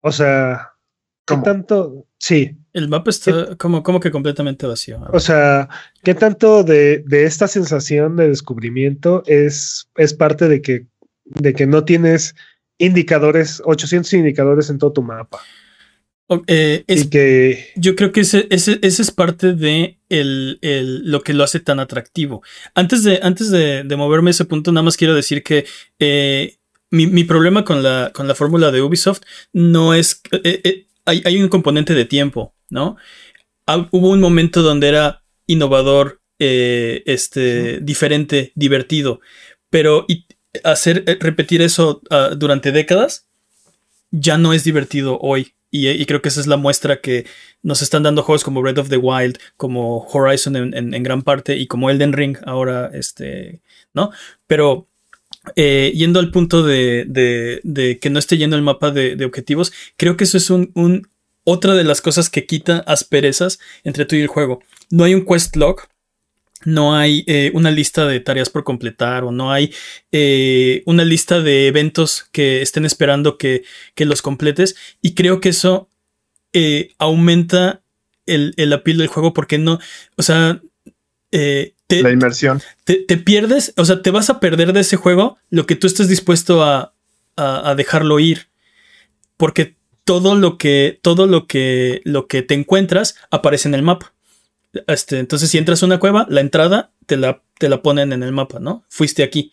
[0.00, 0.72] O sea,
[1.26, 2.06] ¿qué tanto?
[2.18, 2.56] Sí.
[2.72, 5.00] El mapa está como, como que completamente vacío.
[5.12, 5.68] O sea,
[6.02, 10.86] ¿qué tanto de, esta sensación de descubrimiento es, es parte de que,
[11.24, 12.34] de que no tienes
[12.78, 15.40] indicadores, 800 indicadores en todo tu mapa?
[16.46, 17.72] Eh, que...
[17.76, 20.58] Yo creo que ese, ese, es parte de el,
[21.10, 22.42] lo que lo hace tan atractivo.
[22.74, 25.64] Antes de, antes de, moverme a ese punto, nada más quiero decir que
[25.98, 26.57] eh,
[26.90, 30.22] mi, problema con la, con la fórmula de Ubisoft no es...
[30.44, 32.96] Eh, eh, hay, un componente de tiempo, ¿no?
[33.90, 39.20] hubo un momento donde era innovador, eh, este, diferente, divertido,
[39.70, 40.06] pero
[40.64, 43.26] hacer, repetir eso ah, durante décadas
[44.10, 45.54] ya no es divertido hoy.
[45.70, 47.26] Y, creo que esa es la muestra que
[47.62, 51.56] nos están dando juegos como Breath of the Wild, como Horizon en, en gran parte
[51.56, 53.60] y como Elden Ring ahora, este,
[53.92, 54.10] ¿no?
[54.46, 54.88] Pero
[55.56, 60.24] eh, yendo al punto de, que no esté lleno el mapa de, objetivos, creo que
[60.24, 61.08] eso es un,
[61.44, 64.60] otra de las cosas que quita asperezas entre tú y el juego.
[64.90, 65.82] No hay un quest log,
[66.64, 69.72] no hay eh, una lista de tareas por completar o no hay
[70.10, 73.64] eh, una lista de eventos que estén esperando que,
[73.96, 74.76] los completes.
[75.02, 75.88] Y creo que eso
[76.98, 77.82] aumenta
[78.26, 79.78] el, el appeal del juego porque no,
[80.16, 80.60] o sea,
[81.88, 82.62] la inmersión.
[82.84, 86.08] Te, pierdes, o sea, te vas a perder de ese juego lo que tú estés
[86.08, 86.94] dispuesto a,
[87.76, 88.48] dejarlo ir.
[89.36, 94.12] Porque todo lo que, todo lo que, lo que te encuentras aparece en el mapa.
[94.86, 98.22] Este, entonces, si entras a una cueva, la entrada te la, te la ponen en
[98.22, 98.84] el mapa, ¿no?
[98.88, 99.52] Fuiste aquí.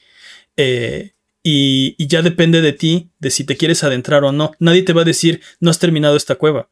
[0.57, 1.14] Eh,
[1.44, 4.52] y, y, ya depende de ti, de si te quieres adentrar o no.
[4.60, 6.70] Nadie te va a decir, no has terminado esta cueva.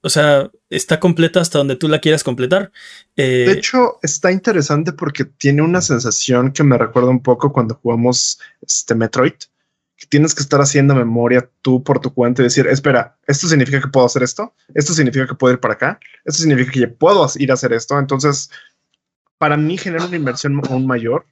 [0.00, 2.72] O sea, está completa hasta donde tú la quieras completar.
[3.16, 7.74] Eh, De hecho, está interesante porque tiene una sensación que me recuerda un poco cuando
[7.74, 9.34] jugamos este Metroid,
[10.08, 13.88] tienes que estar haciendo memoria tú por tu cuenta y decir, espera, esto significa que
[13.88, 17.50] puedo hacer esto, esto significa que puedo ir para acá, esto significa que puedo ir
[17.50, 17.98] a hacer esto.
[17.98, 18.50] Entonces,
[19.38, 21.26] para mí genera una inversión aún mayor,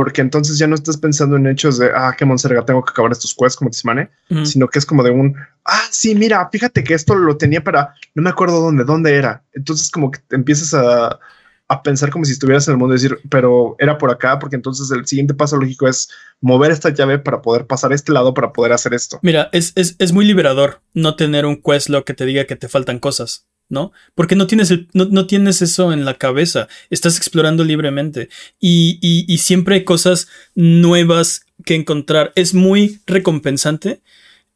[0.00, 3.12] porque entonces ya no estás pensando en hechos de, ah, qué monserga, tengo que acabar
[3.12, 4.46] estos quests como Tismane, ujú.
[4.46, 5.36] sino que es como de un,
[5.66, 9.42] ah, sí, mira, fíjate que esto lo tenía para, no me acuerdo dónde, dónde era.
[9.52, 11.20] Entonces como que te empiezas a,
[11.68, 14.56] a pensar como si estuvieras en el mundo y decir, pero era por acá, porque
[14.56, 16.08] entonces el siguiente paso lógico es
[16.40, 19.18] mover esta llave para poder pasar a este lado para poder hacer esto.
[19.20, 22.56] Mira, es, es, es muy liberador no tener un quest log que te diga que
[22.56, 23.92] te faltan cosas, ¿no?
[24.14, 28.28] Porque no tienes, no, no tienes eso en la cabeza, estás explorando libremente
[28.60, 32.32] y, y, siempre hay cosas nuevas que encontrar.
[32.34, 34.02] Es muy recompensante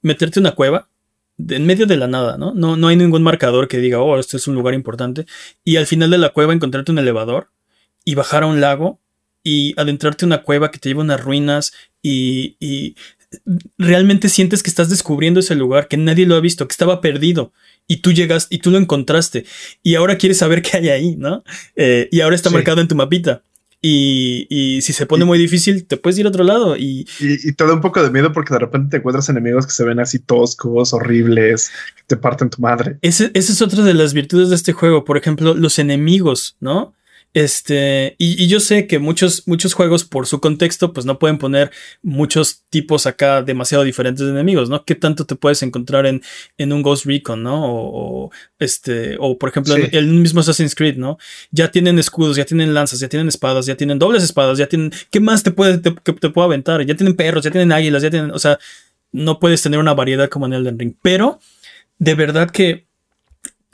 [0.02, 0.88] meterte una cueva
[1.38, 2.52] en medio de la nada, ¿no?
[2.54, 2.76] ¿no?
[2.76, 5.26] No hay ningún marcador que diga, oh, este es un lugar importante.
[5.64, 7.50] Y al final de la cueva encontrarte un elevador
[8.04, 9.00] y bajar a un lago
[9.42, 11.72] y adentrarte en una cueva que te lleva a unas ruinas
[12.02, 12.96] y, y
[13.78, 17.52] realmente sientes que estás descubriendo ese lugar, que nadie lo ha visto, que estaba perdido
[17.86, 19.44] y tú llegas y tú lo encontraste
[19.82, 21.44] y ahora quieres saber qué hay ahí, ¿no?
[21.76, 22.54] Eh, y ahora está Sí.
[22.54, 23.42] marcado en tu mapita.
[23.86, 27.06] Y, y si se pone Y- muy difícil, te puedes ir a otro lado y
[27.20, 29.72] Y, y te da un poco de miedo porque de repente te encuentras enemigos que
[29.74, 32.96] se ven así toscos, horribles, que te parten tu madre.
[33.02, 35.04] Ese- esa es otra de las virtudes de este juego.
[35.04, 36.94] Por ejemplo, los enemigos, ¿no?
[37.34, 41.36] Este, y, y yo sé que muchos, muchos juegos, por su contexto, pues no pueden
[41.38, 44.84] poner muchos tipos acá demasiado diferentes de enemigos, ¿no?
[44.84, 46.22] ¿Qué tanto te puedes encontrar en,
[46.58, 47.66] en un Ghost Recon, ¿no?
[47.66, 48.30] O, o,
[48.60, 49.82] este, o por ejemplo, Sí.
[49.82, 51.18] en el mismo Assassin's Creed, ¿no?
[51.50, 54.92] Ya tienen escudos, ya tienen lanzas, ya tienen espadas, ya tienen dobles espadas, ya tienen.
[55.10, 56.86] ¿Qué más te puede, te, que te puedo aventar?
[56.86, 58.30] Ya tienen perros, ya tienen águilas, ya tienen.
[58.30, 58.60] O sea,
[59.10, 60.94] no puedes tener una variedad como en Elden Ring.
[61.02, 61.40] Pero
[61.98, 62.86] de verdad que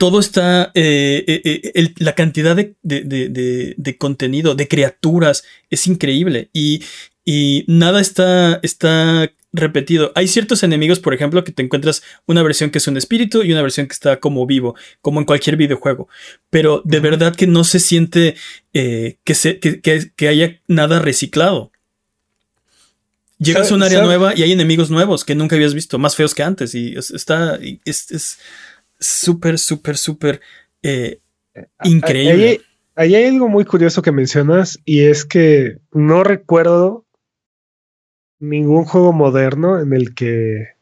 [0.01, 4.67] todo está, eh, eh, eh, el- la cantidad de, de- de- de- de contenido, de
[4.67, 6.49] criaturas, es increíble.
[6.53, 6.81] Y,
[7.23, 10.11] y nada está, está repetido.
[10.15, 13.51] Hay ciertos enemigos, por ejemplo, que te encuentras una versión que es un espíritu y
[13.51, 16.09] una versión que está como vivo, como en cualquier videojuego,
[16.49, 18.35] pero de verdad que no se siente
[18.73, 21.71] eh, que, se, que, que- que haya nada reciclado.
[23.37, 26.15] Llegas a un área ¿Sabe- nueva y hay enemigos nuevos que nunca habías visto, más
[26.15, 28.39] feos que antes, y es- está, es
[29.01, 30.41] súper, súper, súper
[30.83, 31.19] eh,
[31.83, 32.47] increíble.
[32.47, 32.61] Ahí,
[32.95, 37.05] ahí hay algo muy curioso que mencionas y es que no recuerdo
[38.39, 40.75] ningún juego moderno en el que,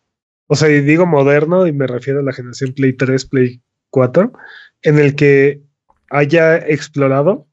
[0.47, 4.31] o sea, y digo moderno y me refiero a la generación Play 3, Play 4,
[4.83, 5.61] en el que
[6.09, 7.47] haya explorado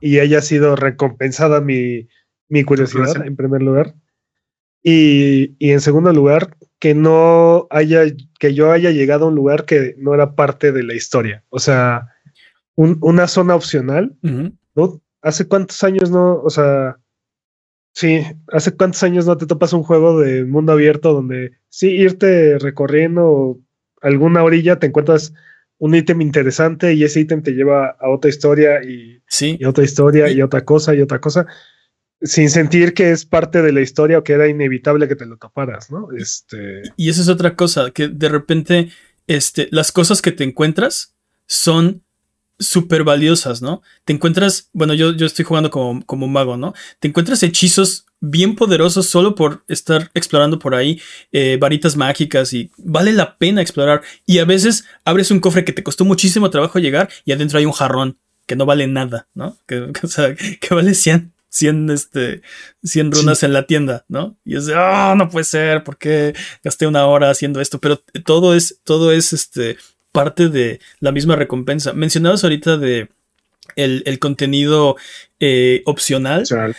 [0.00, 2.08] y haya sido recompensada mi,
[2.48, 3.94] mi curiosidad en primer lugar.
[4.82, 8.02] Y, y en segundo lugar, que no haya,
[8.38, 11.44] que yo haya llegado a un lugar que no era parte de la historia.
[11.50, 12.08] O sea,
[12.74, 14.16] un- una zona opcional.
[15.22, 16.40] ¿Hace cuántos años no?
[16.42, 16.96] O sea,
[17.92, 22.58] sí, ¿hace cuántos años no te topas un juego de mundo abierto donde sí, irte
[22.58, 23.58] recorriendo
[24.00, 25.34] alguna orilla, te encuentras
[25.76, 29.84] un ítem interesante y ese ítem te lleva a otra historia y, Sí, y otra
[29.84, 31.46] historia Y- y otra cosa y otra cosa,
[32.22, 35.36] sin sentir que es parte de la historia o que era inevitable que te lo
[35.36, 36.08] toparas, ¿no?
[36.16, 38.90] Este, y esa es otra cosa, que de repente
[39.26, 41.14] este, las cosas que te encuentras
[41.46, 42.02] son
[42.58, 43.82] súper valiosas, ¿no?
[44.04, 46.74] Te encuentras, bueno, yo, yo estoy jugando como, como mago, ¿no?
[46.98, 51.00] Te encuentras hechizos bien poderosos solo por estar explorando por ahí,
[51.32, 54.02] eh, varitas mágicas y vale la pena explorar.
[54.26, 57.64] Y a veces abres un cofre que te costó muchísimo trabajo llegar y adentro hay
[57.64, 59.56] un jarrón que no vale nada, ¿no?
[59.66, 62.42] Que, que, o sea, que vale 100, 100, este,
[62.82, 64.36] 100 runas en la tienda, ¿no?
[64.44, 67.78] Y es de, oh, no puede ser, ¿por qué gasté una hora haciendo esto?
[67.80, 69.76] Pero todo es, todo es, este,
[70.12, 71.92] parte de la misma recompensa.
[71.92, 73.08] Mencionabas ahorita de
[73.76, 74.96] el, el contenido
[75.38, 76.42] eh, opcional.
[76.42, 76.76] Opcional.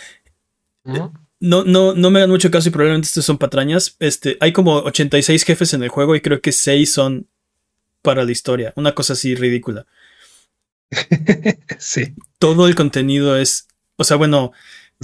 [1.40, 3.96] No, no, no me hagan mucho caso y probablemente estos son patrañas.
[3.98, 7.26] Este, hay como 86 jefes en el juego y creo que 6 son
[8.00, 8.72] para la historia.
[8.76, 9.86] Una cosa así ridícula.
[11.78, 12.14] sí.
[12.38, 13.66] Todo el contenido es,
[13.96, 14.52] o sea, bueno,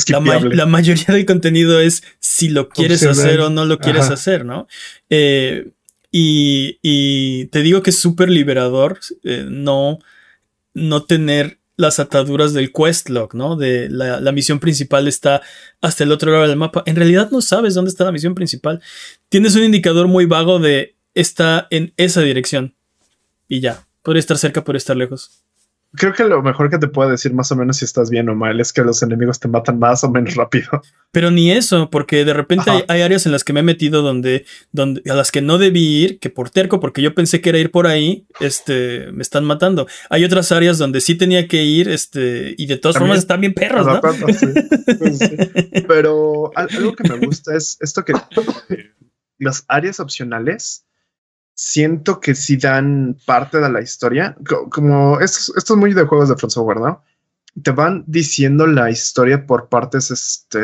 [0.08, 0.56] la, ma- Skipeable.
[0.56, 4.14] la mayoría del contenido es si lo quieres hacer o no lo quieres Ajá.
[4.14, 4.66] hacer, ¿no?
[5.10, 5.70] Eh,
[6.10, 9.98] y, y te digo que es súper liberador eh, no,
[10.74, 13.54] no tener las ataduras del quest log, ¿no?
[13.56, 15.42] De la, la misión principal está
[15.80, 16.82] hasta el otro lado del mapa.
[16.86, 18.80] En realidad no sabes dónde está la misión principal.
[19.28, 22.74] Tienes un indicador muy vago de está en esa dirección.
[23.46, 23.86] Y ya.
[24.02, 25.42] Podría estar cerca, podría estar lejos.
[25.96, 28.34] Creo que lo mejor que te puedo decir más o menos si estás bien o
[28.34, 30.82] mal es que los enemigos te matan más o menos rápido.
[31.10, 34.44] Pero ni eso, porque de repente hay, áreas en las que me he metido donde,
[34.72, 37.58] donde a las que no debí ir, que por terco, porque yo pensé que era
[37.58, 39.86] ir por ahí, este, me están matando.
[40.10, 43.40] Hay otras áreas donde sí tenía que ir, este, y de todas También- formas están
[43.40, 43.92] bien perros, ¿no?
[43.92, 44.46] Adaptando, sí.
[44.98, 45.36] Pues sí.
[45.88, 48.12] Pero al- algo que me gusta es esto que
[49.38, 50.84] las áreas opcionales
[51.60, 54.36] siento que sí dan parte de la historia.
[54.48, 57.02] Co- Como esto, es- esto es muy de juegos de From Software, ¿no?
[57.64, 60.60] Te van diciendo la historia por partes este,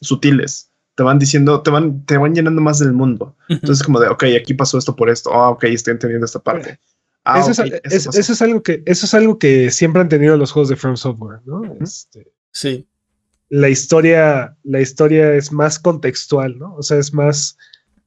[0.00, 0.70] sutiles.
[0.94, 3.36] Te van diciendo, te van, te van llenando más del mundo.
[3.48, 5.30] Entonces, como de, ok, aquí pasó esto por esto.
[5.32, 6.80] Ah, ok, estoy entendiendo esta parte.
[7.24, 10.08] Ah, eso, ok, es, eso eso es algo que, eso es algo que siempre han
[10.08, 11.62] tenido los juegos de From Software, ¿no?
[11.80, 12.88] Este, Sí.
[13.50, 16.74] la historia, la historia es más contextual, ¿no?
[16.76, 17.58] O sea, es más,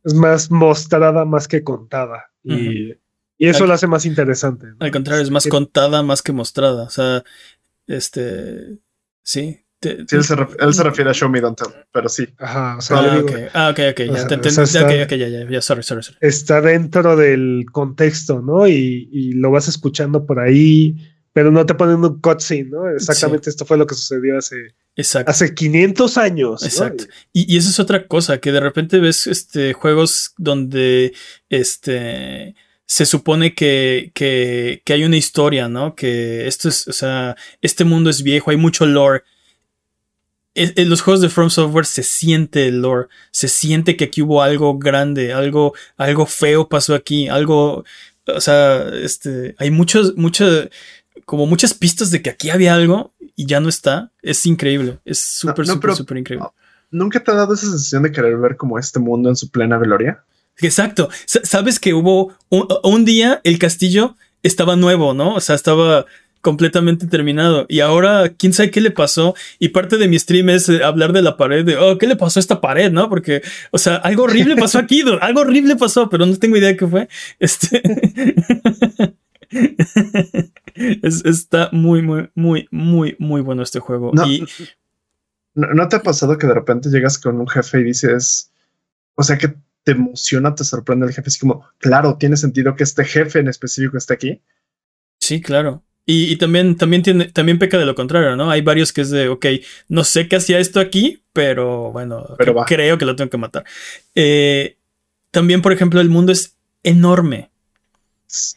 [0.03, 2.31] es más mostrada más que contada.
[2.43, 2.91] Y,
[3.37, 4.67] y eso Al- lo hace más interesante.
[4.67, 4.75] ¿no?
[4.79, 6.83] Al contrario, es más contada más que mostrada.
[6.83, 7.23] O sea,
[7.87, 8.79] este,
[9.23, 9.65] sí.
[9.79, 12.27] te- Sí, él se, él se refiere a Show Me Don't Tell, pero sí.
[12.37, 14.55] Ajá, o sea, Ah, digo, ok, ah, ok, ok, o ya sea, te o entendí.
[14.55, 16.17] sea, está- ok, ok, ya, ya, ya, sorry, sorry, sorry.
[16.21, 18.67] está dentro del contexto, ¿no?
[18.67, 20.95] Y, y lo vas escuchando por ahí,
[21.33, 22.89] pero no te ponen un cutscene, ¿no?
[22.89, 25.31] Exactamente esto fue lo que sucedió hace, Exacto.
[25.31, 26.61] hace 500 años.
[26.61, 26.67] ¿no?
[26.67, 27.05] Exacto.
[27.31, 31.13] Y, y eso es otra cosa, que de repente ves este, juegos donde
[31.49, 32.55] este,
[32.91, 35.95] se supone que, que, que hay una historia, ¿no?
[35.95, 39.23] Que esto es, o sea, este mundo es viejo, hay mucho lore.
[40.53, 44.41] En los juegos de From Software se siente el lore, se siente que aquí hubo
[44.41, 47.85] algo grande, algo, algo feo pasó aquí, algo,
[48.27, 50.67] o sea, este, hay muchos, muchas,
[51.25, 54.11] como muchas pistas de que aquí había algo y ya no está.
[54.21, 56.47] Es increíble, es súper, no, súper, pero- súper increíble.
[56.93, 59.77] ¿Nunca te ha dado esa sensación de querer ver como este mundo en su plena
[59.77, 60.23] gloria?
[60.57, 61.09] Exacto.
[61.25, 65.35] Sa- Sabes que hubo un, un día el castillo estaba nuevo, ¿no?
[65.35, 66.05] O sea, estaba
[66.41, 67.65] completamente terminado.
[67.69, 69.35] Y ahora, quién sabe qué le pasó.
[69.59, 72.15] Y parte de mi stream es eh, hablar de la pared, de, oh, ¿qué le
[72.17, 73.07] pasó a esta pared, no?
[73.09, 76.77] Porque, o sea, algo horrible pasó aquí, algo horrible pasó, pero no tengo idea de
[76.77, 77.07] qué fue.
[77.39, 77.81] Este.
[80.75, 84.11] Es- está muy, muy, muy, muy, muy bueno este juego.
[84.13, 84.45] No, y
[85.53, 88.51] ¿no, no te ha pasado que de repente llegas con un jefe y dices,
[89.15, 89.53] o sea, que
[89.83, 93.47] te emociona, te sorprende el jefe, así como, claro, tiene sentido que este jefe en
[93.47, 94.41] específico esté aquí?
[95.19, 95.83] Sí, claro.
[96.05, 98.49] Y, y también, también tiene, también peca de lo contrario, ¿no?
[98.49, 99.45] Hay varios que es de, ok,
[99.87, 103.63] no sé qué hacía esto aquí, pero bueno, Pero creo que lo tengo que matar.
[104.15, 104.77] Eh,
[105.29, 107.50] también, por ejemplo, el mundo es enorme,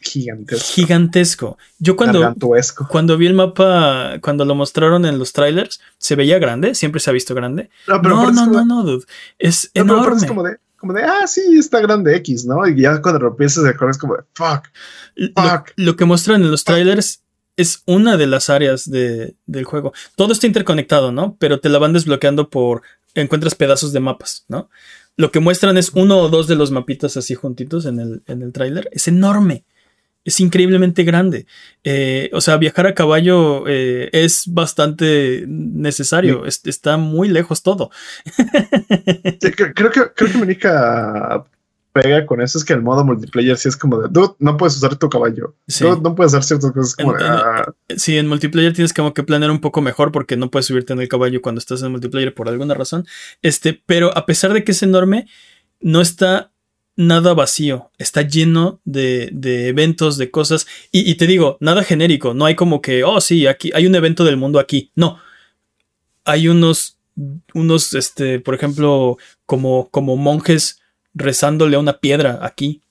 [0.01, 1.57] gigantesco, gigantesco.
[1.79, 2.33] Yo cuando,
[2.89, 7.09] cuando vi el mapa, cuando lo mostraron en los trailers, se veía grande, siempre se
[7.09, 7.69] ha visto grande.
[7.87, 9.05] No, pero no, no, como- no, no, dude.
[9.39, 10.17] Es no, enorme.
[10.17, 12.65] es como de, como de, ah, sí, está grande X, ¿no?
[12.67, 14.67] Y ya cuando lo empiezas recordar es como de, fuck.
[15.15, 15.71] Lo, Fuck.
[15.75, 17.21] lo que muestran en los trailers
[17.57, 19.93] es una de las áreas de- del juego.
[20.15, 21.37] Todo está interconectado, ¿no?
[21.39, 22.81] Pero te la van desbloqueando por.
[23.17, 24.69] Encuentras pedazos de mapas, ¿no?
[25.17, 28.41] Lo que muestran es uno o dos de los mapitas así juntitos en el, en
[28.41, 28.89] el tráiler.
[28.91, 29.63] Es enorme.
[30.25, 31.45] Es increíblemente grande.
[31.83, 36.45] Eh, o sea, viajar a caballo eh, es bastante necesario.
[36.47, 37.91] Es- está muy lejos todo.
[39.41, 41.45] Sí, creo, que, creo que única
[41.95, 44.75] pega con eso es que el modo multiplayer sí es como de, dude, no puedes
[44.75, 45.55] usar tu caballo.
[45.65, 45.85] Sí.
[45.85, 49.23] Dude, no puedes hacer ciertas cosas como en- ah, Sí, en multiplayer tienes como que
[49.23, 52.33] planear un poco mejor porque no puedes subirte en el caballo cuando estás en multiplayer
[52.33, 53.05] por alguna razón.
[53.41, 55.27] Este, pero a pesar de que es enorme,
[55.79, 56.51] no está
[56.97, 57.91] nada vacío.
[57.97, 60.67] Está lleno de, de eventos, de cosas.
[60.91, 62.33] Y, y te digo, nada genérico.
[62.33, 64.91] No hay como que, oh, sí, aquí hay un evento del mundo aquí.
[64.95, 65.17] No.
[66.25, 66.97] Hay unos,
[67.53, 70.81] unos, este, por ejemplo, como, como monjes
[71.15, 72.81] rezándole a una piedra aquí.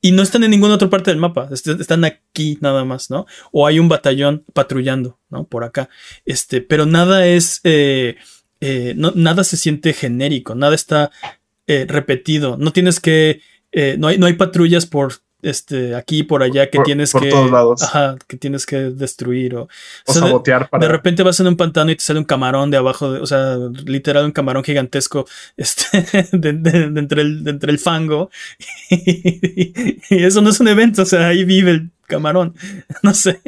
[0.00, 3.26] Y no están en ninguna otra parte del mapa, est- están aquí nada más, ¿no?
[3.52, 5.44] O hay un batallón patrullando, ¿no?
[5.44, 5.88] Por acá.
[6.24, 8.16] Este, pero nada es, eh,
[8.60, 11.10] eh, no, nada se siente genérico, nada está
[11.66, 12.56] eh, repetido.
[12.56, 13.40] No tienes que,
[13.98, 17.22] no hay, no hay patrullas por, este, aquí y por allá que Por- tienes por
[17.22, 17.82] que, todos lados.
[17.82, 19.68] ajá, que tienes que destruir o, o
[20.06, 20.86] o sea, de- sabotear para.
[20.86, 23.26] de repente vas en un pantano y te sale un camarón de abajo, de- o
[23.26, 28.30] sea, literal un camarón gigantesco este, de, de- de entre, el, de entre el fango.
[28.90, 32.54] Y, eso no es un evento, o sea, ahí vive el camarón.
[33.02, 33.40] No sé.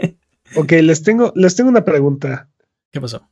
[0.56, 2.48] Ok, les tengo, les tengo una pregunta.
[2.92, 3.26] ¿Qué pasó?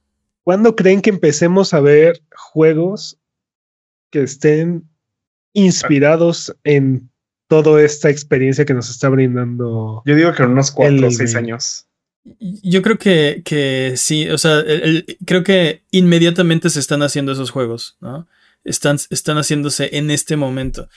[0.45, 3.19] ¿Cuándo creen que empecemos a ver juegos
[4.11, 4.89] que estén
[5.53, 7.11] inspirados en
[7.62, 10.03] toda esta experiencia que nos está brindando?
[10.07, 11.87] Yo digo que en unos cuatro o seis años.
[12.39, 17.33] Yo creo que, que sí, o sea, el- el- creo que inmediatamente se están haciendo
[17.33, 18.27] esos juegos, ¿no?
[18.65, 20.89] Están, están haciéndose en este momento.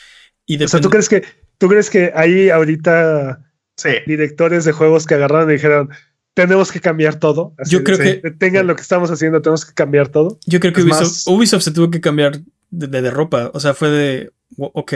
[0.45, 1.23] Y O sea, ¿tú crees que,
[1.57, 3.44] tú crees que hay ahorita
[3.76, 3.90] Sí.
[4.06, 5.90] directores de juegos que agarraron y dijeron,
[6.36, 7.56] tenemos que cambiar todo.
[7.57, 10.38] Así Yo creo que- tengan lo que estamos haciendo, tenemos que cambiar todo.
[10.45, 13.49] Yo creo que Ubisoft, más- Ubisoft se tuvo que cambiar de, de- de ropa.
[13.53, 14.94] O sea, fue de, ok,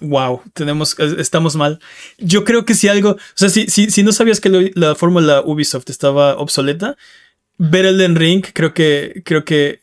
[0.00, 1.80] wow, tenemos, es- estamos mal.
[2.18, 4.94] Yo creo que si algo, o sea, si, si, si no sabías que lo- la
[4.94, 6.96] fórmula Ubisoft estaba obsoleta,
[7.58, 9.80] ver Elden Ring creo que, creo que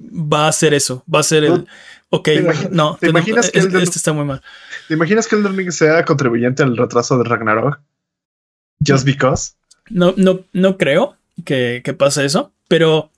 [0.00, 1.66] va a ser eso, va a ser el,
[2.10, 4.42] ok, ¿Te imagi- no, te tenemos- imaginas que es- Elden- este está muy mal.
[4.88, 7.80] ¿Te imaginas que el Ring sea contribuyente al retraso de Ragnarok?
[8.86, 9.52] Just because.
[9.90, 13.10] No, no, no creo que, que pase eso, pero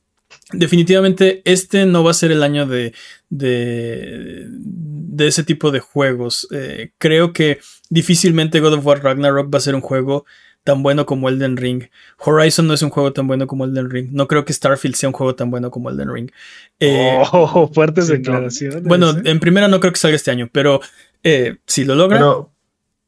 [0.53, 2.93] definitivamente este no va a ser el año de,
[3.29, 6.49] de, de ese tipo de juegos.
[6.51, 10.25] Eh, creo que difícilmente God of War Ragnarok va a ser un juego
[10.65, 11.85] tan bueno como Elden Ring.
[12.19, 14.09] Horizon no es un juego tan bueno como Elden Ring.
[14.13, 16.31] No creo que Starfield sea un juego tan bueno como Elden Ring.
[16.79, 18.19] Eh, oh, fuertes sí, no.
[18.19, 18.83] declaraciones.
[18.83, 19.23] bueno, ¿eh?
[19.25, 20.81] en primera no creo que salga este año, pero
[21.23, 22.53] eh, si lo logra, Pero,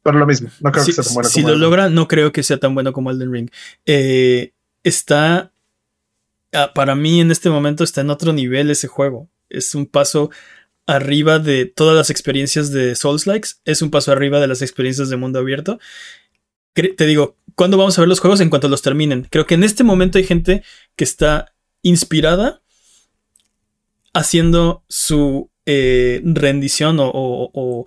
[0.01, 0.49] pero lo mismo.
[0.61, 2.57] No creo si, que sea tan bueno si como lo logra, no creo que sea
[2.57, 3.49] tan bueno como Elden Ring.
[4.83, 5.52] Está.
[6.53, 9.29] Ah, para mí, en este momento, está en otro nivel ese juego.
[9.49, 10.29] Es un paso
[10.85, 13.49] arriba de todas las experiencias de Souls Likes.
[13.65, 15.79] Es un paso arriba de las experiencias de mundo abierto.
[16.73, 18.39] Te digo, ¿cuándo vamos a ver los juegos?
[18.41, 19.27] En cuanto los terminen.
[19.29, 20.63] Creo que en este momento hay gente
[20.95, 21.53] que está
[21.83, 22.61] inspirada
[24.13, 27.85] haciendo su eh, rendición o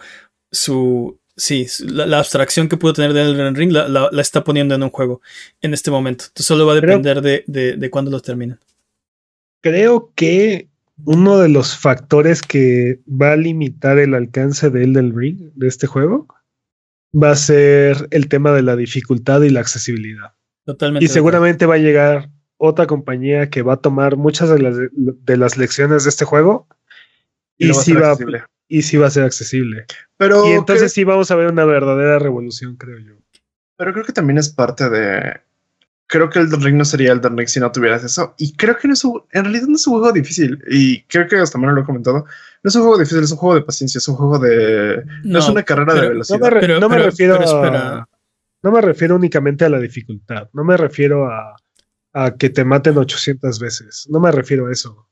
[0.50, 1.20] su.
[1.36, 4.74] Sí, la, la abstracción que pudo tener de Elden Ring la, la- la está poniendo
[4.74, 5.20] en un juego
[5.60, 6.24] en este momento.
[6.28, 8.58] Entonces solo va a Creo- depender de, de, de cuándo lo terminen.
[9.62, 10.68] Creo que
[11.04, 15.86] uno de los factores que va a limitar el alcance de Elden Ring, de este
[15.86, 16.26] juego,
[17.14, 20.32] va a ser el tema de la dificultad y la accesibilidad.
[20.64, 21.04] Totalmente.
[21.04, 25.36] Y seguramente va a llegar otra compañía que va a tomar muchas de las, de
[25.36, 26.66] las lecciones de este juego
[27.58, 28.16] Y y, no va a
[28.68, 29.86] y sí va a ser accesible.
[30.16, 33.14] Pero, y entonces creo, sí vamos a ver una verdadera revolución, creo yo.
[33.76, 35.40] pero creo que también es parte de.
[36.08, 38.34] Creo que el Ring no sería el Ring si no tuvieras eso.
[38.38, 40.62] Y creo que no es un- en realidad no es un juego difícil.
[40.70, 42.24] Y creo que hasta menos lo he comentado.
[42.62, 45.02] No es un juego difícil, es un juego de paciencia, es un juego de.
[45.24, 46.38] No, No, es una carrera de velocidad.
[46.38, 48.08] No me, re- Pero- no me pero- refiero pero a- espera.
[48.62, 50.48] no me refiero únicamente a la dificultad.
[50.52, 51.56] No me refiero a,
[52.12, 54.06] a que te maten 800 veces.
[54.08, 55.05] No me refiero a eso.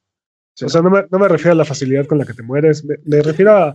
[0.54, 0.64] Sí.
[0.64, 2.84] O sea, no me, no me refiero a la facilidad con la que te mueres.
[2.84, 3.74] Me, me refiero a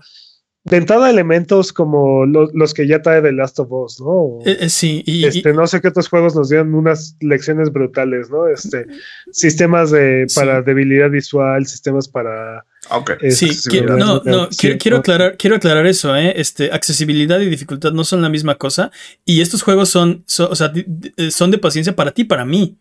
[0.66, 4.08] de entrada elementos como lo- los que ya trae The Last of Us, ¿no?
[4.08, 7.16] O, Eh, eh, sí, y, y- este, no sé qué otros juegos nos dieron unas
[7.22, 8.48] lecciones brutales, ¿no?
[8.48, 8.86] Este,
[9.32, 10.36] sistemas de, Sí.
[10.40, 13.12] para debilidad visual, sistemas para Ah, ok.
[13.22, 15.00] es Sí, quiero, no, no, Sí, quiero, quiero no.
[15.02, 16.34] aclarar, quiero aclarar eso, ¿eh?
[16.36, 18.92] Este, accesibilidad y dificultad no son la misma cosa.
[19.26, 20.86] Y estos juegos son, son- o sea, di-
[21.32, 22.78] son de paciencia para ti, para mí.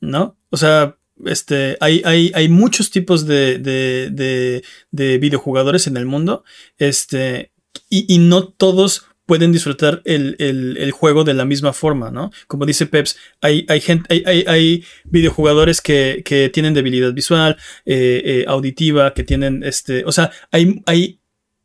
[0.00, 0.34] ¿No?
[0.48, 6.06] O sea, este, hay, hay, hay muchos tipos de, de, de, de videojugadores en el
[6.06, 6.44] mundo.
[6.78, 7.52] Este,
[7.88, 12.32] y, y no todos pueden disfrutar el, el- juego de la misma forma, ¿no?
[12.48, 17.56] Como dice Peps, hay, hay, gente, hay, hay videojugadores que, que tienen debilidad visual,
[17.86, 20.04] eh, eh, auditiva, que tienen este.
[20.04, 21.20] O sea, hay, hay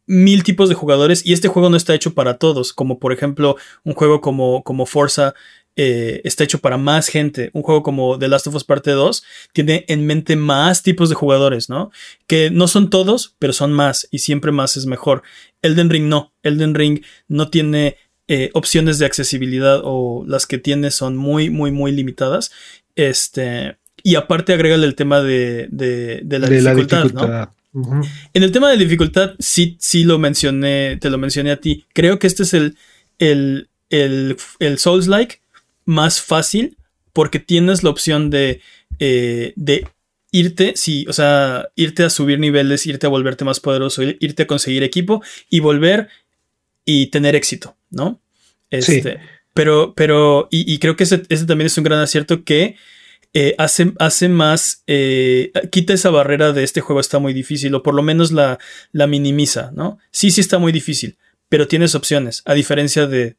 [0.05, 2.71] mil tipos de jugadores y este juego no está hecho para todos.
[2.71, 5.33] Como por ejemplo, un juego como, como Forza.
[5.75, 7.49] Eh, está hecho para más gente.
[7.53, 9.23] Un juego como The Last of Us Parte 2
[9.53, 11.91] tiene en mente más tipos de jugadores, ¿no?
[12.27, 15.23] Que no son todos, pero son más y siempre más es mejor.
[15.61, 16.33] Elden Ring no.
[16.43, 17.97] Elden Ring no tiene
[18.27, 22.51] eh, opciones de accesibilidad o las que tiene son muy, muy, muy limitadas.
[22.95, 27.51] Este, y aparte agrégale el tema de, de, de la de la dificultad, ¿no?
[28.33, 31.85] En el tema de dificultad, sí, sí lo mencioné, te lo mencioné a ti.
[31.93, 32.77] Creo que este es el,
[33.19, 35.41] el, el, el Souls-like
[35.85, 36.77] más fácil
[37.13, 38.61] porque tienes la opción de,
[38.99, 39.87] eh, de
[40.31, 44.47] irte, sí, o sea, irte a subir niveles, irte a volverte más poderoso, irte a
[44.47, 46.09] conseguir equipo y volver
[46.83, 48.21] y tener éxito, ¿no?
[48.69, 48.97] Sí.
[48.97, 49.19] Este,
[49.53, 52.75] Pero, pero, y, y creo que ese, ese también es un gran acierto que
[53.33, 57.81] eh, hace, hace más, eh, quita esa barrera de este juego está muy difícil, o
[57.81, 58.59] por lo menos la,
[58.91, 59.97] la minimiza, ¿no?
[60.11, 61.17] Sí, sí está muy difícil,
[61.47, 63.37] pero tienes opciones, a diferencia de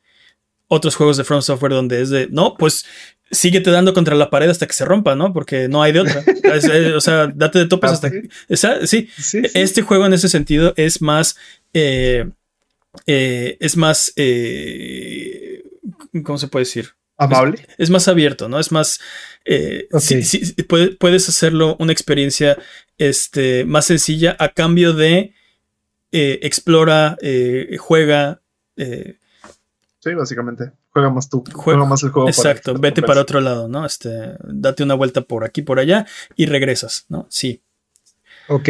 [0.69, 2.85] otros juegos de From Software donde es de, no, pues
[3.31, 5.33] síguete dando contra la pared hasta que se rompa, ¿no?
[5.33, 6.23] Porque no hay de otra.
[6.45, 6.65] Es,
[6.95, 8.23] o sea, date de topes Ah, hasta sí.
[8.23, 8.57] que...
[8.87, 9.43] sí, Sí, sí.
[9.55, 11.37] este juego en ese sentido es más.
[11.73, 12.29] eh,
[13.07, 14.13] eh, es más.
[14.17, 15.63] eh,
[16.25, 16.91] ¿Cómo se puede decir?
[17.19, 17.67] Amable.
[17.79, 18.59] Es más abierto, ¿no?
[18.61, 19.01] Es más.
[19.45, 20.01] eh, Ok.
[20.03, 22.59] sí- sí, puede- puedes hacerlo una experiencia
[22.99, 25.33] este, más sencilla a cambio de
[26.13, 27.17] eh, explora,
[27.79, 28.41] juega.
[28.77, 29.17] eh,
[30.07, 30.71] Sí, básicamente.
[30.91, 31.43] Juega más tú.
[31.53, 32.29] Juega- Juega más el juego.
[32.29, 33.85] exacto, vete para otro lado, ¿no?
[33.85, 36.07] Este, date una vuelta por aquí, por allá
[36.37, 37.27] y regresas, ¿no?
[37.29, 37.63] Sí.
[38.49, 38.69] Ok.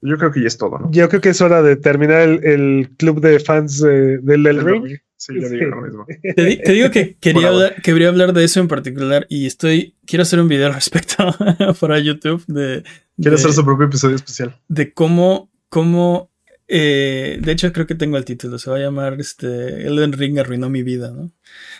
[0.00, 0.90] Yo creo que ya es todo, ¿no?
[0.90, 4.66] Yo creo que es hora de terminar el, el club de fans de- del Elden
[4.66, 4.98] Ring.
[5.16, 5.54] Sí, yo Sí.
[5.54, 6.06] digo lo mismo.
[6.36, 9.94] Te, di- te digo que quería hablar, quería hablar de eso en particular y estoy.
[10.06, 11.16] Quiero hacer un video al respecto
[11.80, 12.82] para YouTube de.
[13.16, 14.60] De- hacer su propio episodio especial.
[14.68, 16.30] de cómo, cómo
[16.68, 20.38] eh, de hecho creo que tengo el título, se va a llamar este Elden Ring
[20.38, 21.30] arruinó mi vida, ¿no?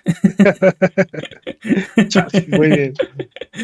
[2.48, 2.94] Muy bien.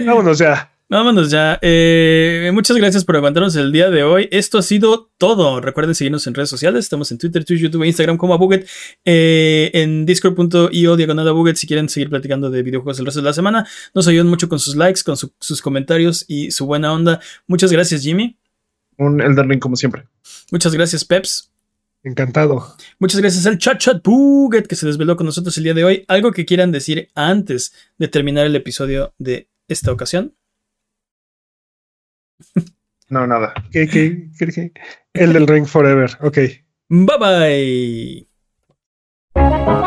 [0.07, 0.73] Vámonos ya.
[0.89, 1.57] Vámonos ya.
[1.63, 4.29] Eh, muchas gracias por aguantarnos el día de hoy.
[4.33, 5.61] Esto ha sido todo.
[5.61, 6.85] Recuerden seguirnos en redes sociales.
[6.85, 8.67] Estamos en Twitter, Twitch, YouTube e Instagram como Abuget.
[9.05, 13.33] Eh, en discord.io diagonal Abuget si quieren seguir platicando de videojuegos el resto de la
[13.33, 13.69] semana.
[13.95, 17.21] Nos ayudan mucho con sus likes, con su- sus comentarios y su buena onda.
[17.47, 18.40] Muchas gracias, Jimmy.
[19.01, 20.07] Un Elden Ring como siempre.
[20.51, 21.51] Muchas gracias, Peps.
[22.03, 22.77] Encantado.
[22.99, 26.05] Muchas gracias al Chat Chat Buget que se desveló con nosotros el día de hoy.
[26.07, 30.35] ¿Algo que quieran decir antes de terminar el episodio de esta ocasión?
[33.11, 33.53] No, nada.
[33.73, 34.73] ¿Qué, qué, qué, qué?
[35.15, 36.17] El del Ring Forever.
[36.21, 36.39] Ok.
[36.89, 38.29] Bye
[39.35, 39.80] bye.